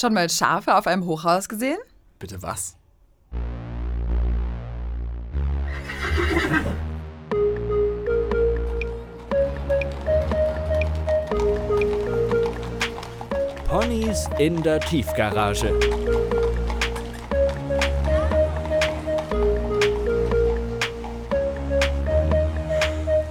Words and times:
Schon 0.00 0.14
mal 0.14 0.30
Schafe 0.30 0.76
auf 0.76 0.86
einem 0.86 1.04
Hochhaus 1.04 1.46
gesehen? 1.46 1.76
Bitte 2.18 2.42
was? 2.42 2.74
Ponys 13.66 14.26
in 14.38 14.62
der 14.62 14.80
Tiefgarage. 14.80 15.68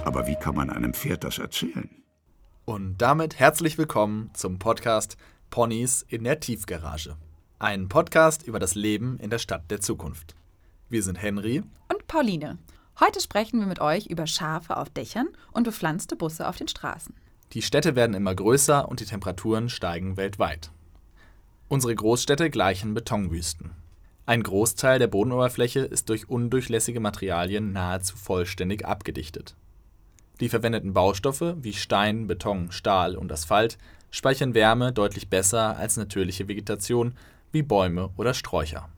Aber 0.04 0.24
wie 0.28 0.36
kann 0.36 0.54
man 0.54 0.70
einem 0.70 0.94
Pferd 0.94 1.24
das 1.24 1.38
erzählen? 1.38 1.90
Und 2.64 2.98
damit 2.98 3.40
herzlich 3.40 3.76
willkommen 3.76 4.30
zum 4.34 4.60
Podcast 4.60 5.16
Ponys 5.50 6.06
in 6.08 6.22
der 6.22 6.38
Tiefgarage. 6.38 7.16
Ein 7.58 7.88
Podcast 7.88 8.44
über 8.44 8.60
das 8.60 8.76
Leben 8.76 9.18
in 9.18 9.30
der 9.30 9.40
Stadt 9.40 9.68
der 9.68 9.80
Zukunft. 9.80 10.36
Wir 10.88 11.02
sind 11.02 11.20
Henry 11.20 11.64
Und 11.88 12.06
Pauline. 12.06 12.58
Heute 13.00 13.20
sprechen 13.20 13.58
wir 13.58 13.66
mit 13.66 13.80
euch 13.80 14.06
über 14.06 14.28
Schafe 14.28 14.76
auf 14.76 14.90
Dächern 14.90 15.28
und 15.50 15.64
bepflanzte 15.64 16.14
Busse 16.14 16.48
auf 16.48 16.56
den 16.56 16.68
Straßen. 16.68 17.14
Die 17.52 17.62
Städte 17.62 17.96
werden 17.96 18.14
immer 18.14 18.32
größer 18.32 18.88
und 18.88 19.00
die 19.00 19.06
Temperaturen 19.06 19.68
steigen 19.68 20.16
weltweit. 20.16 20.70
Unsere 21.66 21.96
Großstädte 21.96 22.48
gleichen 22.48 22.94
Betonwüsten. 22.94 23.72
Ein 24.26 24.44
Großteil 24.44 25.00
der 25.00 25.08
Bodenoberfläche 25.08 25.80
ist 25.80 26.10
durch 26.10 26.28
undurchlässige 26.28 27.00
Materialien 27.00 27.72
nahezu 27.72 28.16
vollständig 28.16 28.86
abgedichtet. 28.86 29.56
Die 30.38 30.48
verwendeten 30.48 30.94
Baustoffe 30.94 31.56
wie 31.60 31.72
Stein, 31.72 32.28
Beton, 32.28 32.70
Stahl 32.70 33.16
und 33.16 33.32
Asphalt 33.32 33.78
speichern 34.10 34.54
Wärme 34.54 34.92
deutlich 34.92 35.28
besser 35.28 35.76
als 35.76 35.96
natürliche 35.96 36.48
Vegetation 36.48 37.14
wie 37.52 37.62
Bäume 37.62 38.10
oder 38.16 38.34
Sträucher. 38.34 38.88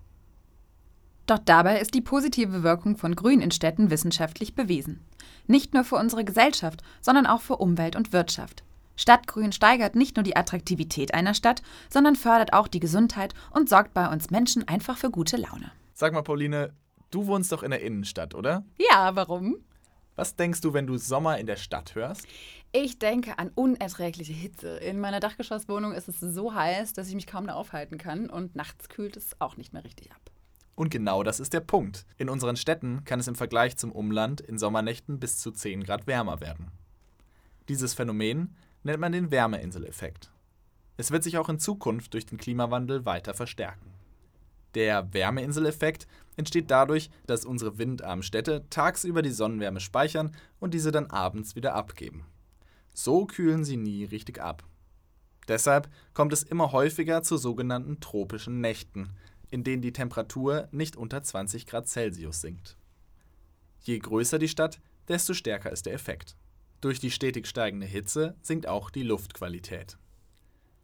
Doch 1.27 1.39
dabei 1.39 1.81
ist 1.81 1.95
die 1.95 2.00
positive 2.00 2.62
Wirkung 2.62 2.97
von 2.97 3.14
Grün 3.14 3.41
in 3.41 3.51
Städten 3.51 3.91
wissenschaftlich 3.91 4.55
bewiesen. 4.55 5.01
Nicht 5.47 5.75
nur 5.75 5.84
für 5.84 5.97
unsere 5.97 6.25
Gesellschaft, 6.25 6.83
sondern 7.01 7.27
auch 7.27 7.41
für 7.41 7.56
Umwelt 7.56 7.97
und 7.97 8.12
Wirtschaft. 8.12 8.64
Stadtgrün 8.97 9.53
steigert 9.53 9.95
nicht 9.95 10.17
nur 10.17 10.23
die 10.23 10.36
Attraktivität 10.36 11.14
einer 11.14 11.34
Stadt, 11.34 11.62
sondern 11.89 12.17
fördert 12.17 12.53
auch 12.53 12.69
die 12.69 12.81
Gesundheit 12.81 13.34
und 13.51 13.69
sorgt 13.69 13.95
bei 13.95 14.08
uns 14.08 14.31
Menschen 14.31 14.69
einfach 14.69 14.97
für 14.97 15.11
gute 15.11 15.36
Laune. 15.36 15.73
Sag 15.95 16.12
mal, 16.12 16.23
Pauline, 16.23 16.73
du 17.11 17.27
wohnst 17.27 17.53
doch 17.53 17.62
in 17.62 17.70
der 17.70 17.83
Innenstadt, 17.83 18.34
oder? 18.34 18.64
Ja, 18.91 19.14
warum? 19.14 19.56
Was 20.14 20.36
denkst 20.36 20.60
du, 20.60 20.74
wenn 20.74 20.86
du 20.86 20.98
Sommer 20.98 21.38
in 21.38 21.46
der 21.46 21.56
Stadt 21.56 21.94
hörst? 21.94 22.27
Ich 22.72 22.98
denke 22.98 23.38
an 23.38 23.50
unerträgliche 23.55 24.32
Hitze. 24.32 24.77
In 24.78 25.00
meiner 25.00 25.20
Dachgeschosswohnung 25.20 25.92
ist 25.92 26.08
es 26.08 26.20
so 26.20 26.55
heiß, 26.55 26.92
dass 26.92 27.08
ich 27.08 27.14
mich 27.14 27.27
kaum 27.27 27.44
mehr 27.46 27.56
aufhalten 27.56 27.98
kann 27.98 28.28
und 28.28 28.55
nachts 28.55 28.88
kühlt 28.88 29.16
es 29.16 29.40
auch 29.40 29.56
nicht 29.56 29.72
mehr 29.72 29.84
richtig 29.84 30.10
ab. 30.12 30.30
Und 30.74 30.90
genau 30.90 31.22
das 31.22 31.40
ist 31.40 31.52
der 31.52 31.60
Punkt. 31.60 32.06
In 32.16 32.28
unseren 32.28 32.56
Städten 32.56 33.05
kann 33.05 33.20
es 33.20 33.28
im 33.28 33.34
Vergleich 33.34 33.77
zum 33.77 33.92
Umland 33.92 34.40
in 34.40 34.58
Sommernächten 34.58 35.20
bis 35.20 35.38
zu 35.38 35.50
10 35.50 35.84
Grad 35.84 36.06
wärmer 36.06 36.40
werden. 36.40 36.70
Dieses 37.68 37.94
Phänomen 37.94 38.56
nennt 38.83 39.00
man 39.00 39.12
den 39.12 39.30
Wärmeinseleffekt. 39.30 40.30
Es 40.96 41.10
wird 41.10 41.24
sich 41.24 41.38
auch 41.38 41.48
in 41.48 41.58
Zukunft 41.58 42.14
durch 42.14 42.27
den 42.27 42.38
Klimawandel 42.38 43.06
weiter 43.06 43.34
verstärken. 43.34 43.92
Der 44.74 45.12
Wärmeinseleffekt 45.12 46.06
entsteht 46.36 46.70
dadurch, 46.70 47.11
dass 47.27 47.44
unsere 47.44 47.78
windarmen 47.78 48.22
Städte 48.22 48.64
tagsüber 48.70 49.22
die 49.22 49.30
Sonnenwärme 49.30 49.80
speichern 49.80 50.33
und 50.61 50.74
diese 50.74 50.92
dann 50.92 51.06
abends 51.06 51.56
wieder 51.56 51.74
abgeben. 51.74 52.24
So 52.94 53.27
kühlen 53.27 53.64
sie 53.64 53.77
nie 53.77 54.05
richtig 54.05 54.41
ab. 54.41 54.64
Deshalb 55.48 55.89
kommt 56.14 56.33
es 56.33 56.42
immer 56.42 56.72
häufiger 56.72 57.22
zu 57.22 57.36
sogenannten 57.36 58.00
tropischen 58.00 58.61
Nächten, 58.61 59.11
in 59.50 59.64
denen 59.64 59.83
die 59.83 59.92
Temperatur 59.92 60.69
nicht 60.70 60.97
unter 60.97 61.22
20 61.22 61.66
Grad 61.66 61.89
Celsius 61.89 62.41
sinkt. 62.41 62.77
Je 63.80 63.98
größer 63.98 64.39
die 64.39 64.48
Stadt, 64.48 64.80
desto 65.08 65.34
stärker 65.34 65.73
ist 65.73 65.86
der 65.86 65.95
Effekt. 65.95 66.36
Durch 66.80 67.01
die 67.01 67.11
stetig 67.11 67.46
steigende 67.46 67.86
Hitze 67.86 68.36
sinkt 68.42 68.67
auch 68.67 68.90
die 68.90 69.02
Luftqualität. 69.02 69.98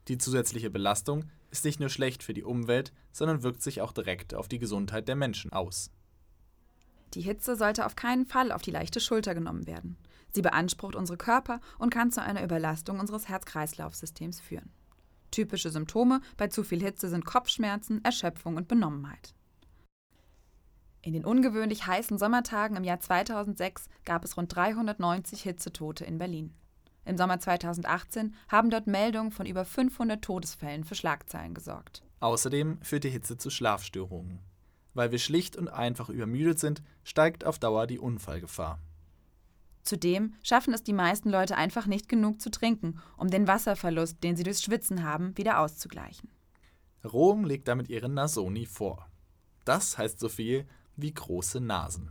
Die 0.09 0.19
zusätzliche 0.19 0.71
Belastung 0.71 1.25
ist 1.51 1.65
nicht 1.65 1.81
nur 1.81 1.89
schlecht 1.89 2.23
für 2.23 2.35
die 2.35 2.45
Umwelt, 2.45 2.93
sondern 3.13 3.43
wirkt 3.43 3.63
sich 3.63 3.81
auch 3.81 3.93
direkt 3.93 4.35
auf 4.35 4.49
die 4.49 4.59
Gesundheit 4.59 5.09
der 5.09 5.17
Menschen 5.17 5.53
aus. 5.53 5.91
Die 7.15 7.23
Hitze 7.23 7.57
sollte 7.57 7.87
auf 7.87 7.97
keinen 7.97 8.27
Fall 8.27 8.53
auf 8.53 8.63
die 8.63 8.71
leichte 8.71 9.01
Schulter 9.01 9.35
genommen 9.35 9.67
werden. 9.67 9.97
Sie 10.31 10.43
beansprucht 10.43 10.95
unsere 10.95 11.17
Körper 11.17 11.61
und 11.79 11.91
kann 11.91 12.13
zu 12.13 12.23
einer 12.23 12.45
Überlastung 12.45 13.01
unseres 13.01 13.29
Herz-Kreislauf-Systems 13.29 14.41
führen. 14.41 14.71
Typische 15.31 15.71
Symptome 15.71 16.21
bei 16.37 16.49
zu 16.49 16.63
viel 16.63 16.83
Hitze 16.83 17.09
sind 17.09 17.25
Kopfschmerzen, 17.25 18.05
Erschöpfung 18.05 18.57
und 18.57 18.69
Benommenheit. 18.69 19.35
In 21.03 21.13
den 21.13 21.25
ungewöhnlich 21.25 21.87
heißen 21.87 22.19
Sommertagen 22.19 22.77
im 22.77 22.85
Jahr 22.85 23.01
2006 23.01 23.89
gab 24.05 24.25
es 24.25 24.37
rund 24.37 24.55
390 24.55 25.43
Hitzetote 25.43 26.05
in 26.05 26.19
Berlin. 26.19 26.55
Im 27.09 27.17
Sommer 27.17 27.41
2018 27.41 28.35
haben 28.49 28.69
dort 28.69 28.87
Meldungen 28.87 29.31
von 29.31 29.47
über 29.47 29.65
500 29.65 30.23
Todesfällen 30.23 30.85
für 30.85 30.95
Schlagzeilen 30.95 31.55
gesorgt. 31.55 32.03
Außerdem 32.21 32.83
führt 32.83 33.05
die 33.05 33.09
Hitze 33.09 33.39
zu 33.39 33.49
Schlafstörungen. 33.49 34.41
Weil 34.93 35.11
wir 35.11 35.19
schlicht 35.19 35.57
und 35.57 35.69
einfach 35.69 36.11
übermüdet 36.11 36.59
sind, 36.59 36.83
steigt 37.05 37.47
auf 37.47 37.59
Dauer 37.59 37.87
die 37.87 37.99
Unfallgefahr. 37.99 38.79
Zudem 39.85 40.35
schaffen 40.43 40.75
es 40.75 40.83
die 40.83 40.93
meisten 40.93 41.31
Leute 41.31 41.57
einfach 41.57 41.87
nicht 41.87 42.11
genug 42.11 42.43
zu 42.43 42.51
trinken, 42.51 43.01
um 43.17 43.31
den 43.31 43.49
Wasserverlust, 43.49 44.23
den 44.23 44.37
sie 44.37 44.43
durchs 44.43 44.63
Schwitzen 44.63 45.03
haben, 45.03 45.35
wieder 45.39 45.61
auszugleichen. 45.61 46.29
Rom 47.11 47.47
legt 47.47 47.69
damit 47.69 47.89
ihre 47.89 48.11
Nasoni 48.11 48.67
vor. 48.67 49.09
Das 49.65 49.97
heißt 49.97 50.21
so 50.21 50.29
viel 50.29 50.67
wie 50.97 51.15
große 51.15 51.61
Nasen. 51.61 52.11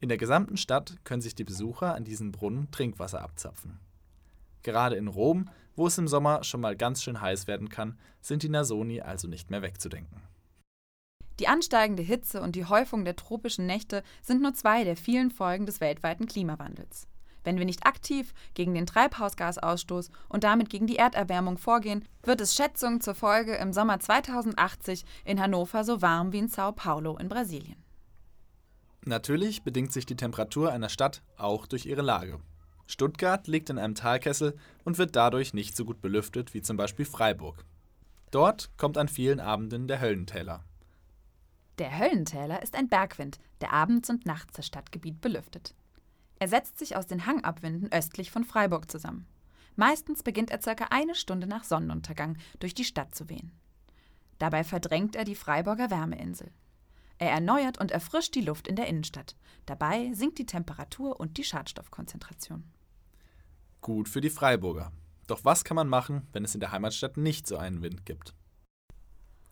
In 0.00 0.10
der 0.10 0.18
gesamten 0.18 0.58
Stadt 0.58 0.98
können 1.04 1.22
sich 1.22 1.34
die 1.34 1.44
Besucher 1.44 1.94
an 1.94 2.04
diesen 2.04 2.30
Brunnen 2.30 2.70
Trinkwasser 2.70 3.22
abzapfen. 3.22 3.80
Gerade 4.66 4.96
in 4.96 5.06
Rom, 5.06 5.48
wo 5.76 5.86
es 5.86 5.96
im 5.96 6.08
Sommer 6.08 6.42
schon 6.42 6.60
mal 6.60 6.74
ganz 6.74 7.00
schön 7.00 7.20
heiß 7.20 7.46
werden 7.46 7.68
kann, 7.68 7.96
sind 8.20 8.42
die 8.42 8.48
Nasoni 8.48 9.00
also 9.00 9.28
nicht 9.28 9.48
mehr 9.48 9.62
wegzudenken. 9.62 10.20
Die 11.38 11.46
ansteigende 11.46 12.02
Hitze 12.02 12.42
und 12.42 12.56
die 12.56 12.64
Häufung 12.64 13.04
der 13.04 13.14
tropischen 13.14 13.66
Nächte 13.66 14.02
sind 14.22 14.42
nur 14.42 14.54
zwei 14.54 14.82
der 14.82 14.96
vielen 14.96 15.30
Folgen 15.30 15.66
des 15.66 15.80
weltweiten 15.80 16.26
Klimawandels. 16.26 17.06
Wenn 17.44 17.58
wir 17.58 17.64
nicht 17.64 17.86
aktiv 17.86 18.34
gegen 18.54 18.74
den 18.74 18.86
Treibhausgasausstoß 18.86 20.10
und 20.28 20.42
damit 20.42 20.68
gegen 20.68 20.88
die 20.88 20.96
Erderwärmung 20.96 21.58
vorgehen, 21.58 22.04
wird 22.24 22.40
es 22.40 22.56
Schätzungen 22.56 23.00
zur 23.00 23.14
Folge 23.14 23.54
im 23.54 23.72
Sommer 23.72 24.00
2080 24.00 25.04
in 25.24 25.40
Hannover 25.40 25.84
so 25.84 26.02
warm 26.02 26.32
wie 26.32 26.38
in 26.38 26.48
Sao 26.48 26.72
Paulo 26.72 27.16
in 27.18 27.28
Brasilien. 27.28 27.84
Natürlich 29.04 29.62
bedingt 29.62 29.92
sich 29.92 30.06
die 30.06 30.16
Temperatur 30.16 30.72
einer 30.72 30.88
Stadt 30.88 31.22
auch 31.36 31.68
durch 31.68 31.86
ihre 31.86 32.02
Lage. 32.02 32.40
Stuttgart 32.86 33.46
liegt 33.46 33.70
in 33.70 33.78
einem 33.78 33.94
Talkessel 33.94 34.56
und 34.84 34.98
wird 34.98 35.16
dadurch 35.16 35.54
nicht 35.54 35.76
so 35.76 35.84
gut 35.84 36.00
belüftet 36.00 36.54
wie 36.54 36.62
zum 36.62 36.76
Beispiel 36.76 37.04
Freiburg. 37.04 37.64
Dort 38.30 38.70
kommt 38.76 38.98
an 38.98 39.08
vielen 39.08 39.40
Abenden 39.40 39.88
der 39.88 40.00
Höllentäler. 40.00 40.64
Der 41.78 41.98
Höllentäler 41.98 42.62
ist 42.62 42.74
ein 42.74 42.88
Bergwind, 42.88 43.38
der 43.60 43.72
abends 43.72 44.08
und 44.08 44.24
nachts 44.24 44.54
das 44.54 44.66
Stadtgebiet 44.66 45.20
belüftet. 45.20 45.74
Er 46.38 46.48
setzt 46.48 46.78
sich 46.78 46.96
aus 46.96 47.06
den 47.06 47.26
Hangabwinden 47.26 47.90
östlich 47.92 48.30
von 48.30 48.44
Freiburg 48.44 48.90
zusammen. 48.90 49.26
Meistens 49.74 50.22
beginnt 50.22 50.50
er 50.50 50.62
circa 50.62 50.86
eine 50.90 51.14
Stunde 51.14 51.46
nach 51.46 51.64
Sonnenuntergang 51.64 52.38
durch 52.60 52.74
die 52.74 52.84
Stadt 52.84 53.14
zu 53.14 53.28
wehen. 53.28 53.52
Dabei 54.38 54.64
verdrängt 54.64 55.16
er 55.16 55.24
die 55.24 55.34
Freiburger 55.34 55.90
Wärmeinsel. 55.90 56.50
Er 57.18 57.30
erneuert 57.30 57.78
und 57.78 57.90
erfrischt 57.90 58.34
die 58.34 58.42
Luft 58.42 58.68
in 58.68 58.76
der 58.76 58.86
Innenstadt. 58.86 59.36
Dabei 59.64 60.12
sinkt 60.12 60.38
die 60.38 60.46
Temperatur 60.46 61.18
und 61.18 61.38
die 61.38 61.44
Schadstoffkonzentration. 61.44 62.64
Gut 63.80 64.08
für 64.08 64.20
die 64.20 64.30
Freiburger. 64.30 64.92
Doch 65.26 65.44
was 65.44 65.64
kann 65.64 65.74
man 65.74 65.88
machen, 65.88 66.26
wenn 66.32 66.44
es 66.44 66.54
in 66.54 66.60
der 66.60 66.72
Heimatstadt 66.72 67.16
nicht 67.16 67.46
so 67.46 67.56
einen 67.56 67.82
Wind 67.82 68.06
gibt? 68.06 68.34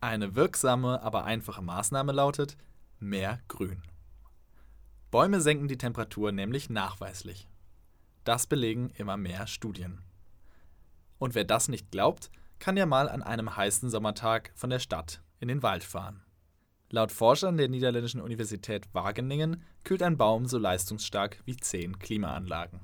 Eine 0.01 0.35
wirksame, 0.35 1.03
aber 1.03 1.25
einfache 1.25 1.63
Maßnahme 1.63 2.13
lautet 2.13 2.57
mehr 3.01 3.41
Grün. 3.49 3.83
Bäume 5.11 5.41
senken 5.41 5.69
die 5.69 5.79
Temperatur 5.79 6.33
nämlich 6.33 6.71
nachweislich. 6.71 7.49
Das 8.25 8.47
belegen 8.47 8.91
immer 8.91 9.17
mehr 9.17 9.47
Studien. 9.47 10.03
Und 11.19 11.35
wer 11.35 11.45
das 11.45 11.69
nicht 11.69 11.91
glaubt, 11.91 12.31
kann 12.59 12.77
ja 12.77 12.87
mal 12.87 13.09
an 13.09 13.23
einem 13.23 13.57
heißen 13.57 13.91
Sommertag 13.91 14.53
von 14.55 14.71
der 14.71 14.79
Stadt 14.79 15.23
in 15.41 15.49
den 15.49 15.63
Wald 15.63 15.85
fahren. 15.85 16.23
Laut 16.91 17.13
Forschern 17.13 17.57
der 17.57 17.69
niederländischen 17.69 18.21
Universität 18.21 18.87
Wageningen 18.93 19.63
kühlt 19.85 20.03
ein 20.03 20.17
Baum 20.17 20.47
so 20.47 20.59
leistungsstark 20.59 21.43
wie 21.45 21.57
zehn 21.57 21.99
Klimaanlagen. 21.99 22.81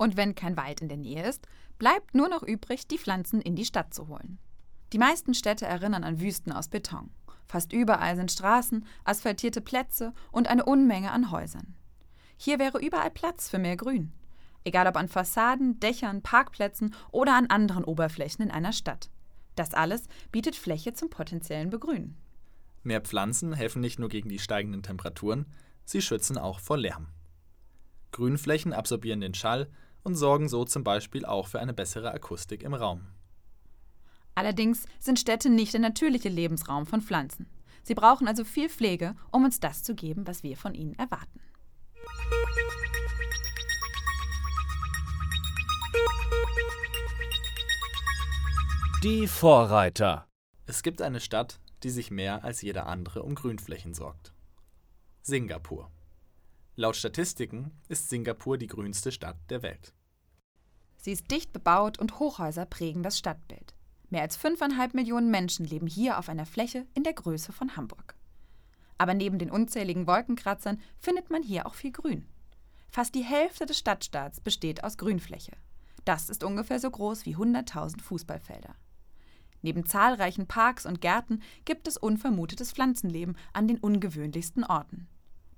Und 0.00 0.16
wenn 0.16 0.34
kein 0.34 0.56
Wald 0.56 0.80
in 0.80 0.88
der 0.88 0.96
Nähe 0.96 1.28
ist, 1.28 1.46
bleibt 1.78 2.14
nur 2.14 2.30
noch 2.30 2.42
übrig, 2.42 2.88
die 2.88 2.96
Pflanzen 2.96 3.42
in 3.42 3.54
die 3.54 3.66
Stadt 3.66 3.92
zu 3.92 4.08
holen. 4.08 4.38
Die 4.94 4.98
meisten 4.98 5.34
Städte 5.34 5.66
erinnern 5.66 6.04
an 6.04 6.22
Wüsten 6.22 6.52
aus 6.52 6.68
Beton. 6.68 7.10
Fast 7.44 7.74
überall 7.74 8.16
sind 8.16 8.32
Straßen, 8.32 8.86
asphaltierte 9.04 9.60
Plätze 9.60 10.14
und 10.32 10.48
eine 10.48 10.64
Unmenge 10.64 11.10
an 11.10 11.30
Häusern. 11.30 11.74
Hier 12.38 12.58
wäre 12.58 12.80
überall 12.80 13.10
Platz 13.10 13.50
für 13.50 13.58
mehr 13.58 13.76
Grün. 13.76 14.10
Egal 14.64 14.86
ob 14.86 14.96
an 14.96 15.06
Fassaden, 15.06 15.78
Dächern, 15.80 16.22
Parkplätzen 16.22 16.94
oder 17.12 17.36
an 17.36 17.48
anderen 17.48 17.84
Oberflächen 17.84 18.46
in 18.46 18.50
einer 18.50 18.72
Stadt. 18.72 19.10
Das 19.54 19.74
alles 19.74 20.04
bietet 20.32 20.56
Fläche 20.56 20.94
zum 20.94 21.10
potenziellen 21.10 21.68
Begrünen. 21.68 22.16
Mehr 22.84 23.02
Pflanzen 23.02 23.52
helfen 23.52 23.82
nicht 23.82 23.98
nur 23.98 24.08
gegen 24.08 24.30
die 24.30 24.38
steigenden 24.38 24.82
Temperaturen, 24.82 25.44
sie 25.84 26.00
schützen 26.00 26.38
auch 26.38 26.58
vor 26.58 26.78
Lärm. 26.78 27.08
Grünflächen 28.12 28.72
absorbieren 28.72 29.20
den 29.20 29.34
Schall 29.34 29.68
und 30.02 30.14
sorgen 30.14 30.48
so 30.48 30.64
zum 30.64 30.84
Beispiel 30.84 31.24
auch 31.24 31.46
für 31.46 31.60
eine 31.60 31.74
bessere 31.74 32.12
Akustik 32.12 32.62
im 32.62 32.74
Raum. 32.74 33.06
Allerdings 34.34 34.86
sind 34.98 35.18
Städte 35.18 35.50
nicht 35.50 35.72
der 35.72 35.80
natürliche 35.80 36.28
Lebensraum 36.28 36.86
von 36.86 37.02
Pflanzen. 37.02 37.46
Sie 37.82 37.94
brauchen 37.94 38.28
also 38.28 38.44
viel 38.44 38.68
Pflege, 38.68 39.14
um 39.32 39.44
uns 39.44 39.60
das 39.60 39.82
zu 39.82 39.94
geben, 39.94 40.26
was 40.26 40.42
wir 40.42 40.56
von 40.56 40.74
ihnen 40.74 40.94
erwarten. 40.94 41.40
Die 49.02 49.26
Vorreiter. 49.26 50.26
Es 50.66 50.82
gibt 50.82 51.00
eine 51.00 51.20
Stadt, 51.20 51.58
die 51.82 51.90
sich 51.90 52.10
mehr 52.10 52.44
als 52.44 52.60
jede 52.60 52.84
andere 52.84 53.22
um 53.22 53.34
Grünflächen 53.34 53.94
sorgt. 53.94 54.34
Singapur. 55.22 55.90
Laut 56.80 56.96
Statistiken 56.96 57.72
ist 57.88 58.08
Singapur 58.08 58.56
die 58.56 58.66
grünste 58.66 59.12
Stadt 59.12 59.36
der 59.50 59.62
Welt. 59.62 59.92
Sie 60.96 61.12
ist 61.12 61.30
dicht 61.30 61.52
bebaut 61.52 61.98
und 61.98 62.18
Hochhäuser 62.18 62.64
prägen 62.64 63.02
das 63.02 63.18
Stadtbild. 63.18 63.74
Mehr 64.08 64.22
als 64.22 64.38
5,5 64.38 64.96
Millionen 64.96 65.30
Menschen 65.30 65.66
leben 65.66 65.86
hier 65.86 66.18
auf 66.18 66.30
einer 66.30 66.46
Fläche 66.46 66.86
in 66.94 67.02
der 67.02 67.12
Größe 67.12 67.52
von 67.52 67.76
Hamburg. 67.76 68.14
Aber 68.96 69.12
neben 69.12 69.38
den 69.38 69.50
unzähligen 69.50 70.06
Wolkenkratzern 70.06 70.80
findet 70.98 71.28
man 71.28 71.42
hier 71.42 71.66
auch 71.66 71.74
viel 71.74 71.92
Grün. 71.92 72.26
Fast 72.88 73.14
die 73.14 73.24
Hälfte 73.24 73.66
des 73.66 73.78
Stadtstaats 73.78 74.40
besteht 74.40 74.82
aus 74.82 74.96
Grünfläche. 74.96 75.52
Das 76.06 76.30
ist 76.30 76.42
ungefähr 76.42 76.80
so 76.80 76.90
groß 76.90 77.26
wie 77.26 77.36
100.000 77.36 78.00
Fußballfelder. 78.00 78.74
Neben 79.60 79.84
zahlreichen 79.84 80.46
Parks 80.46 80.86
und 80.86 81.02
Gärten 81.02 81.42
gibt 81.66 81.86
es 81.88 81.98
unvermutetes 81.98 82.72
Pflanzenleben 82.72 83.36
an 83.52 83.68
den 83.68 83.76
ungewöhnlichsten 83.76 84.64
Orten. 84.64 85.08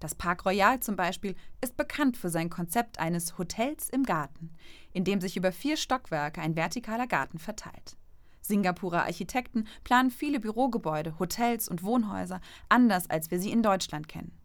Das 0.03 0.17
Park 0.17 0.45
Royal 0.47 0.81
zum 0.81 0.97
Beispiel 0.97 1.37
ist 1.61 1.77
bekannt 1.77 2.17
für 2.17 2.29
sein 2.29 2.51
Konzept 2.51 2.99
eines 2.99 3.39
Hotels 3.39 3.89
im 3.89 4.03
Garten, 4.03 4.51
in 4.93 5.05
dem 5.05 5.21
sich 5.21 5.37
über 5.37 5.53
vier 5.53 5.77
Stockwerke 5.77 6.41
ein 6.41 6.55
vertikaler 6.55 7.07
Garten 7.07 7.39
verteilt. 7.39 7.97
Singapurer 8.41 9.05
Architekten 9.05 9.69
planen 9.85 10.11
viele 10.11 10.41
Bürogebäude, 10.41 11.21
Hotels 11.21 11.69
und 11.69 11.85
Wohnhäuser 11.85 12.41
anders, 12.69 13.09
als 13.09 13.31
wir 13.31 13.39
sie 13.39 13.53
in 13.53 13.63
Deutschland 13.63 14.09
kennen. 14.09 14.37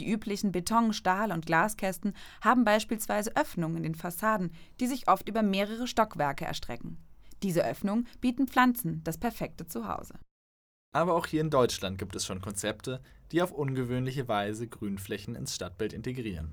Die 0.00 0.10
üblichen 0.10 0.50
Beton-, 0.50 0.92
Stahl- 0.92 1.30
und 1.30 1.46
Glaskästen 1.46 2.16
haben 2.40 2.64
beispielsweise 2.64 3.36
Öffnungen 3.36 3.76
in 3.76 3.82
den 3.84 3.94
Fassaden, 3.94 4.50
die 4.80 4.88
sich 4.88 5.06
oft 5.06 5.28
über 5.28 5.44
mehrere 5.44 5.86
Stockwerke 5.86 6.44
erstrecken. 6.44 6.98
Diese 7.44 7.64
Öffnungen 7.64 8.08
bieten 8.20 8.48
Pflanzen 8.48 9.00
das 9.04 9.18
perfekte 9.18 9.68
Zuhause. 9.68 10.14
Aber 10.94 11.14
auch 11.14 11.26
hier 11.26 11.40
in 11.40 11.50
Deutschland 11.50 11.98
gibt 11.98 12.14
es 12.14 12.24
schon 12.24 12.40
Konzepte, 12.40 13.00
die 13.32 13.42
auf 13.42 13.50
ungewöhnliche 13.50 14.28
Weise 14.28 14.68
Grünflächen 14.68 15.34
ins 15.34 15.56
Stadtbild 15.56 15.92
integrieren. 15.92 16.52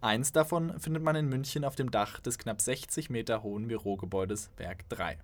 Eins 0.00 0.30
davon 0.30 0.78
findet 0.78 1.02
man 1.02 1.16
in 1.16 1.28
München 1.28 1.64
auf 1.64 1.74
dem 1.74 1.90
Dach 1.90 2.20
des 2.20 2.38
knapp 2.38 2.60
60 2.60 3.10
Meter 3.10 3.42
hohen 3.42 3.66
Bürogebäudes 3.66 4.50
Werk 4.58 4.88
3. 4.90 5.18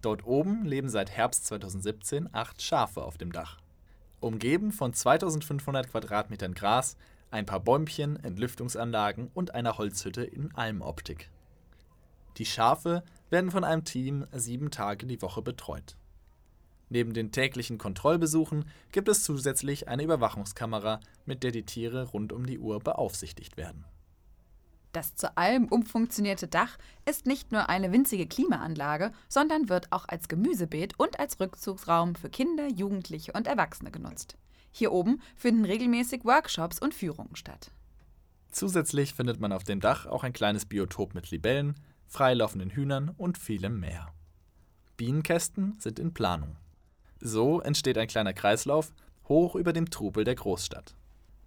Dort 0.00 0.24
oben 0.24 0.64
leben 0.64 0.88
seit 0.88 1.10
Herbst 1.10 1.44
2017 1.44 2.30
acht 2.32 2.62
Schafe 2.62 3.02
auf 3.02 3.18
dem 3.18 3.30
Dach. 3.30 3.58
Umgeben 4.20 4.72
von 4.72 4.94
2500 4.94 5.90
Quadratmetern 5.90 6.54
Gras, 6.54 6.96
ein 7.30 7.44
paar 7.44 7.60
Bäumchen, 7.60 8.16
Entlüftungsanlagen 8.24 9.30
und 9.34 9.54
einer 9.54 9.76
Holzhütte 9.76 10.24
in 10.24 10.54
Almoptik. 10.54 11.28
Die 12.38 12.46
Schafe 12.46 13.02
werden 13.28 13.50
von 13.50 13.64
einem 13.64 13.84
Team 13.84 14.26
sieben 14.32 14.70
Tage 14.70 15.04
die 15.04 15.20
Woche 15.20 15.42
betreut. 15.42 15.96
Neben 16.92 17.14
den 17.14 17.32
täglichen 17.32 17.78
Kontrollbesuchen 17.78 18.66
gibt 18.92 19.08
es 19.08 19.24
zusätzlich 19.24 19.88
eine 19.88 20.02
Überwachungskamera, 20.02 21.00
mit 21.24 21.42
der 21.42 21.50
die 21.50 21.64
Tiere 21.64 22.04
rund 22.08 22.34
um 22.34 22.44
die 22.44 22.58
Uhr 22.58 22.80
beaufsichtigt 22.80 23.56
werden. 23.56 23.86
Das 24.92 25.14
zu 25.14 25.34
allem 25.38 25.68
umfunktionierte 25.68 26.48
Dach 26.48 26.76
ist 27.08 27.24
nicht 27.24 27.50
nur 27.50 27.70
eine 27.70 27.92
winzige 27.92 28.26
Klimaanlage, 28.26 29.12
sondern 29.30 29.70
wird 29.70 29.90
auch 29.90 30.06
als 30.06 30.28
Gemüsebeet 30.28 31.00
und 31.00 31.18
als 31.18 31.40
Rückzugsraum 31.40 32.14
für 32.14 32.28
Kinder, 32.28 32.68
Jugendliche 32.68 33.32
und 33.32 33.46
Erwachsene 33.46 33.90
genutzt. 33.90 34.36
Hier 34.70 34.92
oben 34.92 35.22
finden 35.34 35.64
regelmäßig 35.64 36.26
Workshops 36.26 36.78
und 36.78 36.92
Führungen 36.92 37.36
statt. 37.36 37.70
Zusätzlich 38.50 39.14
findet 39.14 39.40
man 39.40 39.54
auf 39.54 39.64
dem 39.64 39.80
Dach 39.80 40.04
auch 40.04 40.24
ein 40.24 40.34
kleines 40.34 40.66
Biotop 40.66 41.14
mit 41.14 41.30
Libellen, 41.30 41.74
freilaufenden 42.06 42.68
Hühnern 42.68 43.14
und 43.16 43.38
vielem 43.38 43.80
mehr. 43.80 44.12
Bienenkästen 44.98 45.80
sind 45.80 45.98
in 45.98 46.12
Planung. 46.12 46.58
So 47.24 47.60
entsteht 47.60 47.98
ein 47.98 48.08
kleiner 48.08 48.32
Kreislauf 48.32 48.92
hoch 49.28 49.54
über 49.54 49.72
dem 49.72 49.90
Trubel 49.90 50.24
der 50.24 50.34
Großstadt. 50.34 50.96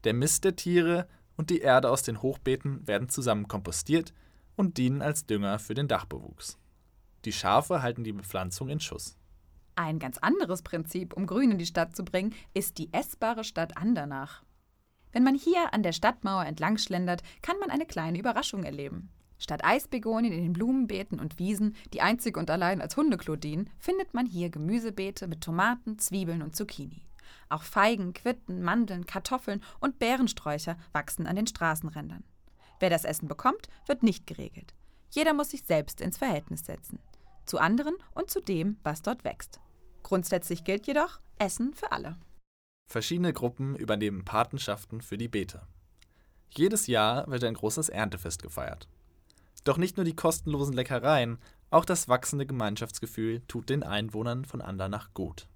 Der 0.06 0.14
Mist 0.14 0.46
der 0.46 0.56
Tiere 0.56 1.06
und 1.36 1.50
die 1.50 1.60
Erde 1.60 1.90
aus 1.90 2.02
den 2.02 2.22
Hochbeeten 2.22 2.88
werden 2.88 3.10
zusammen 3.10 3.50
kompostiert 3.50 4.14
und 4.56 4.78
dienen 4.78 5.02
als 5.02 5.26
Dünger 5.26 5.60
für 5.60 5.74
den 5.74 5.90
Dachbewuchs. 5.90 6.58
Die 7.26 7.34
Schafe 7.34 7.82
halten 7.82 8.06
die 8.06 8.14
Bepflanzung 8.14 8.70
in 8.70 8.80
Schuss. 8.80 9.18
Ein 9.76 10.00
ganz 10.00 10.18
anderes 10.20 10.62
Prinzip, 10.62 11.12
um 11.14 11.28
Grün 11.28 11.52
in 11.52 11.58
die 11.58 11.66
Stadt 11.66 11.94
zu 11.94 12.06
bringen, 12.06 12.34
ist 12.54 12.78
die 12.78 12.94
essbare 12.94 13.44
Stadt 13.44 13.76
Andernach. 13.76 14.44
Wenn 15.12 15.24
man 15.24 15.36
hier 15.36 15.74
an 15.74 15.84
der 15.84 15.92
Stadtmauer 15.92 16.46
entlang 16.46 16.78
schlendert, 16.78 17.22
kann 17.42 17.60
man 17.60 17.70
eine 17.70 17.86
kleine 17.86 18.18
Überraschung 18.18 18.64
erleben. 18.64 19.10
Statt 19.46 19.64
Eisbegonien 19.64 20.34
in 20.34 20.42
den 20.42 20.54
Blumenbeeten 20.54 21.20
und 21.20 21.38
Wiesen, 21.38 21.76
die 21.94 22.02
einzig 22.02 22.36
und 22.36 22.50
allein 22.50 22.82
als 22.82 22.98
Hundeklo 22.98 23.36
dienen, 23.36 23.70
findet 23.78 24.12
man 24.16 24.26
hier 24.26 24.50
Gemüsebeete 24.50 25.28
mit 25.28 25.42
Tomaten, 25.42 26.00
Zwiebeln 26.00 26.42
und 26.42 26.56
Zucchini. 26.56 27.06
Auch 27.50 27.62
Feigen, 27.62 28.14
Quitten, 28.14 28.64
Mandeln, 28.64 29.06
Kartoffeln 29.06 29.62
und 29.80 30.00
Beerensträucher 30.00 30.80
wachsen 30.94 31.28
an 31.28 31.36
den 31.36 31.46
Straßenrändern. 31.46 32.24
Wer 32.80 32.90
das 32.90 33.06
Essen 33.06 33.28
bekommt, 33.28 33.70
wird 33.86 34.02
nicht 34.02 34.26
geregelt. 34.26 34.74
Jeder 35.12 35.36
muss 35.36 35.52
sich 35.52 35.62
selbst 35.62 36.02
ins 36.02 36.18
Verhältnis 36.18 36.66
setzen. 36.66 36.98
Zu 37.46 37.60
anderen 37.60 37.98
und 38.16 38.32
zu 38.32 38.42
dem, 38.42 38.80
was 38.82 39.04
dort 39.04 39.24
wächst. 39.24 39.60
Grundsätzlich 40.02 40.64
gilt 40.64 40.88
jedoch 40.88 41.20
Essen 41.38 41.76
für 41.76 41.92
alle. 41.92 42.18
Verschiedene 42.90 43.32
Gruppen 43.32 43.76
übernehmen 43.76 44.26
Patenschaften 44.26 45.02
für 45.02 45.20
die 45.20 45.28
Beete. 45.28 45.68
Jedes 46.50 46.88
Jahr 46.88 47.30
wird 47.30 47.44
ein 47.44 47.54
großes 47.54 47.90
Erntefest 47.90 48.42
gefeiert. 48.42 48.88
Doch 49.66 49.78
nicht 49.78 49.98
nur 49.98 50.06
die 50.06 50.16
kostenlosen 50.16 50.74
Leckereien, 50.74 51.40
auch 51.72 51.84
das 51.84 52.08
wachsende 52.08 52.46
Gemeinschaftsgefühl 52.46 53.42
tut 53.48 53.70
den 53.70 53.84
Einwohnern 53.84 54.46
von 54.46 54.62
Andernach 54.62 55.14
gut. 55.14 55.48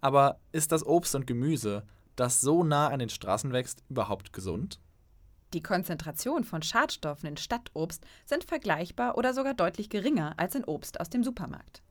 Aber 0.00 0.40
ist 0.50 0.72
das 0.72 0.84
Obst 0.84 1.14
und 1.14 1.26
Gemüse, 1.26 1.84
das 2.16 2.40
so 2.40 2.64
nah 2.64 2.88
an 2.88 2.98
den 2.98 3.10
Straßen 3.10 3.52
wächst, 3.52 3.84
überhaupt 3.88 4.32
gesund? 4.32 4.80
Die 5.52 5.62
Konzentration 5.62 6.44
von 6.44 6.62
Schadstoffen 6.62 7.28
in 7.28 7.36
Stadtobst 7.36 8.04
sind 8.24 8.44
vergleichbar 8.44 9.18
oder 9.18 9.34
sogar 9.34 9.54
deutlich 9.54 9.90
geringer 9.90 10.34
als 10.38 10.54
in 10.54 10.64
Obst 10.64 10.98
aus 10.98 11.10
dem 11.10 11.22
Supermarkt. 11.22 11.82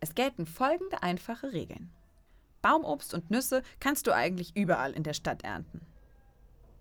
Es 0.00 0.14
gelten 0.14 0.46
folgende 0.46 1.02
einfache 1.02 1.52
Regeln. 1.52 1.90
Baumobst 2.62 3.12
und 3.12 3.30
Nüsse 3.30 3.62
kannst 3.78 4.06
du 4.06 4.14
eigentlich 4.14 4.56
überall 4.56 4.92
in 4.92 5.02
der 5.02 5.14
Stadt 5.14 5.44
ernten. 5.44 5.82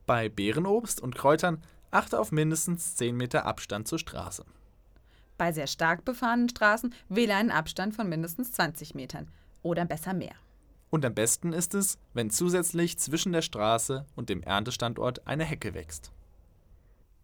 Bei 0.05 0.29
Beerenobst 0.29 1.01
und 1.01 1.15
Kräutern 1.15 1.61
achte 1.91 2.19
auf 2.19 2.31
mindestens 2.31 2.95
10 2.95 3.15
Meter 3.15 3.45
Abstand 3.45 3.87
zur 3.87 3.99
Straße. 3.99 4.45
Bei 5.37 5.51
sehr 5.51 5.67
stark 5.67 6.03
befahrenen 6.03 6.49
Straßen 6.49 6.93
wähle 7.07 7.35
einen 7.35 7.51
Abstand 7.51 7.95
von 7.95 8.09
mindestens 8.09 8.51
20 8.51 8.95
Metern 8.95 9.29
oder 9.61 9.85
besser 9.85 10.13
mehr. 10.13 10.35
Und 10.89 11.05
am 11.05 11.13
besten 11.13 11.53
ist 11.53 11.75
es, 11.75 11.97
wenn 12.13 12.29
zusätzlich 12.29 12.97
zwischen 12.97 13.31
der 13.31 13.41
Straße 13.41 14.05
und 14.15 14.29
dem 14.29 14.41
Erntestandort 14.41 15.27
eine 15.27 15.45
Hecke 15.45 15.73
wächst. 15.73 16.11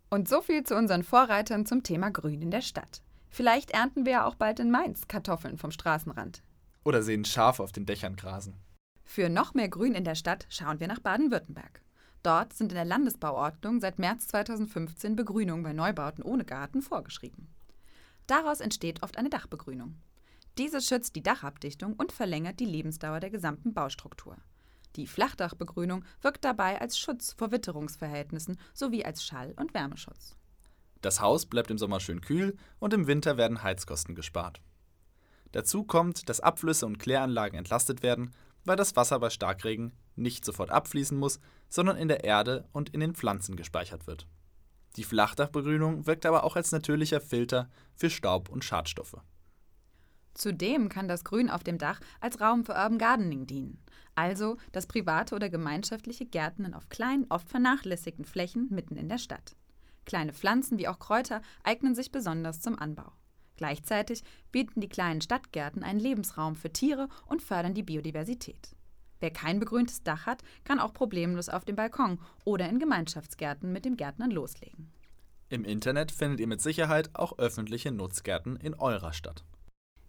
Und 0.10 0.30
so 0.30 0.42
viel 0.42 0.64
zu 0.64 0.76
unseren 0.76 1.04
Vorreitern 1.04 1.66
zum 1.66 1.84
Thema 1.84 2.10
Grün 2.10 2.42
in 2.42 2.52
der 2.52 2.62
Stadt. 2.62 3.02
Vielleicht 3.30 3.72
ernten 3.72 4.06
wir 4.06 4.14
ja 4.14 4.26
auch 4.26 4.36
bald 4.36 4.60
in 4.60 4.72
Mainz 4.72 5.08
Kartoffeln 5.08 5.58
vom 5.58 5.72
Straßenrand. 5.72 6.42
Oder 6.86 7.02
sehen 7.02 7.26
Schafe 7.26 7.64
auf 7.64 7.72
den 7.72 7.86
Dächern 7.86 8.16
grasen. 8.16 8.54
Für 9.04 9.30
noch 9.30 9.54
mehr 9.54 9.68
Grün 9.68 9.94
in 9.94 10.04
der 10.04 10.16
Stadt 10.16 10.46
schauen 10.50 10.80
wir 10.80 10.88
nach 10.88 11.00
Baden-Württemberg. 11.00 11.82
Dort 12.26 12.54
sind 12.54 12.72
in 12.72 12.76
der 12.76 12.86
Landesbauordnung 12.86 13.80
seit 13.80 14.00
März 14.00 14.30
2015 14.30 15.16
Begrünungen 15.16 15.62
bei 15.62 15.74
Neubauten 15.74 16.24
ohne 16.24 16.44
Garten 16.44 16.82
vorgeschrieben. 16.82 17.54
Daraus 18.26 18.62
entsteht 18.62 19.04
oft 19.04 19.20
eine 19.20 19.30
Dachbegrünung. 19.30 19.96
Diese 20.58 20.82
schützt 20.82 21.16
die 21.16 21.22
Dachabdichtung 21.22 21.94
und 21.94 22.12
verlängert 22.12 22.60
die 22.60 22.66
Lebensdauer 22.66 23.20
der 23.20 23.30
gesamten 23.30 23.76
Baustruktur. 23.76 24.38
Die 24.96 25.06
Flachdachbegrünung 25.06 26.04
wirkt 26.22 26.44
dabei 26.44 26.82
als 26.82 26.98
Schutz 26.98 27.34
vor 27.34 27.52
Witterungsverhältnissen 27.52 28.58
sowie 28.74 29.06
als 29.06 29.24
Schall- 29.24 29.54
und 29.58 29.76
Wärmeschutz. 29.76 30.36
Das 31.02 31.22
Haus 31.22 31.46
bleibt 31.46 31.70
im 31.70 31.78
Sommer 31.78 32.00
schön 32.00 32.22
kühl 32.22 32.58
und 32.80 32.96
im 32.96 33.06
Winter 33.06 33.38
werden 33.38 33.62
Heizkosten 33.62 34.16
gespart. 34.16 34.62
Dazu 35.52 35.84
kommt, 35.84 36.28
dass 36.28 36.40
Abflüsse 36.40 36.88
und 36.88 36.98
Kläranlagen 36.98 37.60
entlastet 37.60 38.02
werden, 38.02 38.34
weil 38.64 38.78
das 38.78 38.96
Wasser 38.96 39.20
bei 39.20 39.30
Starkregen 39.30 39.94
nicht 40.16 40.46
sofort 40.46 40.72
abfließen 40.72 41.18
muss, 41.18 41.40
sondern 41.70 41.98
in 41.98 42.08
der 42.08 42.24
Erde 42.24 42.68
und 42.72 42.90
in 42.90 43.00
den 43.00 43.16
Pflanzen 43.16 43.56
gespeichert 43.56 44.08
wird. 44.08 44.28
Die 44.96 45.04
Flachdachbegrünung 45.04 46.06
wirkt 46.08 46.26
aber 46.26 46.44
auch 46.44 46.56
als 46.56 46.72
natürlicher 46.72 47.20
Filter 47.20 47.70
für 47.96 48.10
Staub 48.10 48.50
und 48.50 48.64
Schadstoffe. 48.64 49.18
Zudem 50.34 50.90
kann 50.90 51.08
das 51.08 51.24
Grün 51.24 51.50
auf 51.50 51.64
dem 51.64 51.78
Dach 51.78 52.00
als 52.20 52.42
Raum 52.42 52.66
für 52.66 52.74
Urban 52.74 52.98
Gardening 52.98 53.48
dienen, 53.48 53.82
also 54.16 54.58
das 54.72 54.88
private 54.88 55.36
oder 55.36 55.50
gemeinschaftliche 55.50 56.26
Gärtnen 56.26 56.74
auf 56.74 56.90
kleinen, 56.90 57.26
oft 57.30 57.50
vernachlässigten 57.50 58.26
Flächen 58.26 58.68
mitten 58.70 58.98
in 58.98 59.10
der 59.10 59.18
Stadt. 59.18 59.56
Kleine 60.06 60.34
Pflanzen 60.34 60.78
wie 60.78 60.88
auch 60.88 61.00
Kräuter 61.00 61.42
eignen 61.64 61.96
sich 61.96 62.12
besonders 62.12 62.60
zum 62.60 62.78
Anbau. 62.78 63.12
Gleichzeitig 63.58 64.24
bieten 64.52 64.82
die 64.82 64.90
kleinen 64.90 65.22
Stadtgärten 65.22 65.84
einen 65.84 66.00
Lebensraum 66.00 66.56
für 66.56 66.72
Tiere 66.72 67.08
und 67.26 67.42
fördern 67.42 67.74
die 67.74 67.84
Biodiversität. 67.84 68.75
Wer 69.26 69.32
kein 69.32 69.60
begrüntes 69.60 70.04
Dach 70.04 70.28
hat, 70.28 70.44
kann 70.66 70.80
auch 70.80 70.94
problemlos 70.94 71.50
auf 71.50 71.66
dem 71.66 71.76
Balkon 71.76 72.20
oder 72.44 72.70
in 72.70 72.78
Gemeinschaftsgärten 72.78 73.74
mit 73.74 73.84
den 73.84 73.98
Gärtnern 73.98 74.30
loslegen. 74.30 74.92
Im 75.50 75.66
Internet 75.66 76.12
findet 76.12 76.40
ihr 76.40 76.46
mit 76.46 76.62
Sicherheit 76.62 77.10
auch 77.14 77.40
öffentliche 77.40 77.92
Nutzgärten 77.92 78.56
in 78.56 78.76
eurer 78.76 79.14
Stadt. 79.14 79.44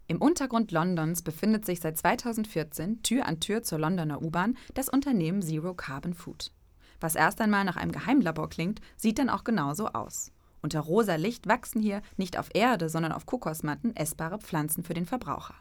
Im 0.05 0.21
Untergrund 0.21 0.71
Londons 0.71 1.23
befindet 1.23 1.65
sich 1.65 1.79
seit 1.79 1.97
2014 1.97 3.01
Tür 3.01 3.25
an 3.25 3.39
Tür 3.39 3.63
zur 3.63 3.79
Londoner 3.79 4.21
U-Bahn 4.21 4.55
das 4.75 4.87
Unternehmen 4.87 5.41
Zero 5.41 5.73
Carbon 5.73 6.13
Food. 6.13 6.51
Was 6.99 7.15
erst 7.15 7.41
einmal 7.41 7.65
nach 7.65 7.77
einem 7.77 7.91
Geheimlabor 7.91 8.49
klingt, 8.49 8.81
sieht 8.97 9.17
dann 9.17 9.31
auch 9.31 9.43
genauso 9.43 9.87
aus. 9.87 10.31
Unter 10.61 10.81
rosa 10.81 11.15
Licht 11.15 11.47
wachsen 11.47 11.81
hier 11.81 12.03
nicht 12.17 12.37
auf 12.37 12.49
Erde, 12.53 12.87
sondern 12.87 13.13
auf 13.13 13.25
Kokosmatten 13.25 13.95
essbare 13.95 14.37
Pflanzen 14.37 14.83
für 14.83 14.93
den 14.93 15.07
Verbraucher. 15.07 15.55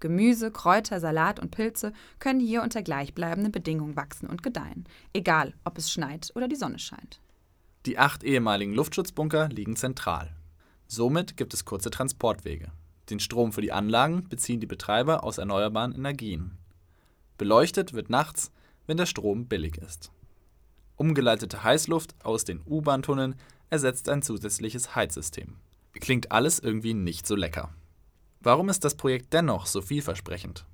Gemüse, 0.00 0.50
Kräuter, 0.50 1.00
Salat 1.00 1.40
und 1.40 1.50
Pilze 1.50 1.92
können 2.18 2.40
hier 2.40 2.62
unter 2.62 2.82
gleichbleibenden 2.82 3.52
Bedingungen 3.52 3.96
wachsen 3.96 4.28
und 4.28 4.42
gedeihen, 4.42 4.84
egal 5.12 5.54
ob 5.64 5.78
es 5.78 5.90
schneit 5.90 6.32
oder 6.34 6.48
die 6.48 6.56
Sonne 6.56 6.78
scheint. 6.78 7.20
Die 7.86 7.98
acht 7.98 8.24
ehemaligen 8.24 8.74
Luftschutzbunker 8.74 9.48
liegen 9.48 9.76
zentral. 9.76 10.34
Somit 10.86 11.36
gibt 11.36 11.54
es 11.54 11.64
kurze 11.64 11.90
Transportwege. 11.90 12.72
Den 13.10 13.20
Strom 13.20 13.52
für 13.52 13.62
die 13.62 13.72
Anlagen 13.72 14.28
beziehen 14.28 14.60
die 14.60 14.66
Betreiber 14.66 15.24
aus 15.24 15.38
erneuerbaren 15.38 15.94
Energien. 15.94 16.58
Beleuchtet 17.38 17.92
wird 17.92 18.10
nachts, 18.10 18.50
wenn 18.86 18.96
der 18.96 19.06
Strom 19.06 19.46
billig 19.46 19.78
ist. 19.78 20.10
Umgeleitete 20.96 21.62
Heißluft 21.62 22.14
aus 22.24 22.44
den 22.44 22.60
U-Bahn-Tunneln 22.66 23.36
ersetzt 23.70 24.08
ein 24.08 24.22
zusätzliches 24.22 24.94
Heizsystem. 24.94 25.56
Klingt 25.92 26.32
alles 26.32 26.58
irgendwie 26.58 26.94
nicht 26.94 27.26
so 27.26 27.36
lecker. 27.36 27.72
Warum 28.40 28.68
ist 28.68 28.84
das 28.84 28.96
Projekt 28.96 29.32
dennoch 29.32 29.66
so 29.66 29.82
vielversprechend? 29.82 30.64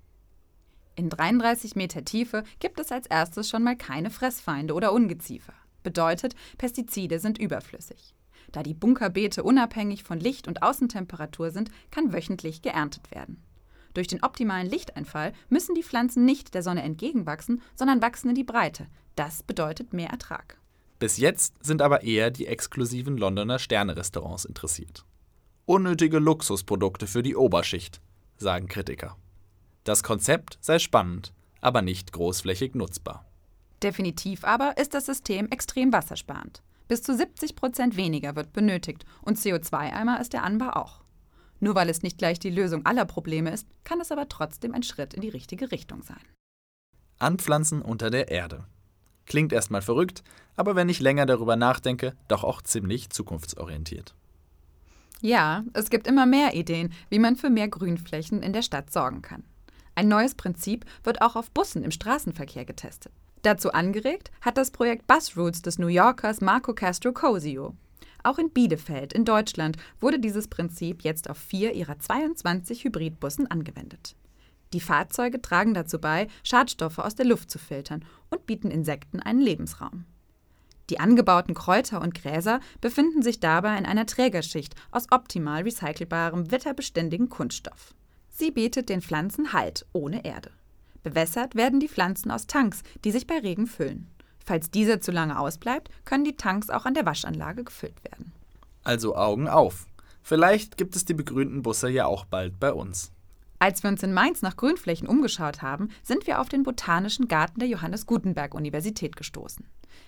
In 0.95 1.09
33 1.09 1.75
Meter 1.75 2.05
Tiefe 2.05 2.45
gibt 2.61 2.79
es 2.79 2.93
als 2.93 3.07
erstes 3.07 3.49
schon 3.49 3.63
mal 3.63 3.77
keine 3.77 4.11
Fressfeinde 4.11 4.75
oder 4.75 4.93
Ungeziefer. 4.93 5.55
Bedeutet, 5.83 6.35
Pestizide 6.59 7.19
sind 7.19 7.39
überflüssig. 7.39 8.15
Da 8.53 8.63
die 8.63 8.75
Bunkerbeete 8.75 9.43
unabhängig 9.43 10.05
von 10.05 10.21
Licht- 10.21 10.49
und 10.49 10.63
Außentemperatur 10.63 11.51
sind, 11.51 11.71
kann 11.91 12.13
wöchentlich 12.13 12.61
geerntet 12.61 13.11
werden. 13.11 13.43
Durch 13.95 14.07
den 14.07 14.23
optimalen 14.23 14.69
Lichteinfall 14.69 15.33
müssen 15.49 15.75
die 15.75 15.83
Pflanzen 15.83 16.25
nicht 16.25 16.55
der 16.55 16.63
Sonne 16.63 16.83
entgegenwachsen, 16.83 17.63
sondern 17.75 18.03
wachsen 18.03 18.31
in 18.31 18.35
die 18.35 18.45
Breite. 18.45 18.87
Das 19.17 19.43
bedeutet 19.43 19.93
mehr 19.93 20.11
Ertrag. 20.11 20.59
Bis 20.99 21.17
jetzt 21.17 21.65
sind 21.65 21.83
aber 21.83 22.03
eher 22.03 22.31
die 22.31 22.47
exklusiven 22.47 23.17
Londoner 23.17 23.59
Sternerestaurants 23.59 24.45
interessiert. 24.45 25.05
Unnötige 25.65 26.19
Luxusprodukte 26.19 27.07
für 27.07 27.23
die 27.23 27.37
Oberschicht, 27.37 28.01
sagen 28.37 28.67
Kritiker. 28.67 29.17
Das 29.85 30.03
Konzept 30.03 30.59
sei 30.61 30.81
spannend, 30.81 31.33
aber 31.61 31.83
nicht 31.83 32.13
großflächig 32.13 32.75
nutzbar. 32.75 33.25
Definitiv 33.81 34.43
aber 34.43 34.77
ist 34.77 34.93
das 34.93 35.07
System 35.07 35.49
extrem 35.51 35.93
wassersparend. 35.93 36.63
Bis 36.89 37.05
zu 37.05 37.17
70 37.17 37.55
Prozent 37.55 37.97
weniger 37.97 38.35
wird 38.35 38.53
benötigt 38.53 39.05
und 39.23 39.39
CO2-Eimer 39.39 40.21
ist 40.21 40.33
der 40.33 40.43
Anbau 40.43 40.71
auch. 40.71 41.01
Nur 41.61 41.77
weil 41.77 41.89
es 41.89 42.03
nicht 42.03 42.19
gleich 42.19 42.41
die 42.41 42.51
Lösung 42.51 42.85
aller 42.85 43.05
Probleme 43.05 43.53
ist, 43.53 43.69
kann 43.85 44.01
es 44.01 44.11
aber 44.11 44.29
trotzdem 44.29 44.75
ein 44.75 44.83
Schritt 44.83 45.15
in 45.15 45.21
die 45.21 45.29
richtige 45.29 45.71
Richtung 45.71 46.03
sein. 46.03 46.21
Anpflanzen 47.21 47.83
unter 47.83 48.11
der 48.11 48.33
Erde. 48.33 48.65
Klingt 49.27 49.53
erstmal 49.53 49.83
verrückt, 49.83 50.25
aber 50.57 50.75
wenn 50.75 50.89
ich 50.89 50.99
länger 50.99 51.25
darüber 51.25 51.55
nachdenke, 51.55 52.17
doch 52.27 52.43
auch 52.43 52.63
ziemlich 52.63 53.11
zukunftsorientiert. 53.11 54.17
Ja, 55.23 55.63
es 55.73 55.89
gibt 55.89 56.09
immer 56.09 56.27
mehr 56.27 56.55
Ideen, 56.57 56.93
wie 57.09 57.21
man 57.21 57.37
für 57.37 57.49
mehr 57.49 57.69
Grünflächen 57.69 58.43
in 58.43 58.53
der 58.53 58.63
Stadt 58.63 58.93
sorgen 58.93 59.23
kann. 59.23 59.45
Ein 59.95 60.09
neues 60.09 60.35
Prinzip 60.35 60.85
wird 61.05 61.23
auch 61.23 61.37
auf 61.37 61.53
Bussen 61.53 61.85
im 61.85 61.93
Straßenverkehr 61.93 62.65
getestet. 62.65 63.13
Dazu 63.43 63.73
angeregt 63.73 64.33
hat 64.41 64.57
das 64.57 64.73
Projekt 64.73 65.07
Bus 65.07 65.37
Routes 65.37 65.63
des 65.63 65.79
New 65.79 65.87
Yorkers 65.87 66.41
Marco 66.41 66.75
Castro 66.75 67.13
Cosio. 67.13 67.77
Auch 68.25 68.39
in 68.39 68.51
Bielefeld 68.51 69.13
in 69.13 69.25
Deutschland 69.25 69.77
wurde 70.01 70.19
dieses 70.19 70.49
Prinzip 70.49 71.03
jetzt 71.03 71.31
auf 71.31 71.39
vier 71.39 71.73
ihrer 71.73 72.01
22 72.01 72.83
Hybridbussen 72.83 73.49
angewendet. 73.49 74.17
Die 74.73 74.81
Fahrzeuge 74.81 75.41
tragen 75.41 75.75
dazu 75.75 76.01
bei, 76.01 76.27
Schadstoffe 76.43 76.99
aus 76.99 77.15
der 77.15 77.27
Luft 77.27 77.49
zu 77.49 77.61
filtern 77.61 78.05
und 78.29 78.47
bieten 78.47 78.73
Insekten 78.73 79.21
einen 79.21 79.41
Lebensraum. 79.41 80.05
Die 80.91 81.01
angebauten 81.01 81.55
Kräuter 81.55 82.01
und 82.01 82.15
Gräser 82.15 82.61
befinden 82.81 83.23
sich 83.23 83.41
dabei 83.41 83.79
in 83.79 83.87
einer 83.87 84.07
Trägerschicht 84.07 84.75
aus 84.91 85.07
optimal 85.11 85.63
recycelbarem, 85.63 86.51
wetterbeständigen 86.51 87.29
Kunststoff. 87.29 87.95
Sie 88.29 88.51
bietet 88.51 88.89
den 88.89 89.03
Pflanzen 89.03 89.53
Halt 89.53 89.87
ohne 89.93 90.25
Erde. 90.25 90.51
Bewässert 91.03 91.55
werden 91.55 91.81
die 91.81 91.89
Pflanzen 91.89 92.31
aus 92.31 92.47
Tanks, 92.47 92.83
die 93.05 93.11
sich 93.11 93.27
bei 93.27 93.39
Regen 93.39 93.67
füllen. 93.67 94.09
Falls 94.45 94.71
dieser 94.71 95.01
zu 95.01 95.13
lange 95.13 95.39
ausbleibt, 95.39 95.91
können 96.05 96.25
die 96.25 96.37
Tanks 96.37 96.71
auch 96.71 96.85
an 96.85 96.95
der 96.95 97.07
Waschanlage 97.07 97.65
gefüllt 97.65 98.03
werden. 98.05 98.33
Also 98.85 99.17
Augen 99.17 99.49
auf. 99.49 99.87
Vielleicht 100.23 100.77
gibt 100.77 100.97
es 100.97 101.05
die 101.05 101.15
begrünten 101.15 101.63
Busse 101.63 101.89
ja 101.89 102.07
auch 102.07 102.25
bald 102.25 102.59
bei 102.59 102.73
uns. 102.73 103.13
Als 103.63 103.85
wir 103.85 103.91
uns 103.91 104.03
in 104.03 104.13
Mainz 104.13 104.43
nach 104.43 104.57
Grünflächen 104.57 105.07
umgeschaut 105.07 105.63
haben, 105.63 105.91
sind 106.03 106.27
wir 106.27 106.41
auf 106.41 106.49
den 106.49 106.65
Botanischen 106.65 107.29
Garten 107.29 107.61
der 107.61 107.69
Johannes 107.69 108.07
Gutenberg 108.07 108.55
Universität 108.57 109.15
gestoßen. 109.15 109.65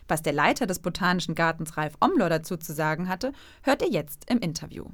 Was 0.09 0.23
der 0.23 0.33
Leiter 0.33 0.67
des 0.67 0.81
Botanischen 0.81 1.37
Gartens 1.37 1.77
Ralf 1.77 1.95
Omlor 2.01 2.29
dazu 2.29 2.57
zu 2.57 2.73
sagen 2.73 3.09
hatte, 3.09 3.31
hört 3.63 3.83
ihr 3.83 3.93
jetzt 3.93 4.29
im 4.29 4.41
Interview. 4.41 4.87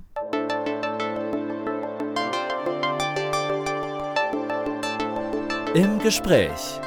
Im 5.73 5.99
Gespräch. 6.01 6.81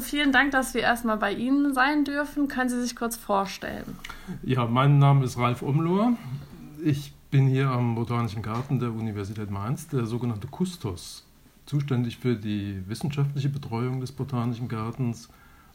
Vielen 0.00 0.32
Dank, 0.32 0.50
dass 0.50 0.74
wir 0.74 0.80
erstmal 0.80 1.18
bei 1.18 1.30
Ihnen 1.30 1.72
sein 1.72 2.04
dürfen. 2.04 2.48
Können 2.48 2.68
Sie 2.68 2.82
sich 2.82 2.96
kurz 2.96 3.14
vorstellen? 3.14 3.96
Ja, 4.42 4.66
mein 4.66 4.98
Name 4.98 5.24
ist 5.24 5.38
Ralf 5.38 5.62
Omlor. 5.62 6.14
Ich 6.82 7.12
bin 7.34 7.48
hier 7.48 7.68
am 7.68 7.96
Botanischen 7.96 8.42
Garten 8.42 8.78
der 8.78 8.92
Universität 8.92 9.50
Mainz, 9.50 9.88
der 9.88 10.06
sogenannte 10.06 10.46
Kustos, 10.46 11.26
zuständig 11.66 12.18
für 12.18 12.36
die 12.36 12.80
wissenschaftliche 12.86 13.48
Betreuung 13.48 14.00
des 14.00 14.12
Botanischen 14.12 14.68
Gartens, 14.68 15.28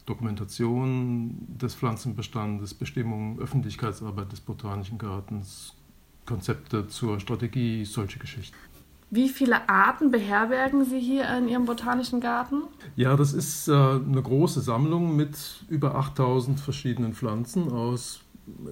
Dokumentation 0.06 1.36
des 1.60 1.74
Pflanzenbestandes, 1.74 2.72
Bestimmung, 2.72 3.38
Öffentlichkeitsarbeit 3.38 4.32
des 4.32 4.40
Botanischen 4.40 4.96
Gartens, 4.96 5.74
Konzepte 6.24 6.88
zur 6.88 7.20
Strategie, 7.20 7.84
solche 7.84 8.18
Geschichten. 8.18 8.56
Wie 9.10 9.28
viele 9.28 9.68
Arten 9.68 10.10
beherbergen 10.10 10.86
Sie 10.86 10.98
hier 10.98 11.28
in 11.36 11.46
Ihrem 11.46 11.66
Botanischen 11.66 12.20
Garten? 12.20 12.62
Ja, 12.96 13.16
das 13.16 13.34
ist 13.34 13.68
äh, 13.68 13.72
eine 13.72 14.22
große 14.22 14.62
Sammlung 14.62 15.14
mit 15.14 15.66
über 15.68 15.94
8000 15.94 16.58
verschiedenen 16.58 17.12
Pflanzen 17.12 17.70
aus 17.70 18.22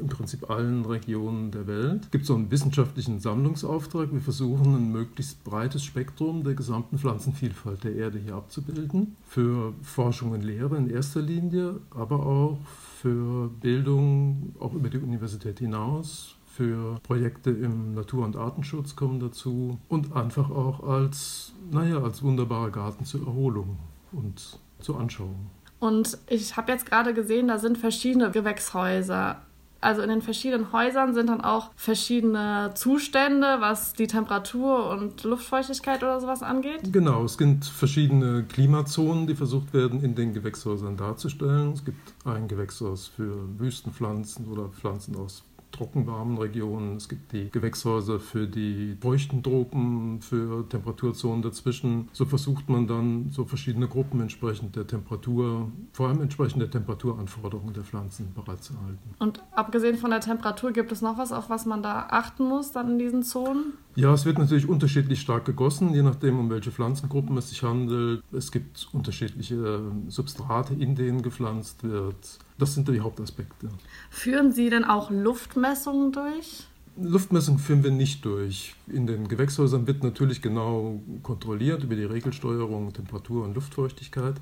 im 0.01 0.09
Prinzip 0.09 0.51
allen 0.51 0.85
Regionen 0.85 1.51
der 1.51 1.67
Welt. 1.67 2.05
Es 2.05 2.11
gibt 2.11 2.27
so 2.27 2.35
einen 2.35 2.51
wissenschaftlichen 2.51 3.21
Sammlungsauftrag. 3.21 4.13
Wir 4.13 4.21
versuchen 4.21 4.75
ein 4.75 4.93
möglichst 4.93 5.45
breites 5.45 5.85
Spektrum 5.85 6.45
der 6.45 6.55
gesamten 6.55 6.99
Pflanzenvielfalt 6.99 7.85
der 7.85 7.95
Erde 7.95 8.19
hier 8.19 8.35
abzubilden. 8.35 9.17
Für 9.27 9.73
Forschung 9.83 10.33
und 10.33 10.43
Lehre 10.43 10.77
in 10.77 10.91
erster 10.91 11.21
Linie, 11.21 11.77
aber 11.91 12.27
auch 12.27 12.59
für 13.01 13.49
Bildung, 13.61 14.55
auch 14.59 14.75
über 14.75 14.89
die 14.89 14.99
Universität 14.99 15.59
hinaus, 15.61 16.35
für 16.59 16.99
Projekte 17.05 17.51
im 17.51 17.95
Natur- 17.95 18.25
und 18.25 18.37
Artenschutz 18.37 18.97
kommen 18.97 19.21
dazu 19.21 19.79
und 19.89 20.17
einfach 20.17 20.51
auch 20.51 20.83
als, 20.83 21.53
naja, 21.71 22.03
als 22.03 22.23
wunderbarer 22.23 22.71
Garten 22.71 23.05
zur 23.05 23.25
Erholung 23.25 23.77
und 24.11 24.59
zur 24.81 24.99
Anschauung. 24.99 25.51
Und 25.79 26.19
ich 26.29 26.57
habe 26.57 26.73
jetzt 26.73 26.87
gerade 26.87 27.15
gesehen, 27.15 27.47
da 27.47 27.59
sind 27.59 27.79
verschiedene 27.79 28.33
Gewächshäuser. 28.33 29.43
Also 29.81 30.03
in 30.03 30.09
den 30.09 30.23
verschiedenen 30.23 30.73
Häusern 30.73 31.15
sind 31.15 31.29
dann 31.29 31.41
auch 31.41 31.71
verschiedene 31.77 32.73
Zustände, 32.75 33.57
was 33.61 33.93
die 33.93 34.09
Temperatur 34.09 34.91
und 34.91 35.23
Luftfeuchtigkeit 35.23 36.03
oder 36.03 36.21
sowas 36.21 36.43
angeht. 36.43 36.93
Genau, 36.93 37.25
es 37.25 37.39
gibt 37.39 37.65
verschiedene 37.65 38.45
Klimazonen, 38.45 39.29
die 39.29 39.37
versucht 39.37 39.73
werden 39.73 40.03
in 40.03 40.17
den 40.17 40.35
Gewächshäusern 40.35 40.97
darzustellen. 40.97 41.73
Es 41.73 41.85
gibt 41.85 42.13
ein 42.25 42.49
Gewächshaus 42.49 43.07
für 43.07 43.37
Wüstenpflanzen 43.59 44.49
oder 44.49 44.69
Pflanzen 44.69 45.15
aus 45.17 45.45
trockenwarmen 45.73 46.39
Regionen. 46.39 46.97
Es 46.97 47.09
gibt 47.09 47.33
die 47.33 47.51
Gewächshäuser 47.51 48.21
für 48.21 48.47
die 48.47 48.97
feuchten 49.01 49.43
Tropen, 49.43 50.21
für 50.21 50.69
Temperaturzonen 50.69 51.43
dazwischen. 51.43 52.09
So 52.13 52.25
versucht 52.25 52.69
man 52.69 52.87
dann 52.87 53.31
so 53.31 53.45
verschiedene 53.45 53.89
Gruppen 53.89 54.21
entsprechend 54.21 54.77
der 54.77 54.87
Temperatur, 54.87 55.71
vor 55.93 56.09
allem 56.09 56.21
entsprechend 56.21 56.63
der 56.63 56.71
Temperaturanforderungen 56.71 57.75
der 57.75 57.85
Pflanzen 57.85 58.33
bereitzuhalten. 58.35 59.15
Und 59.19 59.43
abgesehen 59.53 59.97
von 59.97 60.11
der 60.11 60.21
Temperatur 60.21 60.73
gibt 60.73 60.93
es 60.93 61.03
noch 61.03 61.19
was, 61.19 61.33
auf 61.33 61.51
was 61.51 61.67
man 61.67 61.83
da 61.83 62.07
achten 62.11 62.45
muss 62.45 62.73
dann 62.73 62.93
in 62.93 62.99
diesen 62.99 63.23
Zonen? 63.23 63.75
Ja, 63.95 64.15
es 64.15 64.25
wird 64.25 64.39
natürlich 64.39 64.69
unterschiedlich 64.69 65.21
stark 65.21 65.45
gegossen, 65.45 65.93
je 65.93 66.03
nachdem, 66.03 66.39
um 66.39 66.51
welche 66.51 66.71
Pflanzengruppen 66.71 67.37
es 67.37 67.51
sich 67.51 67.63
handelt. 67.63 68.23
Es 68.33 68.53
gibt 68.53 68.89
unterschiedliche 68.93 69.81
Substrate, 70.07 70.75
in 70.75 70.95
denen 70.95 71.23
gepflanzt 71.23 71.83
wird. 71.83 72.39
Das 72.59 72.75
sind 72.75 72.89
die 72.89 73.01
Hauptaspekte. 73.01 73.69
Führen 74.11 74.53
Sie 74.53 74.69
denn 74.69 74.85
auch 74.85 75.11
Luftmessungen 75.11 76.13
durch? 76.13 76.67
Luftmessungen 77.01 77.61
führen 77.61 77.85
wir 77.85 77.93
nicht 77.93 78.25
durch. 78.25 78.75
In 78.89 79.07
den 79.07 79.29
Gewächshäusern 79.29 79.87
wird 79.87 80.03
natürlich 80.03 80.43
genau 80.43 81.01
kontrolliert 81.23 81.85
über 81.85 81.95
die 81.95 82.05
Regelsteuerung, 82.05 82.93
Temperatur 82.93 83.45
und 83.45 83.55
Luftfeuchtigkeit. 83.55 84.35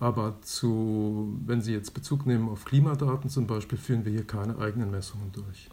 Aber 0.00 0.34
zu, 0.42 1.38
wenn 1.46 1.62
Sie 1.62 1.72
jetzt 1.72 1.94
Bezug 1.94 2.26
nehmen 2.26 2.48
auf 2.48 2.64
Klimadaten 2.64 3.30
zum 3.30 3.46
Beispiel, 3.46 3.78
führen 3.78 4.04
wir 4.04 4.12
hier 4.12 4.24
keine 4.24 4.58
eigenen 4.58 4.90
Messungen 4.90 5.30
durch. 5.32 5.70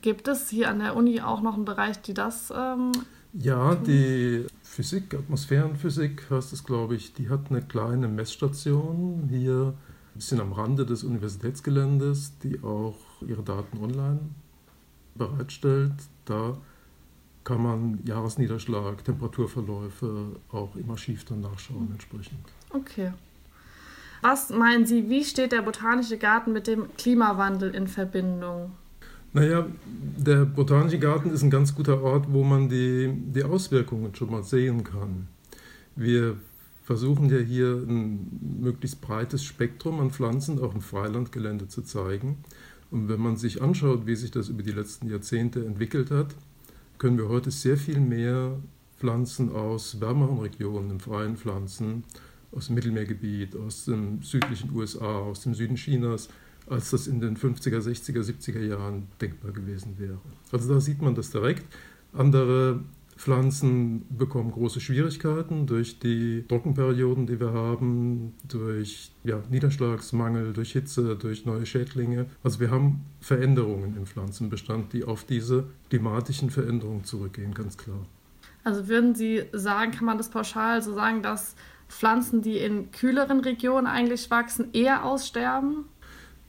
Gibt 0.00 0.28
es 0.28 0.48
hier 0.48 0.70
an 0.70 0.78
der 0.78 0.96
Uni 0.96 1.20
auch 1.20 1.42
noch 1.42 1.54
einen 1.54 1.64
Bereich, 1.64 2.00
die 2.00 2.14
das. 2.14 2.52
Ähm, 2.56 2.92
ja, 3.32 3.74
die 3.74 4.46
Physik, 4.62 5.14
Atmosphärenphysik 5.14 6.30
heißt 6.30 6.52
es, 6.52 6.64
glaube 6.64 6.94
ich, 6.94 7.12
die 7.12 7.28
hat 7.28 7.50
eine 7.50 7.60
kleine 7.60 8.08
Messstation 8.08 9.28
hier 9.28 9.74
ein 10.16 10.18
bisschen 10.18 10.40
am 10.40 10.52
Rande 10.54 10.86
des 10.86 11.04
Universitätsgeländes, 11.04 12.38
die 12.42 12.62
auch 12.62 12.96
ihre 13.20 13.42
Daten 13.42 13.78
online 13.78 14.20
bereitstellt. 15.14 15.92
Da 16.24 16.56
kann 17.44 17.62
man 17.62 18.00
Jahresniederschlag, 18.04 19.04
Temperaturverläufe 19.04 20.36
auch 20.50 20.74
im 20.74 20.90
Archiv 20.90 21.24
dann 21.26 21.42
nachschauen 21.42 21.88
entsprechend. 21.92 22.40
Okay. 22.70 23.12
Was 24.22 24.48
meinen 24.48 24.86
Sie, 24.86 25.10
wie 25.10 25.22
steht 25.22 25.52
der 25.52 25.60
Botanische 25.60 26.16
Garten 26.16 26.54
mit 26.54 26.66
dem 26.66 26.88
Klimawandel 26.96 27.74
in 27.74 27.86
Verbindung? 27.86 28.72
Naja, 29.34 29.66
der 29.84 30.46
Botanische 30.46 30.98
Garten 30.98 31.28
ist 31.28 31.42
ein 31.42 31.50
ganz 31.50 31.74
guter 31.74 32.02
Ort, 32.02 32.32
wo 32.32 32.42
man 32.42 32.70
die, 32.70 33.12
die 33.12 33.44
Auswirkungen 33.44 34.14
schon 34.14 34.30
mal 34.30 34.42
sehen 34.42 34.82
kann. 34.82 35.28
Wir 35.94 36.38
versuchen 36.86 37.28
ja 37.30 37.38
hier 37.38 37.82
ein 37.88 38.60
möglichst 38.60 39.00
breites 39.00 39.42
Spektrum 39.42 39.98
an 39.98 40.12
Pflanzen 40.12 40.60
auch 40.60 40.72
im 40.72 40.80
Freilandgelände 40.80 41.66
zu 41.66 41.82
zeigen. 41.82 42.38
Und 42.92 43.08
wenn 43.08 43.20
man 43.20 43.36
sich 43.36 43.60
anschaut, 43.60 44.06
wie 44.06 44.14
sich 44.14 44.30
das 44.30 44.48
über 44.48 44.62
die 44.62 44.70
letzten 44.70 45.08
Jahrzehnte 45.10 45.66
entwickelt 45.66 46.12
hat, 46.12 46.36
können 46.98 47.18
wir 47.18 47.28
heute 47.28 47.50
sehr 47.50 47.76
viel 47.76 47.98
mehr 47.98 48.56
Pflanzen 48.98 49.50
aus 49.50 50.00
wärmeren 50.00 50.38
Regionen 50.38 50.92
im 50.92 51.00
freien 51.00 51.36
Pflanzen 51.36 52.04
aus 52.52 52.66
dem 52.66 52.76
Mittelmeergebiet, 52.76 53.56
aus 53.56 53.86
dem 53.86 54.22
südlichen 54.22 54.70
USA, 54.72 55.18
aus 55.18 55.40
dem 55.40 55.54
Süden 55.54 55.74
Chinas, 55.74 56.28
als 56.68 56.90
das 56.90 57.08
in 57.08 57.20
den 57.20 57.36
50er, 57.36 57.80
60er, 57.80 58.22
70er 58.22 58.62
Jahren 58.62 59.08
denkbar 59.20 59.50
gewesen 59.50 59.96
wäre. 59.98 60.20
Also 60.52 60.72
da 60.72 60.80
sieht 60.80 61.02
man 61.02 61.16
das 61.16 61.32
direkt. 61.32 61.64
Andere 62.12 62.84
Pflanzen 63.16 64.06
bekommen 64.10 64.50
große 64.50 64.80
Schwierigkeiten 64.80 65.66
durch 65.66 65.98
die 65.98 66.44
Trockenperioden, 66.48 67.26
die 67.26 67.40
wir 67.40 67.52
haben, 67.52 68.34
durch 68.46 69.10
ja, 69.24 69.42
Niederschlagsmangel, 69.50 70.52
durch 70.52 70.72
Hitze, 70.72 71.16
durch 71.16 71.46
neue 71.46 71.64
Schädlinge. 71.64 72.26
Also 72.42 72.60
wir 72.60 72.70
haben 72.70 73.00
Veränderungen 73.20 73.96
im 73.96 74.06
Pflanzenbestand, 74.06 74.92
die 74.92 75.04
auf 75.04 75.24
diese 75.24 75.64
klimatischen 75.88 76.50
Veränderungen 76.50 77.04
zurückgehen, 77.04 77.54
ganz 77.54 77.76
klar. 77.76 78.04
Also 78.64 78.88
würden 78.88 79.14
Sie 79.14 79.44
sagen, 79.52 79.92
kann 79.92 80.04
man 80.04 80.18
das 80.18 80.28
pauschal 80.28 80.82
so 80.82 80.92
sagen, 80.92 81.22
dass 81.22 81.54
Pflanzen, 81.88 82.42
die 82.42 82.58
in 82.58 82.90
kühleren 82.90 83.40
Regionen 83.40 83.86
eigentlich 83.86 84.30
wachsen, 84.30 84.72
eher 84.72 85.04
aussterben? 85.04 85.84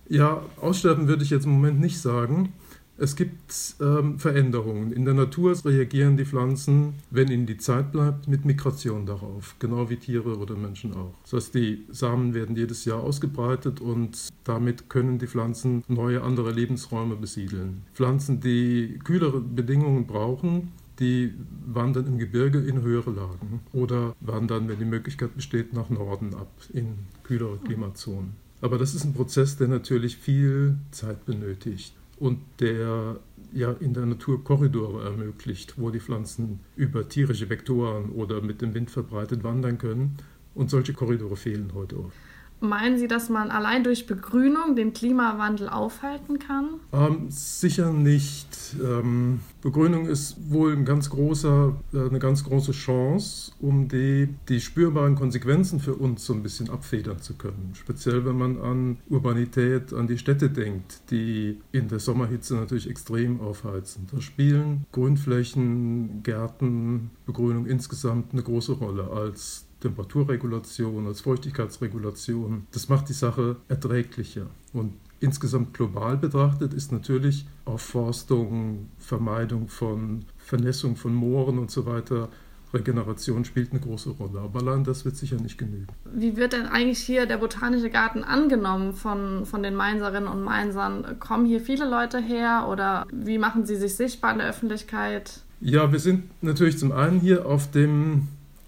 Ja, 0.09 0.41
aussterben 0.59 1.07
würde 1.07 1.23
ich 1.23 1.29
jetzt 1.29 1.45
im 1.45 1.51
Moment 1.51 1.79
nicht 1.79 1.99
sagen. 1.99 2.53
Es 2.99 3.15
gibt 3.15 3.75
ähm, 3.79 4.17
Veränderungen. 4.17 4.91
In 4.91 5.05
der 5.05 5.13
Natur 5.13 5.55
reagieren 5.63 6.17
die 6.17 6.25
Pflanzen, 6.25 6.95
wenn 7.11 7.29
ihnen 7.29 7.45
die 7.45 7.57
Zeit 7.57 7.91
bleibt, 7.91 8.27
mit 8.27 8.43
Migration 8.43 9.05
darauf, 9.05 9.55
genau 9.59 9.89
wie 9.89 9.97
Tiere 9.97 10.37
oder 10.37 10.55
Menschen 10.55 10.93
auch. 10.93 11.13
Das 11.23 11.33
heißt, 11.33 11.55
die 11.55 11.85
Samen 11.91 12.33
werden 12.33 12.55
jedes 12.55 12.85
Jahr 12.85 13.01
ausgebreitet 13.01 13.81
und 13.81 14.29
damit 14.43 14.89
können 14.89 15.19
die 15.19 15.27
Pflanzen 15.27 15.83
neue 15.87 16.23
andere 16.23 16.51
Lebensräume 16.51 17.15
besiedeln. 17.15 17.83
Pflanzen, 17.93 18.39
die 18.39 18.99
kühlere 19.03 19.41
Bedingungen 19.41 20.07
brauchen, 20.07 20.71
die 20.99 21.33
wandern 21.67 22.07
im 22.07 22.17
Gebirge 22.17 22.59
in 22.59 22.81
höhere 22.81 23.11
Lagen 23.11 23.59
oder 23.73 24.15
wandern, 24.21 24.67
wenn 24.67 24.79
die 24.79 24.85
Möglichkeit 24.85 25.35
besteht, 25.35 25.71
nach 25.73 25.91
Norden 25.91 26.33
ab, 26.33 26.51
in 26.73 26.95
kühlere 27.23 27.57
Klimazonen. 27.57 28.33
Aber 28.59 28.79
das 28.79 28.95
ist 28.95 29.05
ein 29.05 29.13
Prozess, 29.13 29.57
der 29.57 29.67
natürlich 29.67 30.17
viel 30.17 30.77
Zeit 30.89 31.27
benötigt 31.27 31.93
und 32.19 32.39
der 32.59 33.19
ja 33.53 33.71
in 33.79 33.93
der 33.93 34.05
Natur 34.05 34.43
Korridore 34.43 35.05
ermöglicht, 35.05 35.75
wo 35.77 35.89
die 35.89 35.99
Pflanzen 35.99 36.59
über 36.75 37.07
tierische 37.07 37.49
Vektoren 37.49 38.11
oder 38.11 38.41
mit 38.41 38.61
dem 38.61 38.73
Wind 38.73 38.91
verbreitet 38.91 39.43
wandern 39.43 39.77
können. 39.77 40.17
Und 40.53 40.69
solche 40.69 40.93
Korridore 40.93 41.37
fehlen 41.37 41.71
heute 41.73 41.99
oft. 41.99 42.17
Meinen 42.59 42.97
Sie, 42.97 43.07
dass 43.07 43.29
man 43.29 43.51
allein 43.51 43.83
durch 43.83 44.07
Begrünung 44.07 44.75
den 44.75 44.91
Klimawandel 44.91 45.69
aufhalten 45.69 46.39
kann? 46.39 46.79
Ähm, 46.91 47.27
sicher 47.29 47.93
nicht. 47.93 48.47
Ähm, 48.83 49.41
Begrünung 49.61 50.07
ist 50.07 50.51
wohl 50.51 50.73
ein 50.73 50.83
ganz 50.83 51.09
großer, 51.09 51.75
äh, 51.93 52.09
eine 52.09 52.17
ganz 52.17 52.43
große 52.43 52.71
Chance, 52.71 53.51
um 53.59 53.87
die, 53.87 54.29
die 54.49 54.59
spürbaren 54.59 55.15
Konsequenzen 55.15 55.79
für 55.79 55.93
uns 55.93 56.25
so 56.25 56.33
ein 56.33 56.41
bisschen 56.41 56.69
abfedern 56.69 57.21
zu 57.21 57.35
können. 57.35 57.73
Speziell 57.73 58.25
wenn 58.25 58.37
man 58.37 58.59
an 58.59 58.97
Urbanität, 59.09 59.93
an 59.93 60.07
die 60.07 60.17
Städte 60.17 60.49
denkt, 60.49 61.11
die 61.11 61.59
in 61.71 61.87
der 61.89 61.99
Sommerhitze 61.99 62.55
natürlich 62.55 62.89
extrem 62.89 63.39
aufheizen. 63.39 64.07
Da 64.11 64.19
spielen 64.19 64.85
Grünflächen, 64.91 66.23
Gärten, 66.23 67.11
Begrünung 67.27 67.67
insgesamt 67.67 68.33
eine 68.33 68.41
große 68.41 68.73
Rolle 68.73 69.11
als 69.11 69.66
Temperaturregulation, 69.79 71.07
als 71.07 71.21
Feuchtigkeitsregulation. 71.21 72.67
Das 72.71 72.89
macht 72.89 73.09
die 73.09 73.13
Sache 73.13 73.57
erträglicher. 73.67 74.47
Und 74.73 74.93
insgesamt 75.19 75.73
global 75.73 76.17
betrachtet 76.17 76.73
ist 76.73 76.91
natürlich 76.91 77.45
Aufforstung, 77.65 78.89
Vermeidung 78.97 79.67
von 79.67 80.25
Vernässung 80.37 80.95
von 80.95 81.13
Mooren 81.13 81.59
und 81.59 81.71
so 81.71 81.85
weiter 81.85 82.29
Regeneration 82.73 83.45
spielt 83.45 83.71
eine 83.71 83.79
große 83.79 84.11
Rolle. 84.11 84.41
Aber 84.41 84.59
allein 84.59 84.83
das 84.83 85.05
wird 85.05 85.15
sicher 85.15 85.37
nicht 85.37 85.57
genügen. 85.57 85.87
Wie 86.05 86.35
wird 86.35 86.53
denn 86.53 86.65
eigentlich 86.65 86.99
hier 86.99 87.25
der 87.25 87.37
Botanische 87.37 87.89
Garten 87.89 88.23
angenommen 88.23 88.93
von, 88.93 89.45
von 89.45 89.63
den 89.63 89.75
Mainzerinnen 89.75 90.27
und 90.27 90.43
Mainzern? 90.43 91.17
Kommen 91.19 91.45
hier 91.45 91.61
viele 91.61 91.89
Leute 91.89 92.19
her 92.19 92.67
oder 92.69 93.05
wie 93.11 93.37
machen 93.37 93.65
sie 93.65 93.75
sich 93.75 93.95
sichtbar 93.95 94.33
in 94.33 94.39
der 94.39 94.49
Öffentlichkeit? 94.49 95.41
Ja, 95.59 95.91
wir 95.91 95.99
sind 95.99 96.25
natürlich 96.43 96.77
zum 96.77 96.91
einen 96.91 97.19
hier 97.19 97.45
auf 97.45 97.71
dem 97.71 98.27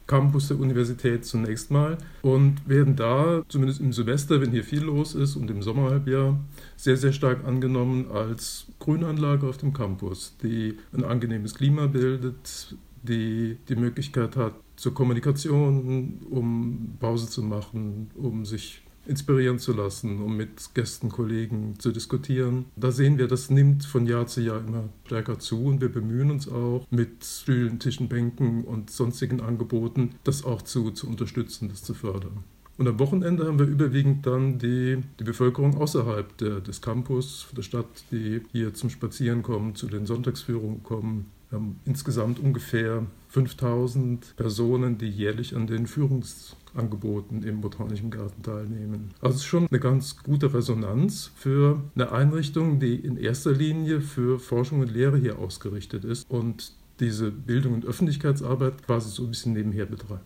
Campus 0.09 0.47
der 0.47 0.59
Universität 0.59 1.23
zunächst 1.23 1.69
mal 1.69 1.99
und 2.23 2.67
werden 2.67 2.95
da, 2.95 3.43
zumindest 3.47 3.79
im 3.79 3.93
Semester, 3.93 4.41
wenn 4.41 4.51
hier 4.51 4.63
viel 4.63 4.81
los 4.81 5.13
ist 5.13 5.35
und 5.35 5.51
im 5.51 5.61
Sommerhalbjahr, 5.61 6.39
sehr, 6.75 6.97
sehr 6.97 7.13
stark 7.13 7.45
angenommen 7.45 8.09
als 8.11 8.65
Grünanlage 8.79 9.47
auf 9.47 9.57
dem 9.57 9.71
Campus, 9.71 10.35
die 10.41 10.77
ein 10.93 11.03
angenehmes 11.03 11.53
Klima 11.53 11.85
bildet, 11.85 12.75
die 13.03 13.57
die 13.69 13.75
Möglichkeit 13.75 14.35
hat 14.35 14.55
zur 14.75 14.95
Kommunikation, 14.95 16.25
um 16.31 16.97
Pause 16.99 17.29
zu 17.29 17.43
machen, 17.43 18.09
um 18.15 18.45
sich 18.45 18.81
inspirieren 19.05 19.59
zu 19.59 19.73
lassen, 19.73 20.21
um 20.21 20.38
mit 20.38 20.73
Gästen, 20.73 21.09
Kollegen 21.09 21.79
zu 21.79 21.91
diskutieren. 21.91 22.65
Da 22.75 22.91
sehen 22.91 23.17
wir, 23.17 23.27
das 23.27 23.49
nimmt 23.49 23.85
von 23.85 24.05
Jahr 24.05 24.27
zu 24.27 24.41
Jahr 24.41 24.59
immer 24.59 24.89
stärker 25.05 25.39
zu 25.39 25.65
und 25.65 25.81
wir 25.81 25.89
bemühen 25.91 26.31
uns 26.31 26.47
auch 26.47 26.85
mit 26.89 27.23
Stühlen, 27.23 27.79
Tischen, 27.79 28.07
Bänken 28.07 28.63
und 28.63 28.89
sonstigen 28.89 29.41
Angeboten, 29.41 30.15
das 30.23 30.43
auch 30.43 30.62
zu, 30.62 30.91
zu 30.91 31.07
unterstützen, 31.07 31.69
das 31.69 31.83
zu 31.83 31.93
fördern. 31.93 32.43
Und 32.79 32.88
am 32.88 32.97
Wochenende 32.97 33.45
haben 33.45 33.59
wir 33.59 33.65
überwiegend 33.65 34.25
dann 34.25 34.57
die, 34.57 35.03
die 35.19 35.25
Bevölkerung 35.25 35.75
außerhalb 35.75 36.38
der, 36.38 36.62
des 36.62 36.81
Campus, 36.81 37.47
der 37.51 37.62
Stadt, 37.62 38.05
die 38.09 38.41
hier 38.53 38.73
zum 38.73 38.89
Spazieren 38.89 39.43
kommen, 39.43 39.75
zu 39.75 39.88
den 39.88 40.05
Sonntagsführungen 40.05 40.81
kommen. 40.81 41.25
Wir 41.49 41.57
haben 41.57 41.79
insgesamt 41.83 42.39
ungefähr 42.39 43.05
5000 43.27 44.35
Personen, 44.38 44.97
die 44.97 45.09
jährlich 45.09 45.57
an 45.57 45.67
den 45.67 45.88
Führungs 45.88 46.55
Angeboten 46.73 47.43
im 47.43 47.62
Botanischen 47.62 48.12
Garten 48.12 48.41
teilnehmen. 48.43 49.12
Also 49.21 49.36
es 49.36 49.41
ist 49.41 49.47
schon 49.47 49.67
eine 49.69 49.79
ganz 49.79 50.17
gute 50.23 50.53
Resonanz 50.53 51.32
für 51.36 51.82
eine 51.95 52.12
Einrichtung, 52.12 52.79
die 52.79 52.95
in 52.95 53.17
erster 53.17 53.51
Linie 53.51 54.01
für 54.01 54.39
Forschung 54.39 54.82
und 54.82 54.91
Lehre 54.91 55.17
hier 55.17 55.39
ausgerichtet 55.39 56.05
ist 56.05 56.29
und 56.29 56.73
diese 56.99 57.32
Bildung 57.32 57.73
und 57.75 57.86
Öffentlichkeitsarbeit 57.86 58.86
quasi 58.86 59.10
so 59.10 59.23
ein 59.23 59.29
bisschen 59.29 59.53
nebenher 59.53 59.86
betreibt. 59.86 60.25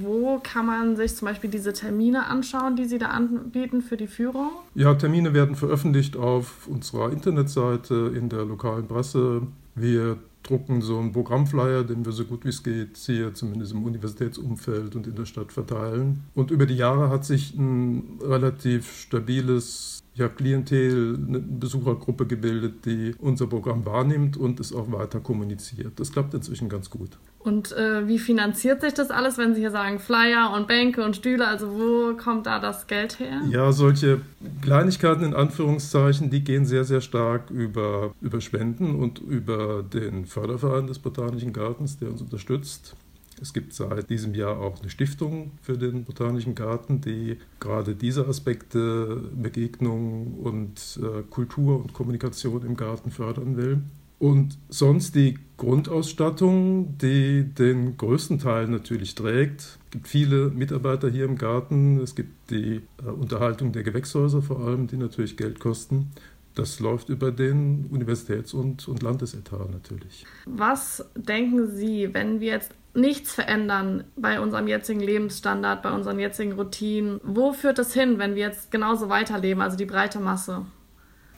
Wo 0.00 0.38
kann 0.42 0.66
man 0.66 0.96
sich 0.96 1.16
zum 1.16 1.26
Beispiel 1.26 1.50
diese 1.50 1.72
Termine 1.72 2.26
anschauen, 2.26 2.76
die 2.76 2.84
Sie 2.84 2.98
da 2.98 3.06
anbieten 3.06 3.82
für 3.82 3.96
die 3.96 4.06
Führung? 4.06 4.50
Ja, 4.74 4.94
Termine 4.94 5.34
werden 5.34 5.56
veröffentlicht 5.56 6.16
auf 6.16 6.68
unserer 6.68 7.10
Internetseite, 7.10 8.12
in 8.14 8.28
der 8.28 8.44
lokalen 8.44 8.86
Presse. 8.86 9.42
Wir 9.74 10.18
drucken 10.46 10.80
so 10.80 10.98
einen 10.98 11.12
Programmflyer, 11.12 11.84
den 11.84 12.04
wir 12.04 12.12
so 12.12 12.24
gut 12.24 12.44
wie 12.44 12.50
es 12.50 12.62
geht 12.62 12.96
hier 12.96 13.34
zumindest 13.34 13.72
im 13.72 13.84
Universitätsumfeld 13.84 14.96
und 14.96 15.06
in 15.06 15.14
der 15.14 15.26
Stadt 15.26 15.52
verteilen. 15.52 16.24
Und 16.34 16.50
über 16.50 16.66
die 16.66 16.76
Jahre 16.76 17.10
hat 17.10 17.24
sich 17.24 17.54
ein 17.54 18.18
relativ 18.22 19.00
stabiles 19.00 20.02
Ich 20.16 20.22
habe 20.22 20.32
Klientel, 20.32 21.18
eine 21.28 21.40
Besuchergruppe 21.40 22.26
gebildet, 22.26 22.86
die 22.86 23.14
unser 23.18 23.46
Programm 23.48 23.84
wahrnimmt 23.84 24.38
und 24.38 24.58
es 24.60 24.72
auch 24.74 24.90
weiter 24.90 25.20
kommuniziert. 25.20 26.00
Das 26.00 26.10
klappt 26.10 26.32
inzwischen 26.32 26.70
ganz 26.70 26.88
gut. 26.88 27.10
Und 27.38 27.72
äh, 27.72 28.08
wie 28.08 28.18
finanziert 28.18 28.80
sich 28.80 28.94
das 28.94 29.10
alles, 29.10 29.36
wenn 29.36 29.54
Sie 29.54 29.60
hier 29.60 29.70
sagen 29.70 29.98
Flyer 29.98 30.54
und 30.54 30.68
Bänke 30.68 31.04
und 31.04 31.16
Stühle? 31.16 31.46
Also 31.46 31.68
wo 31.68 32.16
kommt 32.16 32.46
da 32.46 32.58
das 32.60 32.86
Geld 32.86 33.20
her? 33.20 33.42
Ja, 33.50 33.72
solche 33.72 34.22
Kleinigkeiten 34.62 35.22
in 35.22 35.34
Anführungszeichen, 35.34 36.30
die 36.30 36.42
gehen 36.42 36.64
sehr, 36.64 36.84
sehr 36.84 37.02
stark 37.02 37.50
über, 37.50 38.14
über 38.22 38.40
Spenden 38.40 38.94
und 38.94 39.18
über 39.18 39.82
den 39.82 40.24
Förderverein 40.24 40.86
des 40.86 40.98
Botanischen 40.98 41.52
Gartens, 41.52 41.98
der 41.98 42.08
uns 42.10 42.22
unterstützt. 42.22 42.96
Es 43.40 43.52
gibt 43.52 43.74
seit 43.74 44.08
diesem 44.08 44.34
Jahr 44.34 44.58
auch 44.58 44.80
eine 44.80 44.90
Stiftung 44.90 45.52
für 45.60 45.76
den 45.76 46.04
Botanischen 46.04 46.54
Garten, 46.54 47.00
die 47.00 47.36
gerade 47.60 47.94
diese 47.94 48.26
Aspekte 48.26 49.30
Begegnung 49.34 50.34
und 50.34 50.98
äh, 51.02 51.22
Kultur 51.28 51.80
und 51.80 51.92
Kommunikation 51.92 52.64
im 52.64 52.76
Garten 52.76 53.10
fördern 53.10 53.56
will. 53.56 53.82
Und 54.18 54.56
sonst 54.70 55.14
die 55.14 55.38
Grundausstattung, 55.58 56.96
die 56.98 57.44
den 57.44 57.98
größten 57.98 58.38
Teil 58.38 58.66
natürlich 58.66 59.14
trägt. 59.14 59.60
Es 59.60 59.90
gibt 59.90 60.08
viele 60.08 60.48
Mitarbeiter 60.48 61.10
hier 61.10 61.26
im 61.26 61.36
Garten. 61.36 62.00
Es 62.00 62.14
gibt 62.14 62.50
die 62.50 62.80
äh, 63.04 63.10
Unterhaltung 63.10 63.72
der 63.72 63.82
Gewächshäuser 63.82 64.40
vor 64.40 64.60
allem, 64.60 64.86
die 64.86 64.96
natürlich 64.96 65.36
Geld 65.36 65.60
kosten. 65.60 66.12
Das 66.54 66.80
läuft 66.80 67.10
über 67.10 67.30
den 67.30 67.86
Universitäts- 67.90 68.54
und, 68.54 68.88
und 68.88 69.02
Landesetat 69.02 69.70
natürlich. 69.70 70.24
Was 70.46 71.04
denken 71.14 71.76
Sie, 71.76 72.14
wenn 72.14 72.40
wir 72.40 72.52
jetzt 72.52 72.72
nichts 72.96 73.32
verändern 73.32 74.04
bei 74.16 74.40
unserem 74.40 74.66
jetzigen 74.66 75.00
Lebensstandard, 75.00 75.82
bei 75.82 75.92
unseren 75.92 76.18
jetzigen 76.18 76.52
Routinen? 76.52 77.20
Wo 77.22 77.52
führt 77.52 77.78
das 77.78 77.92
hin, 77.92 78.18
wenn 78.18 78.34
wir 78.34 78.42
jetzt 78.42 78.70
genauso 78.70 79.08
weiterleben, 79.08 79.62
also 79.62 79.76
die 79.76 79.86
breite 79.86 80.18
Masse? 80.18 80.66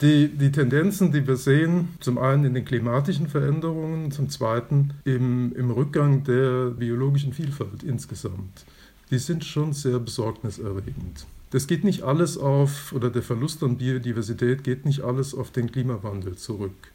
Die, 0.01 0.29
die 0.29 0.51
Tendenzen, 0.51 1.11
die 1.11 1.27
wir 1.27 1.35
sehen, 1.35 1.89
zum 1.99 2.17
einen 2.17 2.45
in 2.45 2.53
den 2.53 2.63
klimatischen 2.63 3.27
Veränderungen, 3.27 4.11
zum 4.11 4.29
zweiten 4.29 4.93
im, 5.03 5.53
im 5.55 5.71
Rückgang 5.71 6.23
der 6.23 6.69
biologischen 6.69 7.33
Vielfalt 7.33 7.83
insgesamt, 7.83 8.65
die 9.11 9.17
sind 9.17 9.43
schon 9.43 9.73
sehr 9.73 9.99
besorgniserregend. 9.99 11.25
Das 11.51 11.67
geht 11.67 11.83
nicht 11.83 12.03
alles 12.03 12.37
auf, 12.37 12.93
oder 12.93 13.09
der 13.09 13.23
Verlust 13.23 13.61
an 13.63 13.77
Biodiversität 13.77 14.63
geht 14.63 14.85
nicht 14.85 15.01
alles 15.01 15.35
auf 15.35 15.51
den 15.51 15.69
Klimawandel 15.69 16.37
zurück 16.37 16.91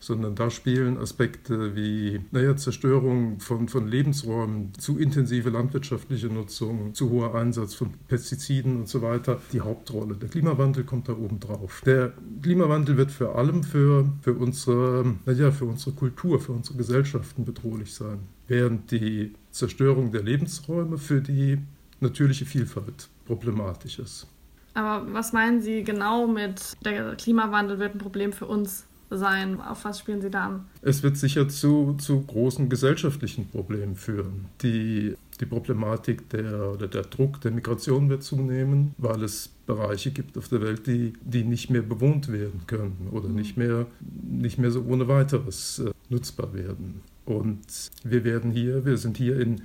sondern 0.00 0.34
da 0.34 0.50
spielen 0.50 0.98
Aspekte 0.98 1.74
wie 1.74 2.20
naja, 2.30 2.56
Zerstörung 2.56 3.40
von, 3.40 3.68
von 3.68 3.88
Lebensräumen, 3.88 4.72
zu 4.78 4.98
intensive 4.98 5.50
landwirtschaftliche 5.50 6.28
Nutzung, 6.28 6.94
zu 6.94 7.10
hoher 7.10 7.34
Einsatz 7.34 7.74
von 7.74 7.94
Pestiziden 8.06 8.76
und 8.76 8.88
so 8.88 9.02
weiter 9.02 9.40
die 9.52 9.60
Hauptrolle. 9.60 10.14
Der 10.14 10.28
Klimawandel 10.28 10.84
kommt 10.84 11.08
da 11.08 11.12
oben 11.12 11.40
drauf. 11.40 11.82
Der 11.84 12.12
Klimawandel 12.42 12.96
wird 12.96 13.10
vor 13.10 13.36
allem 13.36 13.62
für, 13.62 14.08
für, 14.22 14.34
unsere, 14.34 15.16
naja, 15.26 15.50
für 15.50 15.64
unsere 15.64 15.92
Kultur, 15.92 16.40
für 16.40 16.52
unsere 16.52 16.76
Gesellschaften 16.78 17.44
bedrohlich 17.44 17.92
sein, 17.92 18.20
während 18.46 18.90
die 18.90 19.34
Zerstörung 19.50 20.12
der 20.12 20.22
Lebensräume 20.22 20.98
für 20.98 21.20
die 21.20 21.58
natürliche 22.00 22.44
Vielfalt 22.44 23.08
problematisch 23.26 23.98
ist. 23.98 24.26
Aber 24.74 25.12
was 25.12 25.32
meinen 25.32 25.60
Sie 25.60 25.82
genau 25.82 26.28
mit, 26.28 26.76
der 26.84 27.16
Klimawandel 27.16 27.80
wird 27.80 27.96
ein 27.96 27.98
Problem 27.98 28.32
für 28.32 28.46
uns? 28.46 28.87
Sein? 29.10 29.60
Auf 29.60 29.84
was 29.84 30.00
spielen 30.00 30.20
Sie 30.20 30.30
da 30.30 30.46
an? 30.46 30.64
Es 30.82 31.02
wird 31.02 31.16
sicher 31.16 31.48
zu, 31.48 31.94
zu 31.98 32.20
großen 32.22 32.68
gesellschaftlichen 32.68 33.48
Problemen 33.48 33.96
führen. 33.96 34.46
Die, 34.62 35.14
die 35.40 35.46
Problematik 35.46 36.28
der, 36.30 36.72
oder 36.72 36.88
der 36.88 37.02
Druck 37.02 37.40
der 37.40 37.50
Migration 37.50 38.08
wird 38.08 38.22
zunehmen, 38.22 38.94
weil 38.98 39.22
es 39.22 39.50
Bereiche 39.66 40.10
gibt 40.10 40.36
auf 40.38 40.48
der 40.48 40.60
Welt, 40.62 40.86
die, 40.86 41.12
die 41.20 41.44
nicht 41.44 41.70
mehr 41.70 41.82
bewohnt 41.82 42.32
werden 42.32 42.62
können 42.66 43.08
oder 43.12 43.28
nicht 43.28 43.56
mehr, 43.56 43.86
nicht 44.00 44.58
mehr 44.58 44.70
so 44.70 44.82
ohne 44.88 45.08
weiteres 45.08 45.80
äh, 45.80 45.90
nutzbar 46.08 46.54
werden. 46.54 47.02
Und 47.24 47.90
wir 48.04 48.24
werden 48.24 48.50
hier, 48.50 48.86
wir 48.86 48.96
sind 48.96 49.18
hier 49.18 49.38
in 49.38 49.60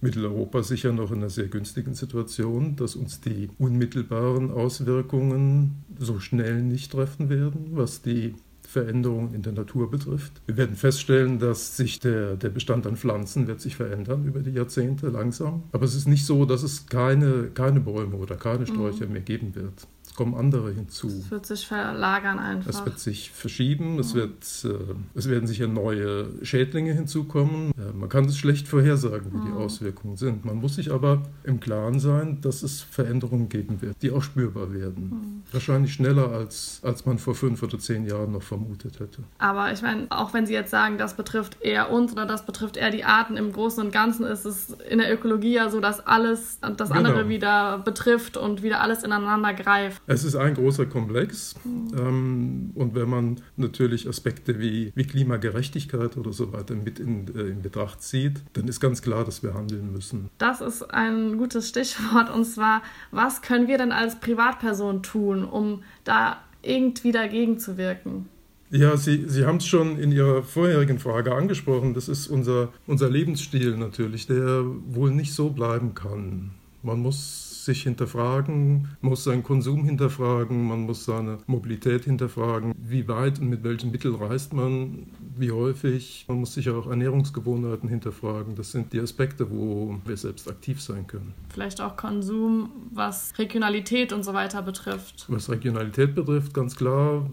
Mitteleuropa 0.00 0.62
sicher 0.62 0.92
noch 0.92 1.10
in 1.10 1.18
einer 1.18 1.30
sehr 1.30 1.48
günstigen 1.48 1.94
Situation, 1.94 2.76
dass 2.76 2.94
uns 2.94 3.20
die 3.20 3.48
unmittelbaren 3.58 4.52
Auswirkungen 4.52 5.82
so 5.98 6.20
schnell 6.20 6.62
nicht 6.62 6.92
treffen 6.92 7.28
werden, 7.28 7.70
was 7.72 8.02
die 8.02 8.34
Veränderungen 8.68 9.32
in 9.32 9.40
der 9.40 9.52
Natur 9.52 9.90
betrifft. 9.90 10.42
Wir 10.46 10.58
werden 10.58 10.76
feststellen, 10.76 11.38
dass 11.38 11.78
sich 11.78 12.00
der, 12.00 12.36
der 12.36 12.50
Bestand 12.50 12.86
an 12.86 12.96
Pflanzen 12.96 13.46
wird 13.46 13.62
sich 13.62 13.76
verändern 13.76 14.26
über 14.26 14.40
die 14.40 14.50
Jahrzehnte 14.50 15.08
langsam. 15.08 15.62
Aber 15.72 15.86
es 15.86 15.94
ist 15.94 16.06
nicht 16.06 16.26
so, 16.26 16.44
dass 16.44 16.62
es 16.62 16.86
keine, 16.86 17.44
keine 17.54 17.80
Bäume 17.80 18.16
oder 18.16 18.36
keine 18.36 18.66
Sträucher 18.66 19.06
mhm. 19.06 19.12
mehr 19.12 19.22
geben 19.22 19.54
wird 19.54 19.88
kommen 20.18 20.34
andere 20.34 20.72
hinzu. 20.72 21.06
Es 21.06 21.30
wird 21.30 21.46
sich 21.46 21.64
verlagern 21.64 22.40
einfach. 22.40 22.68
Es 22.68 22.84
wird 22.84 22.98
sich 22.98 23.30
verschieben, 23.30 24.00
es, 24.00 24.14
wird, 24.14 24.42
äh, 24.64 24.94
es 25.14 25.28
werden 25.28 25.46
sicher 25.46 25.68
neue 25.68 26.26
Schädlinge 26.42 26.92
hinzukommen. 26.92 27.70
Äh, 27.78 27.96
man 27.96 28.08
kann 28.08 28.24
es 28.24 28.36
schlecht 28.36 28.66
vorhersagen, 28.66 29.32
wie 29.32 29.48
die 29.48 29.52
Auswirkungen 29.52 30.16
sind. 30.16 30.44
Man 30.44 30.56
muss 30.56 30.74
sich 30.74 30.90
aber 30.90 31.22
im 31.44 31.60
Klaren 31.60 32.00
sein, 32.00 32.40
dass 32.40 32.64
es 32.64 32.82
Veränderungen 32.82 33.48
geben 33.48 33.80
wird, 33.80 34.02
die 34.02 34.10
auch 34.10 34.24
spürbar 34.24 34.72
werden. 34.72 35.44
Wahrscheinlich 35.52 35.94
schneller, 35.94 36.32
als, 36.32 36.80
als 36.82 37.06
man 37.06 37.18
vor 37.18 37.36
fünf 37.36 37.62
oder 37.62 37.78
zehn 37.78 38.04
Jahren 38.04 38.32
noch 38.32 38.42
vermutet 38.42 38.98
hätte. 38.98 39.22
Aber 39.38 39.72
ich 39.72 39.82
meine, 39.82 40.08
auch 40.10 40.34
wenn 40.34 40.46
Sie 40.46 40.52
jetzt 40.52 40.72
sagen, 40.72 40.98
das 40.98 41.14
betrifft 41.14 41.62
eher 41.62 41.92
uns 41.92 42.10
oder 42.10 42.26
das 42.26 42.44
betrifft 42.44 42.76
eher 42.76 42.90
die 42.90 43.04
Arten, 43.04 43.36
im 43.36 43.52
Großen 43.52 43.84
und 43.84 43.92
Ganzen 43.92 44.26
ist 44.26 44.44
es 44.44 44.70
in 44.90 44.98
der 44.98 45.14
Ökologie 45.14 45.54
ja 45.54 45.70
so, 45.70 45.78
dass 45.78 46.04
alles 46.04 46.58
das 46.60 46.88
genau. 46.88 47.08
andere 47.08 47.28
wieder 47.28 47.78
betrifft 47.78 48.36
und 48.36 48.64
wieder 48.64 48.80
alles 48.80 49.04
ineinander 49.04 49.54
greift. 49.54 50.02
Es 50.08 50.24
ist 50.24 50.36
ein 50.36 50.54
großer 50.54 50.86
Komplex. 50.86 51.54
Ähm, 51.66 52.70
und 52.74 52.94
wenn 52.94 53.10
man 53.10 53.40
natürlich 53.56 54.08
Aspekte 54.08 54.58
wie, 54.58 54.90
wie 54.94 55.04
Klimagerechtigkeit 55.04 56.16
oder 56.16 56.32
so 56.32 56.50
weiter 56.52 56.74
mit 56.74 56.98
in, 56.98 57.28
äh, 57.36 57.42
in 57.42 57.60
Betracht 57.60 58.02
zieht, 58.02 58.42
dann 58.54 58.66
ist 58.68 58.80
ganz 58.80 59.02
klar, 59.02 59.26
dass 59.26 59.42
wir 59.42 59.52
handeln 59.52 59.92
müssen. 59.92 60.30
Das 60.38 60.62
ist 60.62 60.82
ein 60.82 61.36
gutes 61.36 61.68
Stichwort. 61.68 62.34
Und 62.34 62.46
zwar, 62.46 62.82
was 63.10 63.42
können 63.42 63.68
wir 63.68 63.76
denn 63.76 63.92
als 63.92 64.18
Privatperson 64.18 65.02
tun, 65.02 65.44
um 65.44 65.82
da 66.04 66.38
irgendwie 66.62 67.12
dagegen 67.12 67.58
zu 67.58 67.76
wirken? 67.76 68.30
Ja, 68.70 68.96
Sie, 68.96 69.24
Sie 69.28 69.44
haben 69.44 69.58
es 69.58 69.66
schon 69.66 69.98
in 69.98 70.10
Ihrer 70.10 70.42
vorherigen 70.42 70.98
Frage 70.98 71.34
angesprochen. 71.34 71.92
Das 71.92 72.08
ist 72.08 72.28
unser, 72.28 72.72
unser 72.86 73.10
Lebensstil 73.10 73.76
natürlich, 73.76 74.26
der 74.26 74.64
wohl 74.86 75.10
nicht 75.10 75.34
so 75.34 75.50
bleiben 75.50 75.94
kann. 75.94 76.52
Man 76.82 77.00
muss 77.00 77.47
sich 77.68 77.82
hinterfragen, 77.82 78.88
muss 79.02 79.24
seinen 79.24 79.42
Konsum 79.42 79.84
hinterfragen, 79.84 80.66
man 80.66 80.80
muss 80.80 81.04
seine 81.04 81.38
Mobilität 81.46 82.04
hinterfragen, 82.04 82.74
wie 82.78 83.06
weit 83.08 83.40
und 83.40 83.50
mit 83.50 83.62
welchen 83.62 83.90
Mitteln 83.90 84.14
reist 84.14 84.54
man, 84.54 85.06
wie 85.36 85.52
häufig. 85.52 86.24
Man 86.28 86.40
muss 86.40 86.54
sich 86.54 86.70
auch 86.70 86.88
Ernährungsgewohnheiten 86.88 87.88
hinterfragen. 87.88 88.54
Das 88.54 88.72
sind 88.72 88.92
die 88.94 89.00
Aspekte, 89.00 89.50
wo 89.50 89.98
wir 90.06 90.16
selbst 90.16 90.48
aktiv 90.48 90.80
sein 90.80 91.06
können. 91.06 91.34
Vielleicht 91.50 91.80
auch 91.80 91.96
Konsum, 91.96 92.70
was 92.90 93.38
Regionalität 93.38 94.14
und 94.14 94.24
so 94.24 94.32
weiter 94.32 94.62
betrifft. 94.62 95.26
Was 95.28 95.50
Regionalität 95.50 96.14
betrifft, 96.14 96.54
ganz 96.54 96.74
klar. 96.74 97.28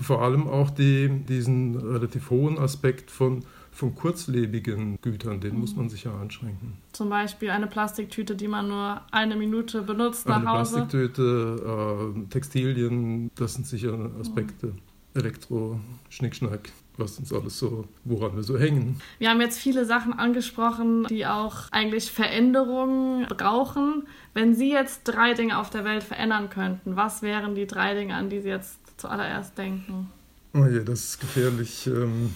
Vor 0.00 0.22
allem 0.22 0.48
auch 0.48 0.70
die, 0.70 1.08
diesen 1.28 1.76
relativ 1.76 2.30
hohen 2.30 2.58
Aspekt 2.58 3.10
von 3.10 3.44
von 3.74 3.94
kurzlebigen 3.94 4.98
Gütern, 5.02 5.40
den 5.40 5.54
mhm. 5.54 5.60
muss 5.60 5.74
man 5.74 5.88
sich 5.88 6.04
ja 6.04 6.18
einschränken. 6.18 6.78
Zum 6.92 7.10
Beispiel 7.10 7.50
eine 7.50 7.66
Plastiktüte, 7.66 8.36
die 8.36 8.46
man 8.46 8.68
nur 8.68 9.02
eine 9.10 9.36
Minute 9.36 9.82
benutzt 9.82 10.28
nach 10.28 10.36
eine 10.36 10.50
Hause. 10.50 10.76
Eine 10.76 10.86
Plastiktüte, 10.86 12.14
äh, 12.16 12.28
Textilien, 12.30 13.30
das 13.34 13.54
sind 13.54 13.66
sicher 13.66 14.10
Aspekte. 14.20 14.68
Mhm. 14.68 14.78
Elektro, 15.14 15.78
Schnickschnack, 16.08 16.70
was 16.96 17.18
uns 17.18 17.32
alles 17.32 17.58
so, 17.58 17.84
woran 18.04 18.34
wir 18.34 18.42
so 18.42 18.58
hängen. 18.58 19.00
Wir 19.18 19.30
haben 19.30 19.40
jetzt 19.40 19.58
viele 19.58 19.84
Sachen 19.84 20.12
angesprochen, 20.12 21.06
die 21.08 21.26
auch 21.26 21.70
eigentlich 21.70 22.10
Veränderungen 22.10 23.26
brauchen. 23.26 24.08
Wenn 24.34 24.54
Sie 24.54 24.70
jetzt 24.70 25.02
drei 25.04 25.34
Dinge 25.34 25.58
auf 25.58 25.70
der 25.70 25.84
Welt 25.84 26.02
verändern 26.02 26.50
könnten, 26.50 26.96
was 26.96 27.22
wären 27.22 27.54
die 27.54 27.66
drei 27.66 27.94
Dinge, 27.94 28.14
an 28.14 28.28
die 28.28 28.40
Sie 28.40 28.48
jetzt 28.48 28.78
zuallererst 28.96 29.56
denken? 29.56 30.10
Oh 30.52 30.66
je, 30.66 30.82
das 30.84 31.04
ist 31.04 31.20
gefährlich. 31.20 31.86
Ähm 31.86 32.34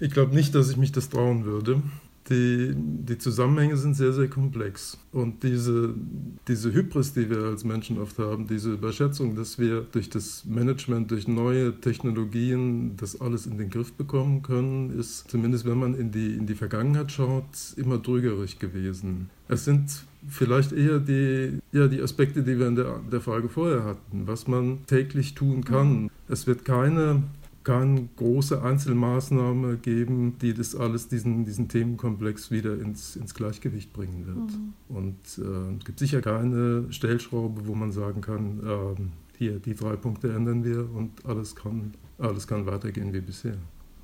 ich 0.00 0.10
glaube 0.10 0.34
nicht, 0.34 0.54
dass 0.54 0.70
ich 0.70 0.76
mich 0.76 0.92
das 0.92 1.08
trauen 1.08 1.44
würde. 1.44 1.82
Die, 2.30 2.74
die 2.76 3.16
Zusammenhänge 3.16 3.78
sind 3.78 3.94
sehr, 3.94 4.12
sehr 4.12 4.28
komplex. 4.28 4.98
Und 5.12 5.42
diese, 5.42 5.94
diese 6.46 6.74
Hybris, 6.74 7.14
die 7.14 7.30
wir 7.30 7.38
als 7.44 7.64
Menschen 7.64 7.98
oft 7.98 8.18
haben, 8.18 8.46
diese 8.46 8.74
Überschätzung, 8.74 9.34
dass 9.34 9.58
wir 9.58 9.86
durch 9.92 10.10
das 10.10 10.44
Management, 10.44 11.10
durch 11.10 11.26
neue 11.26 11.80
Technologien 11.80 12.98
das 12.98 13.18
alles 13.18 13.46
in 13.46 13.56
den 13.56 13.70
Griff 13.70 13.94
bekommen 13.94 14.42
können, 14.42 14.98
ist 14.98 15.30
zumindest, 15.30 15.64
wenn 15.64 15.78
man 15.78 15.94
in 15.94 16.10
die, 16.10 16.34
in 16.34 16.46
die 16.46 16.54
Vergangenheit 16.54 17.10
schaut, 17.10 17.44
immer 17.76 18.02
trügerisch 18.02 18.58
gewesen. 18.58 19.30
Es 19.48 19.64
sind 19.64 20.04
vielleicht 20.28 20.72
eher 20.72 20.98
die, 20.98 21.60
ja, 21.72 21.86
die 21.86 22.02
Aspekte, 22.02 22.42
die 22.42 22.58
wir 22.58 22.66
in 22.68 22.76
der, 22.76 23.00
der 23.10 23.22
Frage 23.22 23.48
vorher 23.48 23.84
hatten, 23.84 24.26
was 24.26 24.46
man 24.46 24.84
täglich 24.86 25.34
tun 25.34 25.64
kann. 25.64 26.10
Es 26.28 26.46
wird 26.46 26.66
keine 26.66 27.22
keine 27.64 28.08
große 28.16 28.62
Einzelmaßnahme 28.62 29.76
geben, 29.76 30.36
die 30.40 30.54
das 30.54 30.74
alles, 30.74 31.08
diesen, 31.08 31.44
diesen 31.44 31.68
Themenkomplex 31.68 32.50
wieder 32.50 32.78
ins, 32.80 33.16
ins 33.16 33.34
Gleichgewicht 33.34 33.92
bringen 33.92 34.26
wird. 34.26 34.36
Mhm. 34.36 34.72
Und 34.88 35.38
äh, 35.38 35.76
es 35.78 35.84
gibt 35.84 35.98
sicher 35.98 36.20
keine 36.20 36.90
Stellschraube, 36.90 37.66
wo 37.66 37.74
man 37.74 37.92
sagen 37.92 38.20
kann, 38.20 38.60
äh, 38.64 39.00
hier, 39.36 39.58
die 39.58 39.74
drei 39.74 39.96
Punkte 39.96 40.32
ändern 40.32 40.64
wir 40.64 40.88
und 40.92 41.24
alles 41.24 41.54
kann, 41.54 41.94
alles 42.18 42.46
kann 42.46 42.66
weitergehen 42.66 43.12
wie 43.12 43.20
bisher. 43.20 43.56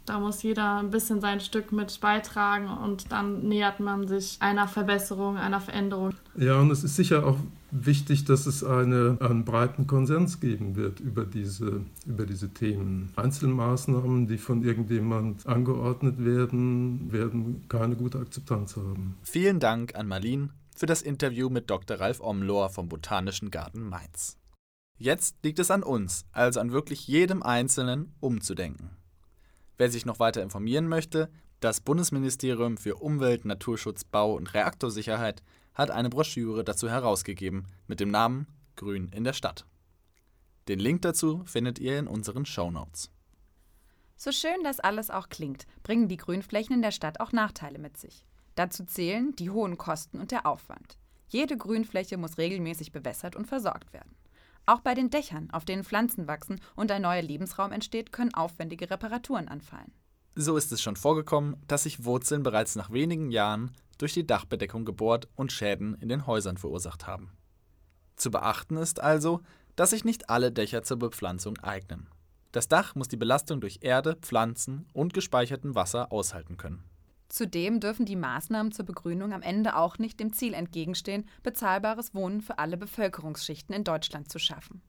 Da 0.07 0.21
muss 0.21 0.43
jeder 0.43 0.79
ein 0.79 0.91
bisschen 0.91 1.21
sein 1.21 1.41
Stück 1.41 1.73
mit 1.73 1.99
beitragen 2.01 2.69
und 2.69 3.11
dann 3.11 3.49
nähert 3.49 3.81
man 3.81 4.07
sich 4.07 4.37
einer 4.41 4.69
Verbesserung, 4.69 5.39
einer 5.39 5.61
Veränderung. 5.61 6.13
Ja, 6.37 6.61
und 6.61 6.71
es 6.71 6.85
ist 6.85 6.97
sicher 6.97 7.27
auch 7.27 7.39
wichtig, 7.71 8.25
dass 8.25 8.47
es 8.47 8.63
eine, 8.63 9.17
einen 9.21 9.45
breiten 9.45 9.87
Konsens 9.87 10.41
geben 10.41 10.77
wird 10.77 11.01
über 11.01 11.25
diese, 11.25 11.81
über 12.07 12.27
diese 12.27 12.51
Themen. 12.51 13.13
Einzelmaßnahmen, 13.17 14.27
die 14.27 14.39
von 14.39 14.63
irgendjemand 14.63 15.47
angeordnet 15.47 16.23
werden, 16.23 17.11
werden 17.11 17.65
keine 17.69 17.97
gute 17.97 18.19
Akzeptanz 18.19 18.77
haben. 18.77 19.17
Vielen 19.23 19.59
Dank 19.59 19.95
an 19.95 20.07
Marlene 20.07 20.51
für 20.77 20.87
das 20.87 21.03
Interview 21.03 21.49
mit 21.49 21.71
Dr. 21.71 21.99
Ralf 21.99 22.21
Omlohr 22.21 22.69
vom 22.69 22.89
Botanischen 22.89 23.51
Garten 23.51 23.89
Mainz. 23.89 24.37
Jetzt 24.97 25.37
liegt 25.43 25.59
es 25.59 25.71
an 25.71 25.83
uns, 25.83 26.25
also 26.33 26.61
an 26.61 26.73
wirklich 26.73 27.09
jedem 27.09 27.43
Einzelnen, 27.43 28.15
umzudenken. 28.21 28.91
Wer 29.77 29.91
sich 29.91 30.07
noch 30.07 30.19
weiter 30.19 30.43
informieren 30.43 30.89
möchte, 30.89 31.31
das 31.61 31.81
Bundesministerium 31.81 32.77
für 32.77 32.97
Umwelt, 32.97 33.45
Naturschutz, 33.45 34.05
Bau 34.05 34.35
und 34.35 34.55
Reaktorsicherheit 34.55 35.43
hat 35.73 35.91
eine 35.91 36.11
Broschüre 36.11 36.63
dazu 36.63 36.89
herausgegeben 36.89 37.67
mit 37.87 38.01
dem 38.01 38.11
Namen 38.11 38.47
Grün 38.77 39.09
in 39.09 39.25
der 39.25 39.33
Stadt. 39.33 39.67
Den 40.69 40.79
Link 40.79 41.03
dazu 41.03 41.43
findet 41.45 41.79
ihr 41.79 41.99
in 41.99 42.07
unseren 42.07 42.47
Shownotes. 42.47 43.11
So 44.17 44.31
schön 44.31 44.63
das 44.63 44.81
alles 44.81 45.11
auch 45.11 45.29
klingt, 45.29 45.67
bringen 45.83 46.09
die 46.09 46.17
Grünflächen 46.17 46.77
in 46.77 46.83
der 46.83 46.93
Stadt 46.93 47.21
auch 47.21 47.33
Nachteile 47.33 47.79
mit 47.79 47.97
sich. 47.97 48.25
Dazu 48.55 48.85
zählen 48.85 49.35
die 49.37 49.51
hohen 49.51 49.77
Kosten 49.77 50.21
und 50.21 50.31
der 50.31 50.47
Aufwand. 50.47 50.97
Jede 51.29 51.57
Grünfläche 51.57 52.17
muss 52.17 52.39
regelmäßig 52.39 52.93
bewässert 52.93 53.35
und 53.35 53.47
versorgt 53.47 53.93
werden. 53.93 54.15
Auch 54.67 54.81
bei 54.81 54.95
den 54.95 55.11
Dächern, 55.11 55.51
auf 55.51 55.65
denen 55.65 55.85
Pflanzen 55.85 56.27
wachsen 56.27 56.61
und 56.75 56.91
ein 56.91 57.03
neuer 57.03 57.23
Lebensraum 57.23 57.73
entsteht, 57.73 58.13
können 58.13 58.33
aufwendige 58.33 58.91
Reparaturen 58.91 59.49
anfallen. 59.49 59.93
So 60.37 60.57
ist 60.57 60.73
es 60.73 60.83
schon 60.83 60.97
vorgekommen, 60.97 61.57
dass 61.69 61.85
sich 61.85 62.05
Wurzeln 62.05 62.43
bereits 62.43 62.75
nach 62.75 62.91
wenigen 62.91 63.31
Jahren 63.31 63.71
durch 63.99 64.15
die 64.15 64.27
Dachbedeckung 64.27 64.85
gebohrt 64.85 65.29
und 65.37 65.53
Schäden 65.53 65.95
in 66.01 66.09
den 66.09 66.27
Häusern 66.27 66.57
verursacht 66.57 67.07
haben. 67.07 67.31
Zu 68.17 68.31
beachten 68.31 68.77
ist 68.77 69.01
also, 69.01 69.41
dass 69.77 69.91
sich 69.91 70.05
nicht 70.05 70.31
alle 70.31 70.51
Dächer 70.51 70.83
zur 70.83 70.99
Bepflanzung 70.99 71.59
eignen. 71.59 72.09
Das 72.53 72.69
Dach 72.69 72.95
muss 72.95 73.09
die 73.09 73.17
Belastung 73.17 73.61
durch 73.61 73.79
Erde, 73.83 74.17
Pflanzen 74.21 74.87
und 74.93 75.15
gespeichertem 75.15 75.75
Wasser 75.75 76.13
aushalten 76.13 76.57
können. 76.57 76.85
Zudem 77.29 77.81
dürfen 77.81 78.07
die 78.07 78.17
Maßnahmen 78.17 78.73
zur 78.73 78.85
Begrünung 78.85 79.33
am 79.33 79.43
Ende 79.43 79.77
auch 79.77 79.99
nicht 79.99 80.21
dem 80.21 80.33
Ziel 80.33 80.55
entgegenstehen, 80.55 81.29
bezahlbares 81.43 82.15
Wohnen 82.15 82.43
für 82.43 82.59
alle 82.59 82.77
Bevölkerungsschichten 82.77 83.75
in 83.75 83.85
Deutschland 83.85 84.31
zu 84.31 84.39
schaffen. 84.39 84.83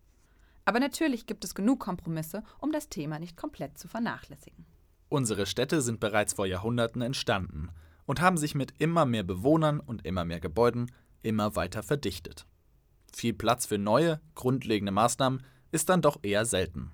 Aber 0.65 0.79
natürlich 0.79 1.27
gibt 1.27 1.43
es 1.45 1.55
genug 1.55 1.79
Kompromisse, 1.79 2.43
um 2.59 2.71
das 2.71 2.89
Thema 2.89 3.19
nicht 3.19 3.37
komplett 3.37 3.77
zu 3.77 3.87
vernachlässigen. 3.87 4.65
Unsere 5.09 5.45
Städte 5.45 5.81
sind 5.81 5.99
bereits 5.99 6.33
vor 6.33 6.45
Jahrhunderten 6.45 7.01
entstanden 7.01 7.69
und 8.05 8.21
haben 8.21 8.37
sich 8.37 8.55
mit 8.55 8.73
immer 8.79 9.05
mehr 9.05 9.23
Bewohnern 9.23 9.79
und 9.79 10.05
immer 10.05 10.25
mehr 10.25 10.39
Gebäuden 10.39 10.91
immer 11.21 11.55
weiter 11.55 11.83
verdichtet. 11.83 12.45
Viel 13.13 13.33
Platz 13.33 13.65
für 13.65 13.77
neue, 13.77 14.19
grundlegende 14.35 14.91
Maßnahmen 14.91 15.41
ist 15.71 15.89
dann 15.89 16.01
doch 16.01 16.19
eher 16.21 16.45
selten. 16.45 16.91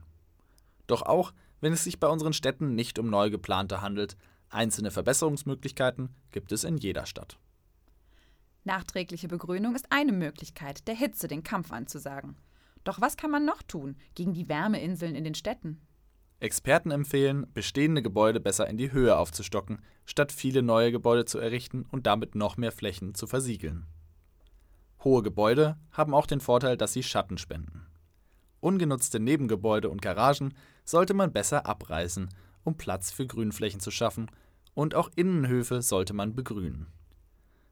Doch 0.88 1.01
auch 1.01 1.34
wenn 1.62 1.73
es 1.73 1.84
sich 1.84 1.99
bei 1.99 2.08
unseren 2.08 2.34
Städten 2.34 2.75
nicht 2.75 2.99
um 2.99 3.10
neu 3.10 3.30
geplante 3.30 3.82
handelt, 3.82 4.17
Einzelne 4.51 4.91
Verbesserungsmöglichkeiten 4.91 6.09
gibt 6.31 6.51
es 6.51 6.65
in 6.65 6.77
jeder 6.77 7.05
Stadt. 7.05 7.39
Nachträgliche 8.63 9.27
Begrünung 9.27 9.75
ist 9.75 9.87
eine 9.91 10.11
Möglichkeit, 10.11 10.87
der 10.87 10.95
Hitze 10.95 11.27
den 11.27 11.41
Kampf 11.41 11.71
anzusagen. 11.71 12.35
Doch 12.83 13.01
was 13.01 13.17
kann 13.17 13.31
man 13.31 13.45
noch 13.45 13.63
tun 13.63 13.95
gegen 14.13 14.33
die 14.33 14.49
Wärmeinseln 14.49 15.15
in 15.15 15.23
den 15.23 15.35
Städten? 15.35 15.81
Experten 16.39 16.91
empfehlen, 16.91 17.47
bestehende 17.53 18.01
Gebäude 18.01 18.39
besser 18.39 18.67
in 18.67 18.77
die 18.77 18.91
Höhe 18.91 19.15
aufzustocken, 19.15 19.81
statt 20.05 20.31
viele 20.31 20.63
neue 20.63 20.91
Gebäude 20.91 21.25
zu 21.25 21.39
errichten 21.39 21.85
und 21.91 22.05
damit 22.05 22.35
noch 22.35 22.57
mehr 22.57 22.71
Flächen 22.71 23.15
zu 23.15 23.27
versiegeln. 23.27 23.85
Hohe 25.03 25.23
Gebäude 25.23 25.77
haben 25.91 26.13
auch 26.13 26.25
den 26.25 26.41
Vorteil, 26.41 26.77
dass 26.77 26.93
sie 26.93 27.03
Schatten 27.03 27.37
spenden. 27.37 27.87
Ungenutzte 28.59 29.19
Nebengebäude 29.19 29.89
und 29.89 30.01
Garagen 30.01 30.53
sollte 30.83 31.13
man 31.13 31.31
besser 31.31 31.65
abreißen 31.65 32.29
um 32.63 32.78
Platz 32.78 33.12
für 33.12 33.26
Grünflächen 33.26 33.80
zu 33.80 33.91
schaffen, 33.91 34.30
und 34.74 34.95
auch 34.95 35.10
Innenhöfe 35.15 35.82
sollte 35.82 36.13
man 36.13 36.36
begrünen. 36.36 36.88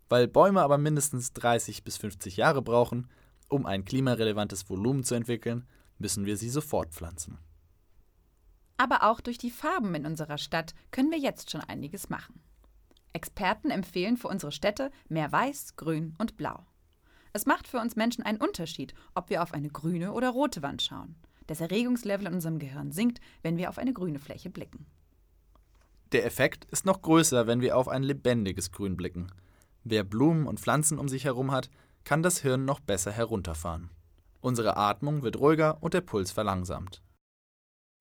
Weil 0.09 0.27
Bäume 0.27 0.61
aber 0.61 0.77
mindestens 0.77 1.33
30 1.33 1.83
bis 1.83 1.97
50 1.97 2.37
Jahre 2.37 2.61
brauchen, 2.61 3.07
um 3.47 3.65
ein 3.65 3.85
klimarelevantes 3.85 4.69
Volumen 4.69 5.03
zu 5.03 5.15
entwickeln, 5.15 5.65
müssen 5.97 6.25
wir 6.25 6.37
sie 6.37 6.49
sofort 6.49 6.93
pflanzen. 6.93 7.37
Aber 8.77 9.03
auch 9.03 9.21
durch 9.21 9.37
die 9.37 9.51
Farben 9.51 9.93
in 9.95 10.05
unserer 10.05 10.37
Stadt 10.37 10.73
können 10.91 11.11
wir 11.11 11.19
jetzt 11.19 11.51
schon 11.51 11.61
einiges 11.61 12.09
machen. 12.09 12.41
Experten 13.11 13.71
empfehlen 13.71 14.17
für 14.17 14.27
unsere 14.27 14.51
Städte 14.51 14.91
mehr 15.09 15.31
Weiß, 15.31 15.75
Grün 15.75 16.15
und 16.17 16.37
Blau. 16.37 16.65
Es 17.33 17.45
macht 17.45 17.67
für 17.67 17.79
uns 17.79 17.95
Menschen 17.95 18.23
einen 18.23 18.39
Unterschied, 18.39 18.93
ob 19.15 19.29
wir 19.29 19.43
auf 19.43 19.53
eine 19.53 19.69
grüne 19.69 20.13
oder 20.13 20.29
rote 20.29 20.61
Wand 20.61 20.81
schauen. 20.81 21.15
Das 21.49 21.61
Erregungslevel 21.61 22.27
in 22.27 22.35
unserem 22.35 22.59
Gehirn 22.59 22.91
sinkt, 22.91 23.19
wenn 23.41 23.57
wir 23.57 23.69
auf 23.69 23.79
eine 23.79 23.91
grüne 23.91 24.19
Fläche 24.19 24.51
blicken. 24.51 24.85
Der 26.11 26.23
Effekt 26.23 26.65
ist 26.65 26.85
noch 26.85 27.01
größer, 27.01 27.47
wenn 27.47 27.59
wir 27.59 27.75
auf 27.75 27.87
ein 27.87 28.03
lebendiges 28.03 28.71
Grün 28.71 28.95
blicken. 28.95 29.31
Wer 29.83 30.03
Blumen 30.03 30.45
und 30.45 30.59
Pflanzen 30.59 30.99
um 30.99 31.09
sich 31.09 31.25
herum 31.25 31.51
hat, 31.51 31.71
kann 32.03 32.21
das 32.21 32.37
Hirn 32.41 32.65
noch 32.65 32.79
besser 32.79 33.11
herunterfahren. 33.11 33.89
Unsere 34.41 34.77
Atmung 34.77 35.23
wird 35.23 35.39
ruhiger 35.39 35.81
und 35.81 35.95
der 35.95 36.01
Puls 36.01 36.31
verlangsamt. 36.31 37.01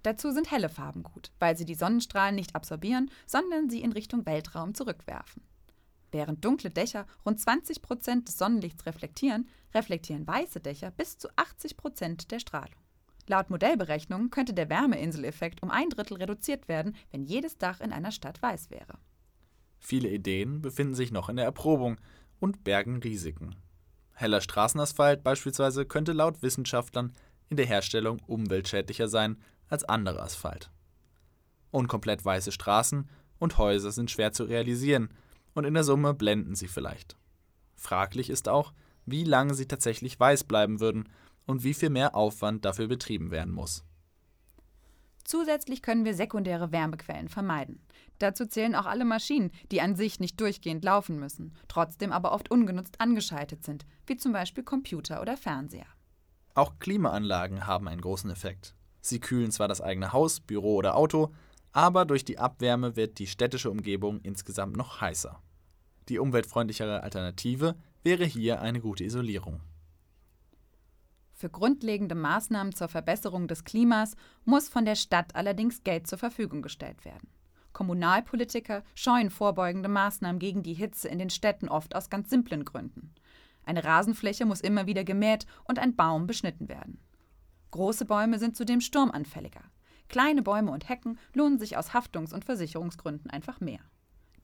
Dazu 0.02 0.30
sind 0.30 0.50
helle 0.50 0.68
Farben 0.68 1.02
gut, 1.02 1.32
weil 1.38 1.56
sie 1.56 1.64
die 1.64 1.74
Sonnenstrahlen 1.74 2.34
nicht 2.34 2.54
absorbieren, 2.54 3.10
sondern 3.24 3.70
sie 3.70 3.80
in 3.80 3.92
Richtung 3.92 4.26
Weltraum 4.26 4.74
zurückwerfen. 4.74 5.42
Während 6.12 6.44
dunkle 6.44 6.68
Dächer 6.68 7.06
rund 7.24 7.40
20 7.40 7.80
Prozent 7.80 8.28
des 8.28 8.36
Sonnenlichts 8.36 8.84
reflektieren, 8.84 9.48
reflektieren 9.72 10.26
weiße 10.26 10.60
Dächer 10.60 10.90
bis 10.90 11.16
zu 11.16 11.28
80 11.36 11.78
Prozent 11.78 12.30
der 12.30 12.40
Strahlung. 12.40 12.87
Laut 13.28 13.50
Modellberechnungen 13.50 14.30
könnte 14.30 14.54
der 14.54 14.70
Wärmeinseleffekt 14.70 15.62
um 15.62 15.70
ein 15.70 15.90
Drittel 15.90 16.16
reduziert 16.16 16.66
werden, 16.68 16.96
wenn 17.10 17.24
jedes 17.24 17.58
Dach 17.58 17.80
in 17.80 17.92
einer 17.92 18.10
Stadt 18.10 18.40
weiß 18.42 18.70
wäre. 18.70 18.98
Viele 19.78 20.08
Ideen 20.08 20.60
befinden 20.62 20.94
sich 20.94 21.12
noch 21.12 21.28
in 21.28 21.36
der 21.36 21.44
Erprobung 21.44 21.98
und 22.40 22.64
bergen 22.64 22.96
Risiken. 22.96 23.54
Heller 24.14 24.40
Straßenasphalt 24.40 25.22
beispielsweise 25.22 25.86
könnte 25.86 26.12
laut 26.12 26.42
Wissenschaftlern 26.42 27.12
in 27.48 27.56
der 27.56 27.66
Herstellung 27.66 28.20
umweltschädlicher 28.26 29.08
sein 29.08 29.36
als 29.68 29.84
anderer 29.84 30.22
Asphalt. 30.22 30.70
Und 31.70 31.88
komplett 31.88 32.24
weiße 32.24 32.50
Straßen 32.50 33.08
und 33.38 33.58
Häuser 33.58 33.92
sind 33.92 34.10
schwer 34.10 34.32
zu 34.32 34.44
realisieren 34.44 35.10
und 35.54 35.64
in 35.64 35.74
der 35.74 35.84
Summe 35.84 36.14
blenden 36.14 36.54
sie 36.54 36.68
vielleicht. 36.68 37.16
Fraglich 37.76 38.30
ist 38.30 38.48
auch, 38.48 38.72
wie 39.06 39.24
lange 39.24 39.54
sie 39.54 39.66
tatsächlich 39.66 40.18
weiß 40.18 40.44
bleiben 40.44 40.80
würden 40.80 41.08
und 41.48 41.64
wie 41.64 41.74
viel 41.74 41.90
mehr 41.90 42.14
Aufwand 42.14 42.64
dafür 42.64 42.86
betrieben 42.86 43.32
werden 43.32 43.52
muss. 43.52 43.84
Zusätzlich 45.24 45.82
können 45.82 46.04
wir 46.04 46.14
sekundäre 46.14 46.72
Wärmequellen 46.72 47.28
vermeiden. 47.28 47.82
Dazu 48.18 48.46
zählen 48.46 48.74
auch 48.74 48.86
alle 48.86 49.04
Maschinen, 49.04 49.50
die 49.70 49.80
an 49.80 49.96
sich 49.96 50.20
nicht 50.20 50.40
durchgehend 50.40 50.84
laufen 50.84 51.18
müssen, 51.18 51.54
trotzdem 51.68 52.12
aber 52.12 52.32
oft 52.32 52.50
ungenutzt 52.50 53.00
angeschaltet 53.00 53.64
sind, 53.64 53.84
wie 54.06 54.16
zum 54.16 54.32
Beispiel 54.32 54.64
Computer 54.64 55.20
oder 55.20 55.36
Fernseher. 55.36 55.86
Auch 56.54 56.78
Klimaanlagen 56.78 57.66
haben 57.66 57.88
einen 57.88 58.00
großen 58.00 58.30
Effekt. 58.30 58.74
Sie 59.00 59.20
kühlen 59.20 59.50
zwar 59.50 59.68
das 59.68 59.80
eigene 59.80 60.12
Haus, 60.12 60.40
Büro 60.40 60.76
oder 60.76 60.96
Auto, 60.96 61.32
aber 61.72 62.04
durch 62.04 62.24
die 62.24 62.38
Abwärme 62.38 62.96
wird 62.96 63.18
die 63.18 63.26
städtische 63.26 63.70
Umgebung 63.70 64.20
insgesamt 64.22 64.76
noch 64.76 65.00
heißer. 65.00 65.40
Die 66.08 66.18
umweltfreundlichere 66.18 67.02
Alternative 67.02 67.76
wäre 68.02 68.24
hier 68.24 68.62
eine 68.62 68.80
gute 68.80 69.04
Isolierung. 69.04 69.60
Für 71.38 71.48
grundlegende 71.48 72.16
Maßnahmen 72.16 72.74
zur 72.74 72.88
Verbesserung 72.88 73.46
des 73.46 73.62
Klimas 73.62 74.16
muss 74.44 74.68
von 74.68 74.84
der 74.84 74.96
Stadt 74.96 75.36
allerdings 75.36 75.84
Geld 75.84 76.08
zur 76.08 76.18
Verfügung 76.18 76.62
gestellt 76.62 77.04
werden. 77.04 77.30
Kommunalpolitiker 77.72 78.82
scheuen 78.96 79.30
vorbeugende 79.30 79.88
Maßnahmen 79.88 80.40
gegen 80.40 80.64
die 80.64 80.74
Hitze 80.74 81.06
in 81.06 81.20
den 81.20 81.30
Städten 81.30 81.68
oft 81.68 81.94
aus 81.94 82.10
ganz 82.10 82.28
simplen 82.28 82.64
Gründen. 82.64 83.14
Eine 83.62 83.84
Rasenfläche 83.84 84.46
muss 84.46 84.60
immer 84.60 84.88
wieder 84.88 85.04
gemäht 85.04 85.46
und 85.62 85.78
ein 85.78 85.94
Baum 85.94 86.26
beschnitten 86.26 86.68
werden. 86.68 86.98
Große 87.70 88.04
Bäume 88.04 88.40
sind 88.40 88.56
zudem 88.56 88.80
sturmanfälliger. 88.80 89.62
Kleine 90.08 90.42
Bäume 90.42 90.72
und 90.72 90.88
Hecken 90.88 91.20
lohnen 91.34 91.60
sich 91.60 91.76
aus 91.76 91.94
Haftungs- 91.94 92.34
und 92.34 92.46
Versicherungsgründen 92.46 93.30
einfach 93.30 93.60
mehr. 93.60 93.80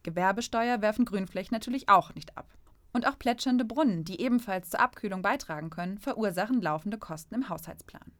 Gewerbesteuer 0.04 0.80
werfen 0.80 1.06
Grünflächen 1.06 1.56
natürlich 1.56 1.88
auch 1.88 2.14
nicht 2.14 2.38
ab. 2.38 2.54
Und 2.94 3.06
auch 3.06 3.18
plätschernde 3.18 3.66
Brunnen, 3.66 4.04
die 4.04 4.20
ebenfalls 4.20 4.70
zur 4.70 4.80
Abkühlung 4.80 5.20
beitragen 5.20 5.68
können, 5.68 5.98
verursachen 5.98 6.62
laufende 6.62 6.96
Kosten 6.96 7.34
im 7.34 7.48
Haushaltsplan. 7.50 8.12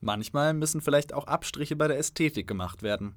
Manchmal 0.00 0.54
müssen 0.54 0.80
vielleicht 0.80 1.12
auch 1.12 1.26
Abstriche 1.26 1.76
bei 1.76 1.88
der 1.88 1.98
Ästhetik 1.98 2.48
gemacht 2.48 2.82
werden. 2.82 3.14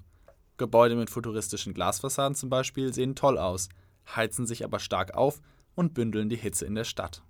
Gebäude 0.58 0.96
mit 0.96 1.10
futuristischen 1.10 1.74
Glasfassaden 1.74 2.36
zum 2.36 2.50
Beispiel 2.50 2.94
sehen 2.94 3.16
toll 3.16 3.38
aus, 3.38 3.70
heizen 4.16 4.46
sich 4.46 4.66
aber 4.66 4.80
stark 4.80 5.16
auf 5.16 5.42
und 5.76 5.94
bündeln 5.94 6.30
die 6.30 6.36
Hitze 6.36 6.66
in 6.66 6.76
der 6.76 6.84
Stadt. 6.84 7.24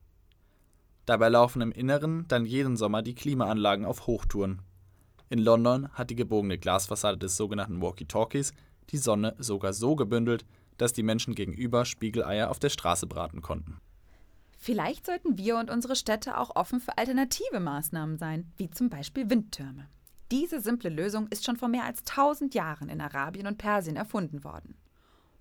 Dabei 1.06 1.30
laufen 1.30 1.62
im 1.62 1.71
Inneren 1.71 2.28
dann 2.28 2.45
jeden 2.45 2.78
Sommer 2.78 3.04
die 3.04 3.15
Klimaanlagen 3.15 3.86
auf 3.86 4.08
Hochtouren. 4.08 4.63
In 5.30 5.39
London 5.39 5.88
hat 5.93 6.10
die 6.10 6.15
gebogene 6.15 6.58
Glasfassade 6.58 7.17
des 7.17 7.38
sogenannten 7.38 7.82
Walkie-Talkies 7.82 8.54
die 8.89 8.97
Sonne 8.97 9.36
sogar 9.38 9.74
so 9.74 9.95
gebündelt, 9.95 10.45
dass 10.81 10.93
die 10.93 11.03
Menschen 11.03 11.35
gegenüber 11.35 11.85
Spiegeleier 11.85 12.49
auf 12.49 12.59
der 12.59 12.69
Straße 12.69 13.05
braten 13.05 13.41
konnten. 13.41 13.79
Vielleicht 14.57 15.05
sollten 15.05 15.37
wir 15.37 15.57
und 15.57 15.69
unsere 15.69 15.95
Städte 15.95 16.37
auch 16.37 16.55
offen 16.55 16.79
für 16.79 16.97
alternative 16.97 17.59
Maßnahmen 17.59 18.17
sein, 18.17 18.51
wie 18.57 18.69
zum 18.69 18.89
Beispiel 18.89 19.29
Windtürme. 19.29 19.87
Diese 20.31 20.59
simple 20.59 20.89
Lösung 20.89 21.27
ist 21.27 21.45
schon 21.45 21.57
vor 21.57 21.67
mehr 21.67 21.83
als 21.83 21.99
1000 21.99 22.53
Jahren 22.55 22.89
in 22.89 23.01
Arabien 23.01 23.47
und 23.47 23.57
Persien 23.57 23.95
erfunden 23.95 24.43
worden. 24.43 24.75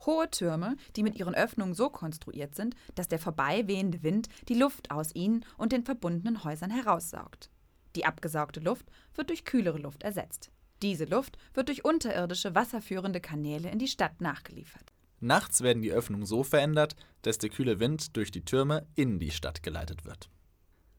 Hohe 0.04 0.30
Türme, 0.30 0.76
die 0.96 1.02
mit 1.02 1.18
ihren 1.18 1.34
Öffnungen 1.34 1.74
so 1.74 1.90
konstruiert 1.90 2.54
sind, 2.54 2.74
dass 2.94 3.08
der 3.08 3.18
vorbeiwehende 3.18 4.02
Wind 4.02 4.28
die 4.48 4.54
Luft 4.54 4.90
aus 4.90 5.14
ihnen 5.14 5.44
und 5.58 5.72
den 5.72 5.84
verbundenen 5.84 6.44
Häusern 6.44 6.70
heraussaugt. 6.70 7.50
Die 7.96 8.04
abgesaugte 8.04 8.60
Luft 8.60 8.86
wird 9.14 9.30
durch 9.30 9.44
kühlere 9.44 9.78
Luft 9.78 10.02
ersetzt. 10.02 10.50
Diese 10.82 11.04
Luft 11.04 11.36
wird 11.54 11.68
durch 11.68 11.84
unterirdische 11.84 12.54
wasserführende 12.54 13.20
Kanäle 13.20 13.70
in 13.70 13.78
die 13.78 13.88
Stadt 13.88 14.20
nachgeliefert. 14.20 14.92
Nachts 15.20 15.60
werden 15.60 15.82
die 15.82 15.92
Öffnungen 15.92 16.26
so 16.26 16.42
verändert, 16.42 16.96
dass 17.22 17.38
der 17.38 17.50
kühle 17.50 17.78
Wind 17.78 18.16
durch 18.16 18.30
die 18.30 18.44
Türme 18.44 18.86
in 18.94 19.18
die 19.18 19.30
Stadt 19.30 19.62
geleitet 19.62 20.04
wird. 20.04 20.30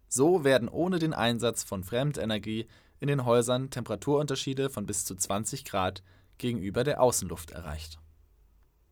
So 0.07 0.43
werden 0.43 0.69
ohne 0.69 0.99
den 0.99 1.13
Einsatz 1.13 1.63
von 1.63 1.83
Fremdenergie 1.83 2.67
in 2.99 3.07
den 3.07 3.25
Häusern 3.25 3.71
Temperaturunterschiede 3.71 4.69
von 4.69 4.85
bis 4.85 5.05
zu 5.05 5.15
20 5.15 5.65
Grad 5.65 6.03
gegenüber 6.37 6.83
der 6.83 7.01
Außenluft 7.01 7.51
erreicht. 7.51 7.99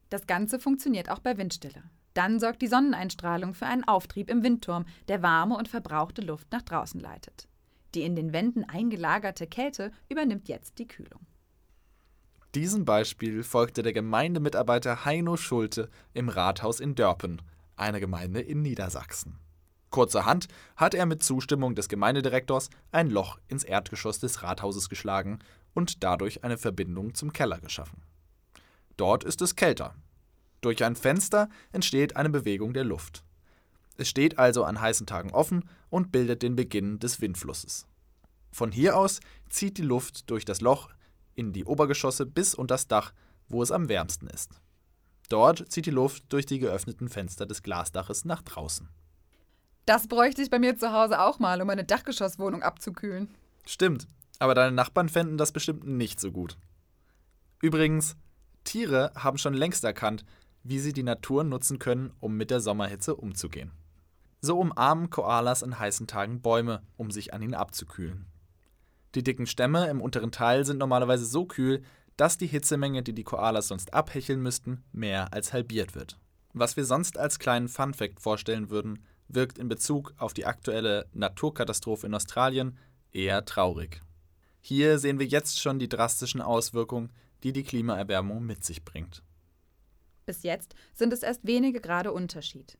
Das 0.10 0.26
Ganze 0.26 0.60
funktioniert 0.60 1.10
auch 1.10 1.20
bei 1.20 1.38
Windstille. 1.38 1.84
Dann 2.16 2.40
sorgt 2.40 2.64
die 2.64 2.68
Sonneneinstrahlung 2.68 3.54
für 3.54 3.68
einen 3.68 3.84
Auftrieb 3.84 4.32
im 4.32 4.44
Windturm, 4.44 4.86
der 5.08 5.22
warme 5.22 5.56
und 5.56 5.68
verbrauchte 5.68 6.22
Luft 6.22 6.52
nach 6.52 6.64
draußen 6.64 7.00
leitet. 7.00 7.48
Die 7.94 8.02
in 8.02 8.16
den 8.16 8.34
Wänden 8.34 8.64
eingelagerte 8.64 9.46
Kälte 9.46 9.92
übernimmt 10.10 10.48
jetzt 10.48 10.80
die 10.80 10.88
Kühlung. 10.88 11.28
Diesem 12.56 12.84
Beispiel 12.84 13.44
folgte 13.44 13.84
der 13.84 13.94
Gemeindemitarbeiter 13.94 15.06
Heino 15.06 15.38
Schulte 15.38 15.88
im 16.14 16.30
Rathaus 16.30 16.80
in 16.80 16.96
Dörpen, 16.96 17.44
einer 17.76 18.00
Gemeinde 18.00 18.42
in 18.42 18.64
Niedersachsen. 18.64 19.38
Kurzerhand 19.92 20.48
hat 20.76 20.96
er 20.96 21.06
mit 21.06 21.24
Zustimmung 21.24 21.76
des 21.76 21.90
Gemeindedirektors 21.90 22.72
ein 22.92 23.12
Loch 23.12 23.40
ins 23.48 23.64
Erdgeschoss 23.64 24.20
des 24.20 24.42
Rathauses 24.42 24.90
geschlagen 24.90 25.40
und 25.76 26.04
dadurch 26.04 26.44
eine 26.44 26.58
Verbindung 26.58 27.14
zum 27.14 27.34
Keller 27.34 27.60
geschaffen. 27.60 28.02
Dort 28.98 29.24
ist 29.24 29.42
es 29.44 29.56
kälter. 29.56 29.94
Durch 30.62 30.84
ein 30.84 30.96
Fenster 30.96 31.50
entsteht 31.72 32.16
eine 32.16 32.30
Bewegung 32.30 32.74
der 32.74 32.84
Luft. 32.84 33.24
Es 33.98 34.10
steht 34.10 34.40
also 34.40 34.64
an 34.64 34.82
heißen 34.82 35.06
Tagen 35.06 35.32
offen 35.32 35.70
und 35.90 36.12
bildet 36.12 36.42
den 36.42 36.56
Beginn 36.56 36.98
des 37.00 37.22
Windflusses. 37.22 37.86
Von 38.52 38.72
hier 38.72 38.98
aus 38.98 39.20
zieht 39.50 39.78
die 39.78 39.84
Luft 39.84 40.30
durch 40.32 40.46
das 40.46 40.62
Loch 40.62 40.90
in 41.40 41.54
die 41.54 41.66
Obergeschosse 41.66 42.26
bis 42.26 42.54
unter 42.54 42.76
das 42.76 42.88
Dach, 42.88 43.14
wo 43.48 43.64
es 43.64 43.72
am 43.72 43.88
wärmsten 43.90 44.28
ist. 44.28 44.60
Dort 45.30 45.72
zieht 45.72 45.86
die 45.86 45.92
Luft 45.92 46.24
durch 46.30 46.46
die 46.46 46.60
geöffneten 46.60 47.08
Fenster 47.08 47.46
des 47.46 47.64
Glasdaches 47.64 48.26
nach 48.26 48.42
draußen. 48.42 48.90
Das 49.86 50.08
bräuchte 50.08 50.42
ich 50.42 50.50
bei 50.50 50.60
mir 50.60 50.78
zu 50.78 50.92
Hause 50.92 51.22
auch 51.22 51.40
mal, 51.40 51.62
um 51.62 51.68
meine 51.68 51.86
Dachgeschosswohnung 51.86 52.62
abzukühlen. 52.62 53.34
Stimmt, 53.66 54.08
aber 54.38 54.54
deine 54.54 54.76
Nachbarn 54.76 55.10
fänden 55.10 55.38
das 55.38 55.52
bestimmt 55.52 55.88
nicht 55.88 56.20
so 56.20 56.32
gut. 56.32 56.58
Übrigens, 57.62 58.16
Tiere 58.64 59.12
haben 59.16 59.38
schon 59.38 59.54
längst 59.54 59.84
erkannt, 59.84 60.26
wie 60.64 60.80
sie 60.80 60.94
die 60.94 61.04
Natur 61.04 61.44
nutzen 61.44 61.80
können, 61.80 62.12
um 62.20 62.36
mit 62.36 62.52
der 62.52 62.60
Sommerhitze 62.60 63.16
umzugehen. 63.16 63.72
So 64.42 64.60
umarmen 64.60 65.10
Koalas 65.10 65.64
an 65.64 65.80
heißen 65.80 66.08
Tagen 66.08 66.42
Bäume, 66.42 66.82
um 66.98 67.12
sich 67.12 67.34
an 67.34 67.42
ihnen 67.42 67.56
abzukühlen. 67.56 68.26
Die 69.16 69.24
dicken 69.24 69.48
Stämme 69.48 69.90
im 69.90 70.02
unteren 70.02 70.32
Teil 70.32 70.66
sind 70.66 70.78
normalerweise 70.78 71.26
so 71.26 71.46
kühl, 71.46 71.82
dass 72.18 72.38
die 72.38 72.48
Hitzemenge, 72.48 73.02
die 73.02 73.14
die 73.14 73.24
Koalas 73.24 73.70
sonst 73.70 73.94
abhecheln 73.94 74.42
müssten, 74.42 74.84
mehr 74.92 75.34
als 75.34 75.54
halbiert 75.54 75.96
wird. 75.96 76.18
Was 76.54 76.76
wir 76.76 76.86
sonst 76.86 77.18
als 77.18 77.40
kleinen 77.40 77.70
Funfact 77.70 78.20
vorstellen 78.20 78.70
würden, 78.70 79.04
wirkt 79.28 79.58
in 79.58 79.70
Bezug 79.70 80.14
auf 80.18 80.34
die 80.34 80.46
aktuelle 80.46 81.08
Naturkatastrophe 81.14 82.08
in 82.08 82.14
Australien 82.14 82.78
eher 83.12 83.46
traurig. 83.46 84.02
Hier 84.62 85.00
sehen 85.00 85.20
wir 85.20 85.26
jetzt 85.26 85.60
schon 85.62 85.80
die 85.80 85.90
drastischen 85.90 86.42
Auswirkungen, 86.42 87.12
die 87.44 87.54
die 87.54 87.64
Klimaerwärmung 87.64 88.46
mit 88.46 88.66
sich 88.66 88.84
bringt. 88.84 89.24
Bis 90.26 90.44
jetzt 90.44 90.76
sind 90.94 91.14
es 91.14 91.24
erst 91.24 91.46
wenige 91.48 91.80
Grade 91.80 92.12
Unterschied. 92.12 92.78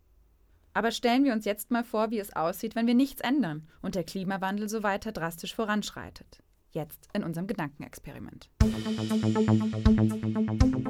Aber 0.80 0.92
stellen 0.92 1.26
wir 1.26 1.34
uns 1.34 1.44
jetzt 1.44 1.72
mal 1.72 1.84
vor, 1.84 2.10
wie 2.10 2.20
es 2.20 2.34
aussieht, 2.34 2.74
wenn 2.74 2.88
wir 2.88 2.94
nichts 2.94 3.20
ändern 3.20 3.68
und 3.82 3.96
der 3.96 4.06
Klimawandel 4.06 4.70
so 4.70 4.82
weiter 4.82 5.12
drastisch 5.12 5.54
voranschreitet. 5.54 6.42
Jetzt 6.72 7.10
in 7.12 7.22
unserem 7.22 7.48
Gedankenexperiment. 7.48 8.50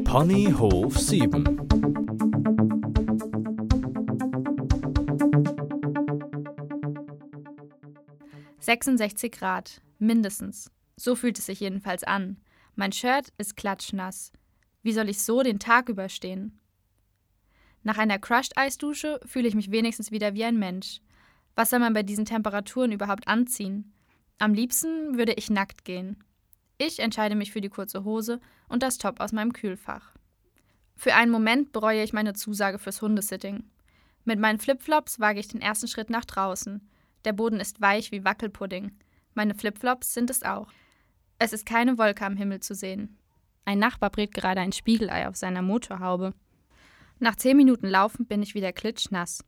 Ponyhof 0.03 0.95
7 0.95 1.43
66 8.59 9.31
Grad, 9.31 9.81
mindestens. 9.97 10.69
So 10.97 11.15
fühlt 11.15 11.39
es 11.39 11.47
sich 11.47 11.61
jedenfalls 11.61 12.03
an. 12.03 12.37
Mein 12.75 12.91
Shirt 12.91 13.33
ist 13.39 13.57
klatschnass. 13.57 14.31
Wie 14.83 14.93
soll 14.93 15.09
ich 15.09 15.23
so 15.23 15.41
den 15.41 15.57
Tag 15.57 15.89
überstehen? 15.89 16.58
Nach 17.83 17.97
einer 17.97 18.19
Crushed-Eisdusche 18.19 19.19
fühle 19.25 19.47
ich 19.47 19.55
mich 19.55 19.71
wenigstens 19.71 20.11
wieder 20.11 20.33
wie 20.33 20.43
ein 20.43 20.59
Mensch. 20.59 21.01
Was 21.55 21.69
soll 21.69 21.79
man 21.79 21.93
bei 21.93 22.03
diesen 22.03 22.25
Temperaturen 22.25 22.91
überhaupt 22.91 23.27
anziehen? 23.27 23.93
Am 24.37 24.53
liebsten 24.53 25.17
würde 25.17 25.33
ich 25.33 25.49
nackt 25.49 25.83
gehen. 25.85 26.23
Ich 26.77 26.99
entscheide 26.99 27.35
mich 27.35 27.51
für 27.51 27.61
die 27.61 27.69
kurze 27.69 28.03
Hose 28.03 28.39
und 28.69 28.83
das 28.83 28.97
Top 28.97 29.19
aus 29.19 29.33
meinem 29.33 29.53
Kühlfach. 29.53 30.13
Für 30.95 31.15
einen 31.15 31.31
Moment 31.31 31.71
bereue 31.71 32.03
ich 32.03 32.13
meine 32.13 32.33
Zusage 32.33 32.79
fürs 32.79 33.01
Hundesitting. 33.01 33.63
Mit 34.25 34.39
meinen 34.39 34.59
Flipflops 34.59 35.19
wage 35.19 35.39
ich 35.39 35.47
den 35.47 35.61
ersten 35.61 35.87
Schritt 35.87 36.09
nach 36.09 36.25
draußen. 36.25 36.87
Der 37.25 37.33
Boden 37.33 37.59
ist 37.59 37.81
weich 37.81 38.11
wie 38.11 38.23
Wackelpudding. 38.23 38.91
Meine 39.33 39.55
Flipflops 39.55 40.13
sind 40.13 40.29
es 40.29 40.43
auch. 40.43 40.67
Es 41.37 41.53
ist 41.53 41.65
keine 41.65 41.97
Wolke 41.97 42.25
am 42.25 42.35
Himmel 42.35 42.59
zu 42.59 42.75
sehen. 42.75 43.17
Ein 43.65 43.79
Nachbar 43.79 44.09
brät 44.09 44.33
gerade 44.33 44.61
ein 44.61 44.71
Spiegelei 44.71 45.27
auf 45.27 45.35
seiner 45.35 45.61
Motorhaube. 45.61 46.33
Nach 47.19 47.35
zehn 47.35 47.57
Minuten 47.57 47.87
Laufen 47.87 48.25
bin 48.25 48.41
ich 48.41 48.55
wieder 48.55 48.71
klitschnass. 48.71 49.43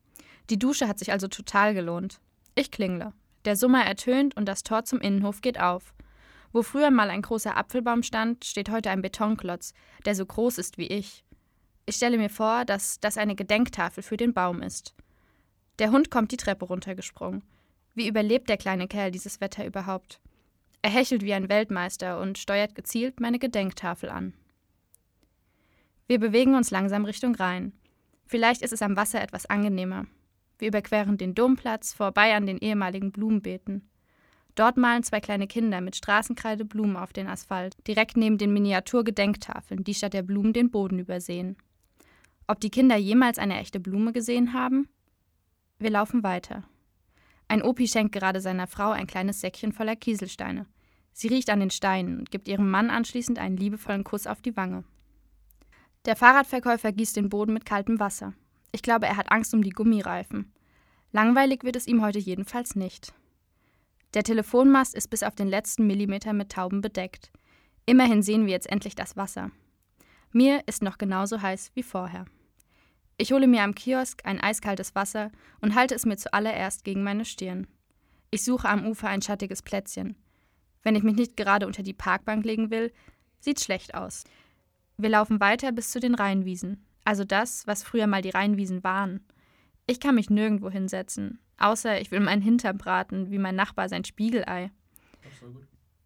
Die 0.50 0.60
Dusche 0.60 0.90
hat 0.90 1.00
sich 1.00 1.14
also 1.14 1.30
total 1.30 1.74
gelohnt. 1.74 2.20
Ich 2.54 2.70
klingle. 2.70 3.14
Der 3.46 3.56
Summer 3.56 3.86
ertönt 3.86 4.36
und 4.36 4.46
das 4.46 4.64
Tor 4.64 4.84
zum 4.84 5.00
Innenhof 5.00 5.40
geht 5.40 5.60
auf. 5.60 5.94
Wo 6.52 6.64
früher 6.64 6.92
mal 6.92 7.10
ein 7.10 7.22
großer 7.22 7.56
Apfelbaum 7.56 8.04
stand, 8.04 8.44
steht 8.44 8.70
heute 8.70 8.90
ein 8.90 9.02
Betonklotz, 9.02 9.74
der 10.06 10.16
so 10.16 10.26
groß 10.26 10.58
ist 10.58 10.78
wie 10.78 10.88
ich. 10.88 11.24
Ich 11.86 11.96
stelle 11.96 12.18
mir 12.18 12.30
vor, 12.30 12.66
dass 12.66 13.00
das 13.00 13.18
eine 13.18 13.36
Gedenktafel 13.36 14.04
für 14.04 14.18
den 14.18 14.34
Baum 14.34 14.62
ist. 14.62 14.94
Der 15.80 15.92
Hund 15.92 16.12
kommt 16.12 16.34
die 16.34 16.38
Treppe 16.38 16.66
runtergesprungen. 16.66 17.42
Wie 17.96 18.08
überlebt 18.08 18.50
der 18.50 18.58
kleine 18.58 18.88
Kerl 18.90 19.12
dieses 19.12 19.40
Wetter 19.40 19.66
überhaupt? 19.66 20.20
Er 20.82 20.90
hechelt 20.90 21.24
wie 21.24 21.34
ein 21.34 21.50
Weltmeister 21.50 22.20
und 22.20 22.38
steuert 22.38 22.76
gezielt 22.76 23.22
meine 23.22 23.40
Gedenktafel 23.40 24.10
an. 24.10 24.34
Wir 26.12 26.20
bewegen 26.20 26.56
uns 26.56 26.72
langsam 26.72 27.06
Richtung 27.06 27.36
Rhein. 27.36 27.72
Vielleicht 28.26 28.64
ist 28.64 28.74
es 28.74 28.82
am 28.82 28.98
Wasser 28.98 29.22
etwas 29.22 29.46
angenehmer. 29.46 30.08
Wir 30.60 30.68
überqueren 30.68 31.18
den 31.18 31.36
Domplatz, 31.36 31.94
vorbei 31.94 32.36
an 32.36 32.46
den 32.46 32.58
ehemaligen 32.58 33.14
Blumenbeeten. 33.14 33.90
Dort 34.56 34.76
malen 34.76 35.04
zwei 35.04 35.22
kleine 35.22 35.48
Kinder 35.48 35.80
mit 35.80 35.96
Straßenkreide 35.96 36.66
Blumen 36.66 36.98
auf 36.98 37.14
den 37.14 37.30
Asphalt, 37.30 37.78
direkt 37.88 38.18
neben 38.18 38.38
den 38.38 38.52
Miniaturgedenktafeln, 38.52 39.86
die 39.86 39.94
statt 39.94 40.14
der 40.14 40.24
Blumen 40.24 40.52
den 40.52 40.70
Boden 40.70 41.00
übersehen. 41.00 41.56
Ob 42.46 42.60
die 42.60 42.72
Kinder 42.72 42.98
jemals 42.98 43.40
eine 43.40 43.58
echte 43.58 43.80
Blume 43.80 44.12
gesehen 44.12 44.52
haben? 44.52 44.90
Wir 45.80 45.92
laufen 45.92 46.24
weiter. 46.24 46.66
Ein 47.48 47.62
Opi 47.62 47.88
schenkt 47.88 48.12
gerade 48.12 48.42
seiner 48.42 48.68
Frau 48.68 48.92
ein 48.92 49.08
kleines 49.08 49.40
Säckchen 49.40 49.72
voller 49.72 49.96
Kieselsteine. 49.96 50.66
Sie 51.14 51.30
riecht 51.30 51.50
an 51.50 51.62
den 51.62 51.72
Steinen 51.72 52.20
und 52.20 52.32
gibt 52.32 52.50
ihrem 52.50 52.70
Mann 52.70 52.90
anschließend 52.90 53.40
einen 53.40 53.56
liebevollen 53.56 54.04
Kuss 54.04 54.28
auf 54.28 54.42
die 54.42 54.58
Wange. 54.58 54.84
Der 56.06 56.16
Fahrradverkäufer 56.16 56.92
gießt 56.92 57.16
den 57.16 57.30
Boden 57.30 57.54
mit 57.54 57.66
kaltem 57.66 58.00
Wasser. 58.00 58.34
Ich 58.72 58.82
glaube, 58.82 59.06
er 59.06 59.18
hat 59.18 59.32
Angst 59.32 59.54
um 59.54 59.62
die 59.64 59.70
Gummireifen. 59.70 60.52
Langweilig 61.12 61.64
wird 61.64 61.76
es 61.76 61.86
ihm 61.86 62.02
heute 62.02 62.18
jedenfalls 62.18 62.76
nicht. 62.76 63.14
Der 64.16 64.24
Telefonmast 64.24 64.96
ist 64.96 65.10
bis 65.10 65.22
auf 65.22 65.36
den 65.36 65.48
letzten 65.48 65.86
Millimeter 65.86 66.34
mit 66.34 66.52
Tauben 66.52 66.82
bedeckt. 66.82 67.32
Immerhin 67.86 68.24
sehen 68.24 68.46
wir 68.46 68.52
jetzt 68.52 68.70
endlich 68.70 68.96
das 68.96 69.16
Wasser. 69.16 69.52
Mir 70.32 70.64
ist 70.66 70.82
noch 70.82 70.98
genauso 70.98 71.42
heiß 71.42 71.72
wie 71.76 71.84
vorher. 71.84 72.26
Ich 73.18 73.32
hole 73.32 73.46
mir 73.46 73.62
am 73.62 73.76
Kiosk 73.76 74.26
ein 74.26 74.42
eiskaltes 74.42 74.96
Wasser 74.96 75.32
und 75.60 75.76
halte 75.76 75.94
es 75.94 76.08
mir 76.08 76.18
zuallererst 76.18 76.84
gegen 76.84 77.04
meine 77.04 77.26
Stirn. 77.26 77.68
Ich 78.32 78.44
suche 78.44 78.68
am 78.68 78.88
Ufer 78.88 79.10
ein 79.10 79.22
schattiges 79.22 79.62
Plätzchen. 79.62 80.16
Wenn 80.82 80.96
ich 80.96 81.04
mich 81.04 81.16
nicht 81.16 81.38
gerade 81.38 81.68
unter 81.68 81.84
die 81.84 81.94
Parkbank 81.94 82.44
legen 82.44 82.72
will, 82.72 82.92
sieht's 83.40 83.64
schlecht 83.64 83.94
aus. 83.94 84.24
Wir 85.02 85.10
laufen 85.10 85.40
weiter 85.40 85.72
bis 85.72 85.90
zu 85.90 86.00
den 86.00 86.14
Rheinwiesen, 86.14 86.86
also 87.06 87.24
das, 87.24 87.66
was 87.66 87.82
früher 87.82 88.06
mal 88.06 88.22
die 88.22 88.30
Rheinwiesen 88.30 88.84
waren. 88.84 89.26
Ich 89.88 90.00
kann 90.00 90.14
mich 90.14 90.30
nirgendwo 90.30 90.70
hinsetzen, 90.70 91.40
außer 91.58 92.00
ich 92.00 92.12
will 92.12 92.20
meinen 92.20 92.44
Hintern 92.44 92.78
braten, 92.78 93.32
wie 93.32 93.40
mein 93.40 93.56
Nachbar 93.56 93.90
sein 93.90 94.06
Spiegelei. 94.06 94.70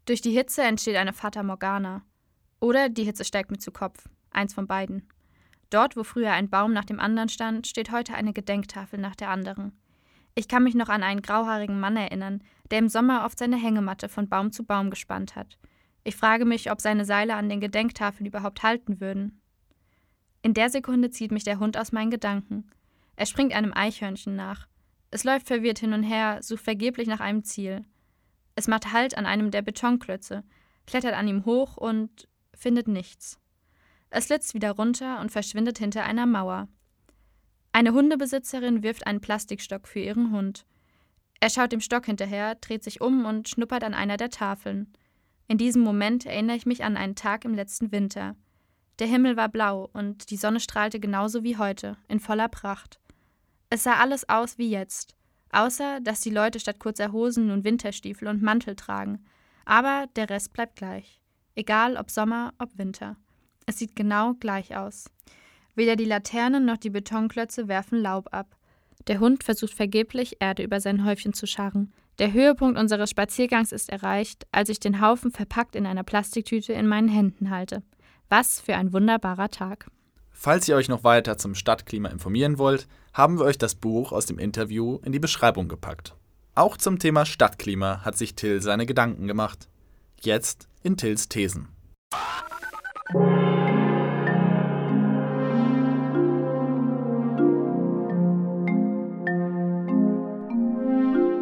Durch 0.06 0.22
die 0.22 0.32
Hitze 0.32 0.64
entsteht 0.64 0.96
eine 0.96 1.12
Fata 1.12 1.44
Morgana. 1.44 2.04
Oder 2.62 2.88
die 2.88 3.04
Hitze 3.04 3.26
steigt 3.26 3.52
mir 3.52 3.58
zu 3.58 3.74
Kopf. 3.74 4.08
Eins 4.32 4.54
von 4.54 4.66
beiden. 4.66 5.10
Dort, 5.72 5.98
wo 5.98 6.06
früher 6.06 6.32
ein 6.32 6.50
Baum 6.50 6.72
nach 6.72 6.86
dem 6.86 7.02
anderen 7.02 7.28
stand, 7.28 7.68
steht 7.68 7.92
heute 7.92 8.14
eine 8.14 8.32
Gedenktafel 8.32 8.98
nach 8.98 9.18
der 9.18 9.30
anderen. 9.30 9.74
Ich 10.36 10.48
kann 10.48 10.64
mich 10.64 10.74
noch 10.74 10.88
an 10.88 11.04
einen 11.04 11.22
grauhaarigen 11.22 11.82
Mann 11.82 11.98
erinnern, 11.98 12.42
der 12.72 12.80
im 12.80 12.88
Sommer 12.88 13.26
oft 13.26 13.40
seine 13.40 13.58
Hängematte 13.58 14.08
von 14.08 14.30
Baum 14.30 14.54
zu 14.54 14.64
Baum 14.64 14.90
gespannt 14.90 15.36
hat. 15.36 15.58
Ich 16.08 16.16
frage 16.16 16.46
mich, 16.46 16.72
ob 16.72 16.80
seine 16.82 17.04
Seile 17.04 17.34
an 17.34 17.50
den 17.50 17.60
Gedenktafeln 17.60 18.28
überhaupt 18.28 18.62
halten 18.62 19.02
würden. 19.02 19.42
In 20.44 20.54
der 20.54 20.70
Sekunde 20.70 21.10
zieht 21.10 21.32
mich 21.32 21.44
der 21.44 21.58
Hund 21.58 21.78
aus 21.78 21.92
meinen 21.92 22.12
Gedanken. 22.12 22.70
Er 23.16 23.26
springt 23.26 23.54
einem 23.54 23.74
Eichhörnchen 23.74 24.36
nach. 24.36 24.68
Es 25.10 25.24
läuft 25.24 25.48
verwirrt 25.48 25.80
hin 25.80 25.94
und 25.94 26.04
her, 26.04 26.44
sucht 26.44 26.64
vergeblich 26.64 27.08
nach 27.08 27.22
einem 27.22 27.44
Ziel. 27.44 27.86
Es 28.54 28.68
macht 28.68 28.94
Halt 28.94 29.18
an 29.18 29.26
einem 29.26 29.50
der 29.50 29.64
Betonklötze, 29.64 30.44
klettert 30.86 31.16
an 31.16 31.28
ihm 31.28 31.44
hoch 31.44 31.76
und 31.76 32.28
findet 32.54 32.88
nichts. 32.88 33.40
Es 34.12 34.30
litzt 34.30 34.54
wieder 34.54 34.72
runter 34.74 35.20
und 35.22 35.32
verschwindet 35.32 35.80
hinter 35.80 36.04
einer 36.04 36.28
Mauer. 36.28 36.68
Eine 37.72 37.94
Hundebesitzerin 37.94 38.84
wirft 38.84 39.08
einen 39.08 39.22
Plastikstock 39.22 39.88
für 39.88 40.02
ihren 40.02 40.32
Hund. 40.32 40.68
Er 41.40 41.50
schaut 41.50 41.72
dem 41.72 41.82
Stock 41.82 42.06
hinterher, 42.06 42.54
dreht 42.54 42.84
sich 42.84 43.02
um 43.02 43.26
und 43.26 43.50
schnuppert 43.50 43.84
an 43.84 43.96
einer 43.96 44.18
der 44.18 44.30
Tafeln. 44.30 44.94
In 45.48 45.58
diesem 45.58 45.84
Moment 45.84 46.26
erinnere 46.26 46.58
ich 46.58 46.66
mich 46.66 46.84
an 46.84 46.98
einen 46.98 47.16
Tag 47.16 47.46
im 47.46 47.54
letzten 47.54 47.92
Winter. 47.92 48.36
Der 49.00 49.08
Himmel 49.08 49.38
war 49.38 49.50
blau 49.50 49.90
und 49.94 50.32
die 50.32 50.38
Sonne 50.38 50.60
strahlte 50.60 51.00
genauso 51.00 51.44
wie 51.44 51.58
heute, 51.58 51.98
in 52.08 52.20
voller 52.20 52.48
Pracht. 52.48 53.00
Es 53.70 53.84
sah 53.84 53.96
alles 53.96 54.28
aus 54.30 54.58
wie 54.58 54.70
jetzt, 54.70 55.16
außer 55.52 56.00
dass 56.02 56.22
die 56.22 56.30
Leute 56.30 56.60
statt 56.60 56.80
kurzer 56.80 57.12
Hosen 57.12 57.48
nun 57.48 57.64
Winterstiefel 57.64 58.28
und 58.28 58.42
Mantel 58.42 58.76
tragen. 58.76 59.26
Aber 59.66 60.08
der 60.16 60.30
Rest 60.30 60.54
bleibt 60.54 60.78
gleich. 60.78 61.20
Egal 61.56 61.98
ob 61.98 62.10
Sommer, 62.10 62.54
ob 62.58 62.78
Winter. 62.78 63.18
Es 63.66 63.78
sieht 63.80 63.96
genau 63.96 64.34
gleich 64.36 64.76
aus. 64.76 65.10
Weder 65.76 65.96
die 65.96 66.06
Laternen 66.06 66.66
noch 66.66 66.78
die 66.78 66.90
Betonklötze 66.90 67.68
werfen 67.68 68.00
Laub 68.00 68.34
ab. 68.34 68.55
Der 69.08 69.20
Hund 69.20 69.44
versucht 69.44 69.74
vergeblich, 69.74 70.38
Erde 70.40 70.64
über 70.64 70.80
sein 70.80 71.06
Häufchen 71.06 71.34
zu 71.34 71.46
scharren. 71.46 71.94
Der 72.18 72.34
Höhepunkt 72.34 72.80
unseres 72.80 73.10
Spaziergangs 73.10 73.72
ist 73.72 73.90
erreicht, 73.90 74.48
als 74.52 74.70
ich 74.70 74.80
den 74.80 75.02
Haufen 75.02 75.32
verpackt 75.32 75.76
in 75.76 75.86
einer 75.86 76.04
Plastiktüte 76.04 76.74
in 76.74 76.88
meinen 76.88 77.10
Händen 77.10 77.50
halte. 77.50 77.84
Was 78.30 78.60
für 78.60 78.76
ein 78.76 78.94
wunderbarer 78.94 79.50
Tag. 79.50 79.88
Falls 80.32 80.68
ihr 80.68 80.76
euch 80.76 80.90
noch 80.90 81.04
weiter 81.04 81.38
zum 81.38 81.56
Stadtklima 81.56 82.10
informieren 82.10 82.58
wollt, 82.58 82.88
haben 83.14 83.38
wir 83.38 83.46
euch 83.46 83.58
das 83.58 83.76
Buch 83.76 84.12
aus 84.12 84.26
dem 84.26 84.40
Interview 84.40 85.00
in 85.04 85.12
die 85.12 85.20
Beschreibung 85.20 85.68
gepackt. 85.68 86.16
Auch 86.56 86.78
zum 86.78 87.00
Thema 87.00 87.26
Stadtklima 87.26 88.04
hat 88.04 88.18
sich 88.18 88.36
Till 88.36 88.62
seine 88.62 88.86
Gedanken 88.86 89.28
gemacht. 89.28 89.70
Jetzt 90.22 90.68
in 90.84 90.98
Tills 90.98 91.30
Thesen. 91.30 91.68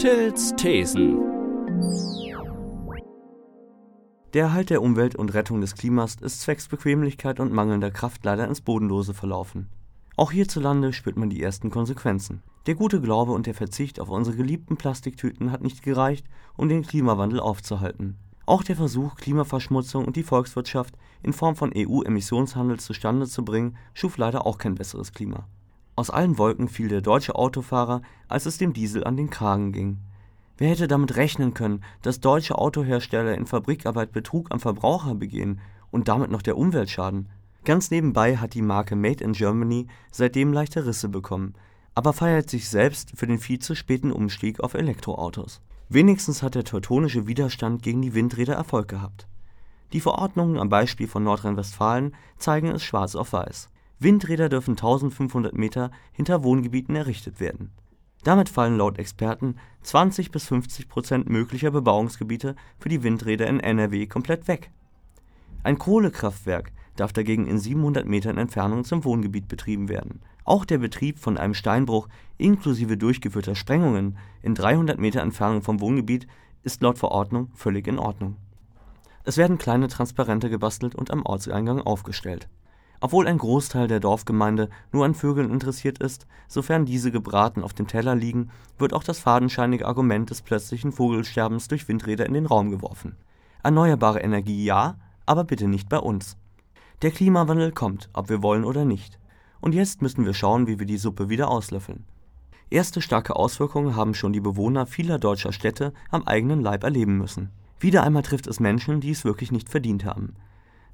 Tills 0.03 0.53
Thesen. 0.57 1.17
Der 4.33 4.43
Erhalt 4.43 4.69
der 4.69 4.81
Umwelt 4.81 5.15
und 5.15 5.33
Rettung 5.33 5.61
des 5.61 5.75
Klimas 5.75 6.15
ist 6.15 6.41
zwecks 6.41 6.67
Bequemlichkeit 6.67 7.39
und 7.39 7.53
mangelnder 7.53 7.89
Kraft 7.89 8.25
leider 8.25 8.45
ins 8.45 8.59
Bodenlose 8.59 9.13
verlaufen. 9.13 9.69
Auch 10.17 10.33
hierzulande 10.33 10.91
spürt 10.91 11.15
man 11.15 11.29
die 11.29 11.41
ersten 11.41 11.69
Konsequenzen. 11.69 12.43
Der 12.65 12.75
gute 12.75 12.99
Glaube 12.99 13.31
und 13.31 13.45
der 13.45 13.53
Verzicht 13.53 14.01
auf 14.01 14.09
unsere 14.09 14.35
geliebten 14.35 14.75
Plastiktüten 14.75 15.53
hat 15.53 15.63
nicht 15.63 15.83
gereicht, 15.83 16.25
um 16.57 16.67
den 16.67 16.83
Klimawandel 16.83 17.39
aufzuhalten. 17.39 18.17
Auch 18.45 18.63
der 18.63 18.75
Versuch, 18.75 19.15
Klimaverschmutzung 19.15 20.03
und 20.03 20.17
die 20.17 20.23
Volkswirtschaft 20.23 20.97
in 21.21 21.31
Form 21.31 21.55
von 21.55 21.71
EU-Emissionshandel 21.73 22.77
zustande 22.77 23.25
zu 23.25 23.45
bringen, 23.45 23.77
schuf 23.93 24.17
leider 24.17 24.45
auch 24.45 24.57
kein 24.57 24.75
besseres 24.75 25.13
Klima. 25.13 25.47
Aus 25.95 26.09
allen 26.09 26.37
Wolken 26.37 26.69
fiel 26.69 26.87
der 26.87 27.01
deutsche 27.01 27.35
Autofahrer, 27.35 28.01
als 28.27 28.45
es 28.45 28.57
dem 28.57 28.73
Diesel 28.73 29.03
an 29.03 29.15
den 29.15 29.29
Kragen 29.29 29.71
ging. 29.71 29.99
Wer 30.57 30.69
hätte 30.69 30.87
damit 30.87 31.15
rechnen 31.15 31.53
können, 31.53 31.83
dass 32.01 32.19
deutsche 32.19 32.57
Autohersteller 32.57 33.35
in 33.35 33.45
Fabrikarbeit 33.45 34.11
Betrug 34.11 34.51
am 34.51 34.59
Verbraucher 34.59 35.15
begehen 35.15 35.59
und 35.91 36.07
damit 36.07 36.31
noch 36.31 36.41
der 36.41 36.57
Umwelt 36.57 36.89
schaden? 36.89 37.29
Ganz 37.65 37.91
nebenbei 37.91 38.37
hat 38.37 38.53
die 38.55 38.61
Marke 38.61 38.95
Made 38.95 39.23
in 39.23 39.33
Germany 39.33 39.87
seitdem 40.11 40.51
leichte 40.51 40.85
Risse 40.85 41.09
bekommen, 41.09 41.53
aber 41.95 42.13
feiert 42.13 42.49
sich 42.49 42.69
selbst 42.69 43.13
für 43.15 43.27
den 43.27 43.39
viel 43.39 43.59
zu 43.59 43.75
späten 43.75 44.11
Umstieg 44.11 44.59
auf 44.59 44.73
Elektroautos. 44.73 45.61
Wenigstens 45.89 46.41
hat 46.41 46.55
der 46.55 46.63
teutonische 46.63 47.27
Widerstand 47.27 47.83
gegen 47.83 48.01
die 48.01 48.13
Windräder 48.13 48.55
Erfolg 48.55 48.87
gehabt. 48.87 49.27
Die 49.93 50.01
Verordnungen 50.01 50.57
am 50.57 50.69
Beispiel 50.69 51.07
von 51.07 51.23
Nordrhein-Westfalen 51.23 52.15
zeigen 52.37 52.69
es 52.69 52.83
schwarz 52.83 53.15
auf 53.15 53.31
weiß. 53.31 53.69
Windräder 54.03 54.49
dürfen 54.49 54.71
1500 54.71 55.53
Meter 55.53 55.89
hinter 56.11 56.43
Wohngebieten 56.43 56.95
errichtet 56.95 57.39
werden. 57.39 57.71
Damit 58.23 58.49
fallen 58.49 58.77
laut 58.77 58.99
Experten 58.99 59.55
20 59.81 60.31
bis 60.31 60.45
50 60.45 60.87
Prozent 60.87 61.29
möglicher 61.29 61.71
Bebauungsgebiete 61.71 62.55
für 62.79 62.89
die 62.89 63.03
Windräder 63.03 63.47
in 63.47 63.59
NRW 63.59 64.07
komplett 64.07 64.47
weg. 64.47 64.71
Ein 65.63 65.77
Kohlekraftwerk 65.77 66.71
darf 66.95 67.13
dagegen 67.13 67.47
in 67.47 67.59
700 67.59 68.05
Metern 68.05 68.37
Entfernung 68.37 68.83
zum 68.83 69.03
Wohngebiet 69.03 69.47
betrieben 69.47 69.89
werden. 69.89 70.21
Auch 70.45 70.65
der 70.65 70.77
Betrieb 70.77 71.19
von 71.19 71.37
einem 71.37 71.53
Steinbruch 71.53 72.07
inklusive 72.37 72.97
durchgeführter 72.97 73.55
Sprengungen 73.55 74.17
in 74.41 74.55
300 74.55 74.99
Meter 74.99 75.21
Entfernung 75.21 75.61
vom 75.61 75.79
Wohngebiet 75.79 76.27
ist 76.63 76.81
laut 76.81 76.97
Verordnung 76.97 77.49
völlig 77.53 77.87
in 77.87 77.99
Ordnung. 77.99 78.35
Es 79.23 79.37
werden 79.37 79.57
kleine 79.57 79.87
Transparente 79.87 80.49
gebastelt 80.49 80.95
und 80.95 81.11
am 81.11 81.25
Ortseingang 81.25 81.81
aufgestellt 81.81 82.49
obwohl 83.03 83.27
ein 83.27 83.37
Großteil 83.37 83.89
der 83.89 83.99
Dorfgemeinde 83.99 84.69
nur 84.93 85.03
an 85.03 85.13
Vögeln 85.13 85.51
interessiert 85.51 85.97
ist, 85.97 86.25
sofern 86.47 86.85
diese 86.85 87.11
gebraten 87.11 87.61
auf 87.61 87.73
dem 87.73 87.85
Teller 87.85 88.15
liegen, 88.15 88.49
wird 88.77 88.93
auch 88.93 89.03
das 89.03 89.19
fadenscheinige 89.19 89.85
Argument 89.85 90.29
des 90.29 90.41
plötzlichen 90.41 90.93
Vogelsterbens 90.93 91.67
durch 91.67 91.89
Windräder 91.89 92.25
in 92.25 92.33
den 92.33 92.45
Raum 92.45 92.71
geworfen. 92.71 93.17
Erneuerbare 93.61 94.21
Energie 94.21 94.63
ja, 94.63 94.95
aber 95.25 95.43
bitte 95.43 95.67
nicht 95.67 95.89
bei 95.89 95.97
uns. 95.97 96.37
Der 97.01 97.11
Klimawandel 97.11 97.73
kommt, 97.73 98.09
ob 98.13 98.29
wir 98.29 98.41
wollen 98.41 98.63
oder 98.63 98.85
nicht. 98.85 99.19
Und 99.59 99.75
jetzt 99.75 100.01
müssen 100.01 100.25
wir 100.25 100.33
schauen, 100.33 100.67
wie 100.67 100.79
wir 100.79 100.85
die 100.85 100.95
Suppe 100.95 101.27
wieder 101.27 101.51
auslöffeln. 101.51 102.05
Erste 102.69 103.01
starke 103.01 103.35
Auswirkungen 103.35 103.97
haben 103.97 104.13
schon 104.13 104.31
die 104.31 104.39
Bewohner 104.39 104.85
vieler 104.85 105.19
deutscher 105.19 105.51
Städte 105.51 105.91
am 106.09 106.23
eigenen 106.23 106.61
Leib 106.61 106.85
erleben 106.85 107.17
müssen. 107.17 107.49
Wieder 107.81 108.03
einmal 108.03 108.23
trifft 108.23 108.47
es 108.47 108.61
Menschen, 108.61 109.01
die 109.01 109.11
es 109.11 109.25
wirklich 109.25 109.51
nicht 109.51 109.67
verdient 109.67 110.05
haben 110.05 110.35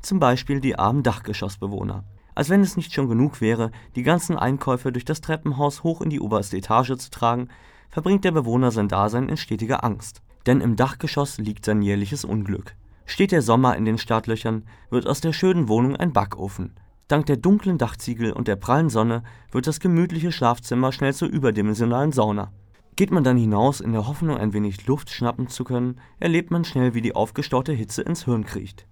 zum 0.02 0.20
Beispiel 0.20 0.62
die 0.62 0.78
armen 0.78 1.04
Dachgeschossbewohner. 1.04 2.04
Als 2.36 2.50
wenn 2.50 2.62
es 2.62 2.78
nicht 2.78 2.94
schon 2.94 3.10
genug 3.10 3.42
wäre, 3.42 3.72
die 3.96 4.04
ganzen 4.04 4.38
Einkäufe 4.38 4.92
durch 4.92 5.06
das 5.06 5.22
Treppenhaus 5.22 5.84
hoch 5.84 6.02
in 6.02 6.10
die 6.10 6.22
oberste 6.22 6.58
Etage 6.58 6.96
zu 6.98 7.10
tragen, 7.10 7.50
verbringt 7.90 8.24
der 8.24 8.32
Bewohner 8.32 8.72
sein 8.72 8.88
Dasein 8.88 9.30
in 9.30 9.38
stetiger 9.38 9.84
Angst. 9.84 10.22
Denn 10.46 10.62
im 10.62 10.76
Dachgeschoss 10.76 11.38
liegt 11.38 11.66
sein 11.66 11.82
jährliches 11.82 12.24
Unglück. 12.24 12.76
Steht 13.06 13.32
der 13.32 13.42
Sommer 13.42 13.76
in 13.76 13.86
den 13.86 13.98
Startlöchern, 13.98 14.64
wird 14.90 15.08
aus 15.08 15.20
der 15.20 15.34
schönen 15.34 15.68
Wohnung 15.68 15.96
ein 15.96 16.14
Backofen. 16.14 16.76
Dank 17.08 17.26
der 17.26 17.38
dunklen 17.38 17.80
Dachziegel 17.80 18.32
und 18.32 18.48
der 18.48 18.56
prallen 18.56 18.90
Sonne 18.90 19.24
wird 19.52 19.66
das 19.66 19.80
gemütliche 19.80 20.32
Schlafzimmer 20.32 20.92
schnell 20.92 21.14
zur 21.14 21.28
überdimensionalen 21.28 22.12
Sauna. 22.12 22.52
Geht 22.96 23.12
man 23.12 23.24
dann 23.24 23.38
hinaus 23.38 23.82
in 23.82 23.94
der 23.94 24.08
Hoffnung, 24.08 24.38
ein 24.38 24.54
wenig 24.54 24.86
Luft 24.86 25.10
schnappen 25.10 25.48
zu 25.48 25.64
können, 25.64 26.00
erlebt 26.20 26.52
man 26.52 26.66
schnell, 26.66 26.94
wie 26.94 27.02
die 27.02 27.16
aufgestaute 27.16 27.74
Hitze 27.74 28.04
ins 28.04 28.26
Hirn 28.26 28.46
kriecht. 28.46 28.86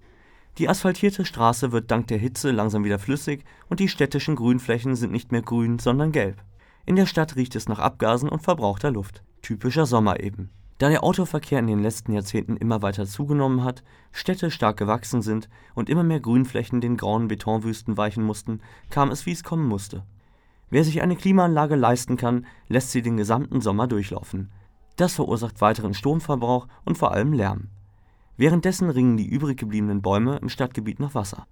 Die 0.57 0.69
asphaltierte 0.69 1.23
Straße 1.23 1.71
wird 1.71 1.91
dank 1.91 2.07
der 2.07 2.17
Hitze 2.17 2.49
langsam 2.49 2.83
wieder 2.83 2.97
flüssig 2.97 3.43
und 3.69 3.79
die 3.79 3.87
städtischen 3.87 4.35
Grünflächen 4.35 4.95
sind 4.95 5.11
nicht 5.11 5.31
mehr 5.31 5.43
grün, 5.43 5.77
sondern 5.77 6.11
gelb. 6.11 6.43
In 6.87 6.95
der 6.95 7.05
Stadt 7.05 7.35
riecht 7.35 7.55
es 7.55 7.69
nach 7.69 7.77
Abgasen 7.77 8.27
und 8.27 8.41
verbrauchter 8.41 8.89
Luft. 8.89 9.21
Typischer 9.43 9.85
Sommer 9.85 10.19
eben. 10.19 10.49
Da 10.79 10.89
der 10.89 11.03
Autoverkehr 11.03 11.59
in 11.59 11.67
den 11.67 11.83
letzten 11.83 12.11
Jahrzehnten 12.11 12.57
immer 12.57 12.81
weiter 12.81 13.05
zugenommen 13.05 13.63
hat, 13.63 13.83
Städte 14.11 14.49
stark 14.49 14.77
gewachsen 14.77 15.21
sind 15.21 15.47
und 15.75 15.89
immer 15.89 16.03
mehr 16.03 16.19
Grünflächen 16.19 16.81
den 16.81 16.97
grauen 16.97 17.27
Betonwüsten 17.27 17.97
weichen 17.97 18.23
mussten, 18.23 18.61
kam 18.89 19.11
es 19.11 19.27
wie 19.27 19.31
es 19.33 19.43
kommen 19.43 19.67
musste. 19.67 20.05
Wer 20.71 20.83
sich 20.83 21.01
eine 21.01 21.15
Klimaanlage 21.15 21.75
leisten 21.75 22.17
kann, 22.17 22.47
lässt 22.67 22.91
sie 22.91 23.03
den 23.03 23.17
gesamten 23.17 23.61
Sommer 23.61 23.87
durchlaufen. 23.87 24.51
Das 24.95 25.13
verursacht 25.13 25.61
weiteren 25.61 25.93
Stromverbrauch 25.93 26.67
und 26.83 26.97
vor 26.97 27.11
allem 27.11 27.33
Lärm. 27.33 27.69
Währenddessen 28.37 28.89
ringen 28.89 29.17
die 29.17 29.27
übrig 29.27 29.57
gebliebenen 29.57 30.01
Bäume 30.01 30.37
im 30.37 30.49
Stadtgebiet 30.49 30.99
nach 30.99 31.15
Wasser. 31.15 31.47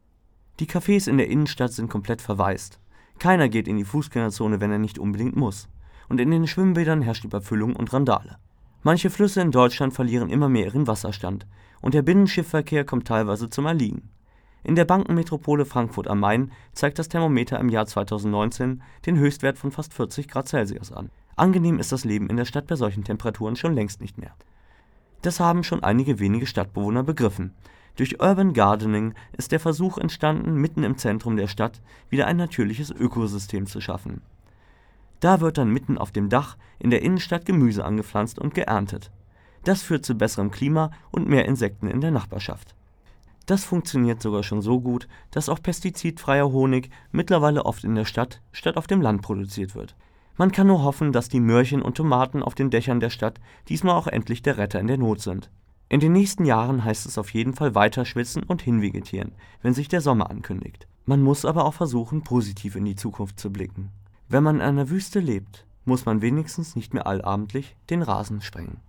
Die 0.59 0.67
Cafés 0.67 1.09
in 1.09 1.17
der 1.17 1.27
Innenstadt 1.27 1.73
sind 1.73 1.89
komplett 1.89 2.21
verwaist. 2.21 2.79
Keiner 3.19 3.49
geht 3.49 3.67
in 3.67 3.77
die 3.77 3.83
Fußgängerzone, 3.83 4.61
wenn 4.61 4.71
er 4.71 4.77
nicht 4.77 4.99
unbedingt 4.99 5.36
muss. 5.36 5.67
Und 6.09 6.21
in 6.21 6.29
den 6.29 6.47
Schwimmbädern 6.47 7.01
herrscht 7.01 7.25
Überfüllung 7.25 7.75
und 7.75 7.91
Randale. 7.91 8.38
Manche 8.83 9.09
Flüsse 9.09 9.41
in 9.41 9.49
Deutschland 9.49 9.93
verlieren 9.93 10.29
immer 10.29 10.47
mehr 10.47 10.65
ihren 10.65 10.86
Wasserstand 10.86 11.47
und 11.81 11.95
der 11.95 12.03
Binnenschiffverkehr 12.03 12.86
kommt 12.86 13.07
teilweise 13.07 13.49
zum 13.49 13.65
Erliegen. 13.65 14.09
In 14.63 14.75
der 14.75 14.86
Bankenmetropole 14.86 15.65
Frankfurt 15.65 16.07
am 16.07 16.19
Main 16.19 16.51
zeigt 16.73 16.99
das 16.99 17.09
Thermometer 17.09 17.59
im 17.59 17.69
Jahr 17.69 17.88
2019 17.88 18.83
den 19.05 19.17
Höchstwert 19.17 19.57
von 19.57 19.71
fast 19.71 19.93
40 19.93 20.27
Grad 20.27 20.47
Celsius 20.47 20.91
an. 20.91 21.09
Angenehm 21.36 21.79
ist 21.79 21.91
das 21.91 22.05
Leben 22.05 22.29
in 22.29 22.38
der 22.38 22.45
Stadt 22.45 22.67
bei 22.67 22.75
solchen 22.75 23.03
Temperaturen 23.03 23.55
schon 23.55 23.73
längst 23.73 24.01
nicht 24.01 24.17
mehr. 24.19 24.36
Das 25.26 25.39
haben 25.39 25.63
schon 25.63 25.84
einige 25.84 26.19
wenige 26.19 26.45
Stadtbewohner 26.45 27.01
begriffen. 27.01 27.55
Durch 27.95 28.21
Urban 28.21 28.53
Gardening 28.53 29.15
ist 29.36 29.51
der 29.51 29.59
Versuch 29.59 29.97
entstanden, 29.97 30.53
mitten 30.53 30.84
im 30.84 30.99
Zentrum 30.99 31.36
der 31.36 31.47
Stadt 31.47 31.82
wieder 32.11 32.28
ein 32.28 32.38
natürliches 32.38 32.91
Ökosystem 32.91 33.65
zu 33.65 33.82
schaffen. 33.82 34.21
Da 35.21 35.41
wird 35.41 35.57
dann 35.57 35.71
mitten 35.71 35.97
auf 35.97 36.11
dem 36.11 36.30
Dach 36.30 36.57
in 36.78 36.91
der 36.91 37.01
Innenstadt 37.01 37.47
Gemüse 37.47 37.84
angepflanzt 37.84 38.38
und 38.38 38.53
geerntet. 38.53 39.09
Das 39.63 39.82
führt 39.82 40.05
zu 40.05 40.13
besserem 40.13 40.51
Klima 40.51 40.91
und 41.09 41.28
mehr 41.28 41.45
Insekten 41.45 41.88
in 41.88 42.01
der 42.01 42.11
Nachbarschaft. 42.11 42.76
Das 43.47 43.65
funktioniert 43.65 44.21
sogar 44.21 44.43
schon 44.43 44.61
so 44.61 44.80
gut, 44.80 45.07
dass 45.32 45.49
auch 45.49 45.59
pestizidfreier 45.59 46.51
Honig 46.51 46.91
mittlerweile 47.11 47.65
oft 47.65 47.84
in 47.84 47.95
der 47.95 48.05
Stadt 48.05 48.43
statt 48.51 48.78
auf 48.78 48.86
dem 48.86 49.01
Land 49.01 49.23
produziert 49.23 49.73
wird. 49.73 49.95
Man 50.38 50.51
kann 50.51 50.67
nur 50.67 50.83
hoffen, 50.83 51.11
dass 51.11 51.29
die 51.29 51.39
Möhrchen 51.39 51.81
und 51.81 51.95
Tomaten 51.95 52.43
auf 52.43 52.55
den 52.55 52.69
Dächern 52.69 52.99
der 52.99 53.09
Stadt 53.09 53.39
diesmal 53.69 53.95
auch 53.95 54.07
endlich 54.07 54.41
der 54.41 54.57
Retter 54.57 54.79
in 54.79 54.88
der 54.88 54.97
Not 54.97 55.21
sind. 55.21 55.49
In 55.88 55.99
den 55.99 56.13
nächsten 56.13 56.45
Jahren 56.45 56.83
heißt 56.83 57.05
es 57.05 57.17
auf 57.17 57.33
jeden 57.33 57.53
Fall 57.53 57.75
weiter 57.75 58.05
schwitzen 58.05 58.43
und 58.43 58.61
hinvegetieren, 58.61 59.33
wenn 59.61 59.73
sich 59.73 59.88
der 59.88 60.01
Sommer 60.01 60.29
ankündigt. 60.29 60.88
Man 61.05 61.21
muss 61.21 61.45
aber 61.45 61.65
auch 61.65 61.75
versuchen, 61.75 62.23
positiv 62.23 62.75
in 62.75 62.86
die 62.86 62.95
Zukunft 62.95 63.39
zu 63.39 63.51
blicken. 63.51 63.91
Wenn 64.27 64.43
man 64.43 64.55
in 64.55 64.61
einer 64.61 64.89
Wüste 64.89 65.19
lebt, 65.19 65.65
muss 65.86 66.05
man 66.05 66.21
wenigstens 66.21 66.75
nicht 66.75 66.93
mehr 66.93 67.05
allabendlich 67.05 67.75
den 67.89 68.01
Rasen 68.01 68.41
sprengen. 68.41 68.79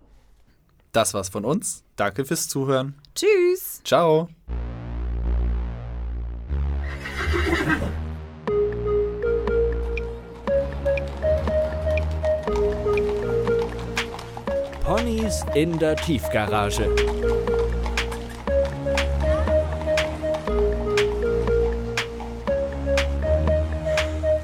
Das 0.92 1.12
war's 1.12 1.28
von 1.28 1.44
uns. 1.44 1.84
Danke 1.96 2.24
fürs 2.24 2.48
Zuhören. 2.48 2.94
Tschüss. 3.14 3.82
Ciao. 3.84 4.28
Ponys 14.96 15.44
in 15.54 15.78
der 15.78 15.94
Tiefgarage. 15.94 16.84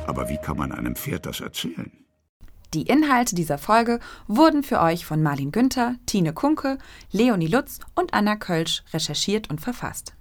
Aber 0.07 0.28
wie 0.28 0.36
kann 0.36 0.59
man 0.59 0.72
einem 0.72 0.94
Pferd 0.94 1.24
das 1.24 1.40
erzählen? 1.40 1.90
Die 2.74 2.82
Inhalte 2.82 3.34
dieser 3.34 3.57
Folge 3.57 3.98
wurden 4.26 4.62
für 4.62 4.82
euch 4.82 5.07
von 5.07 5.22
Marlin 5.22 5.53
Günther, 5.53 5.94
Tine 6.05 6.34
Kunke, 6.34 6.76
Leonie 7.11 7.46
Lutz 7.46 7.78
und 7.94 8.12
Anna 8.12 8.36
Kölsch 8.36 8.82
recherchiert 8.92 9.48
und 9.48 9.62
verfasst. 9.62 10.12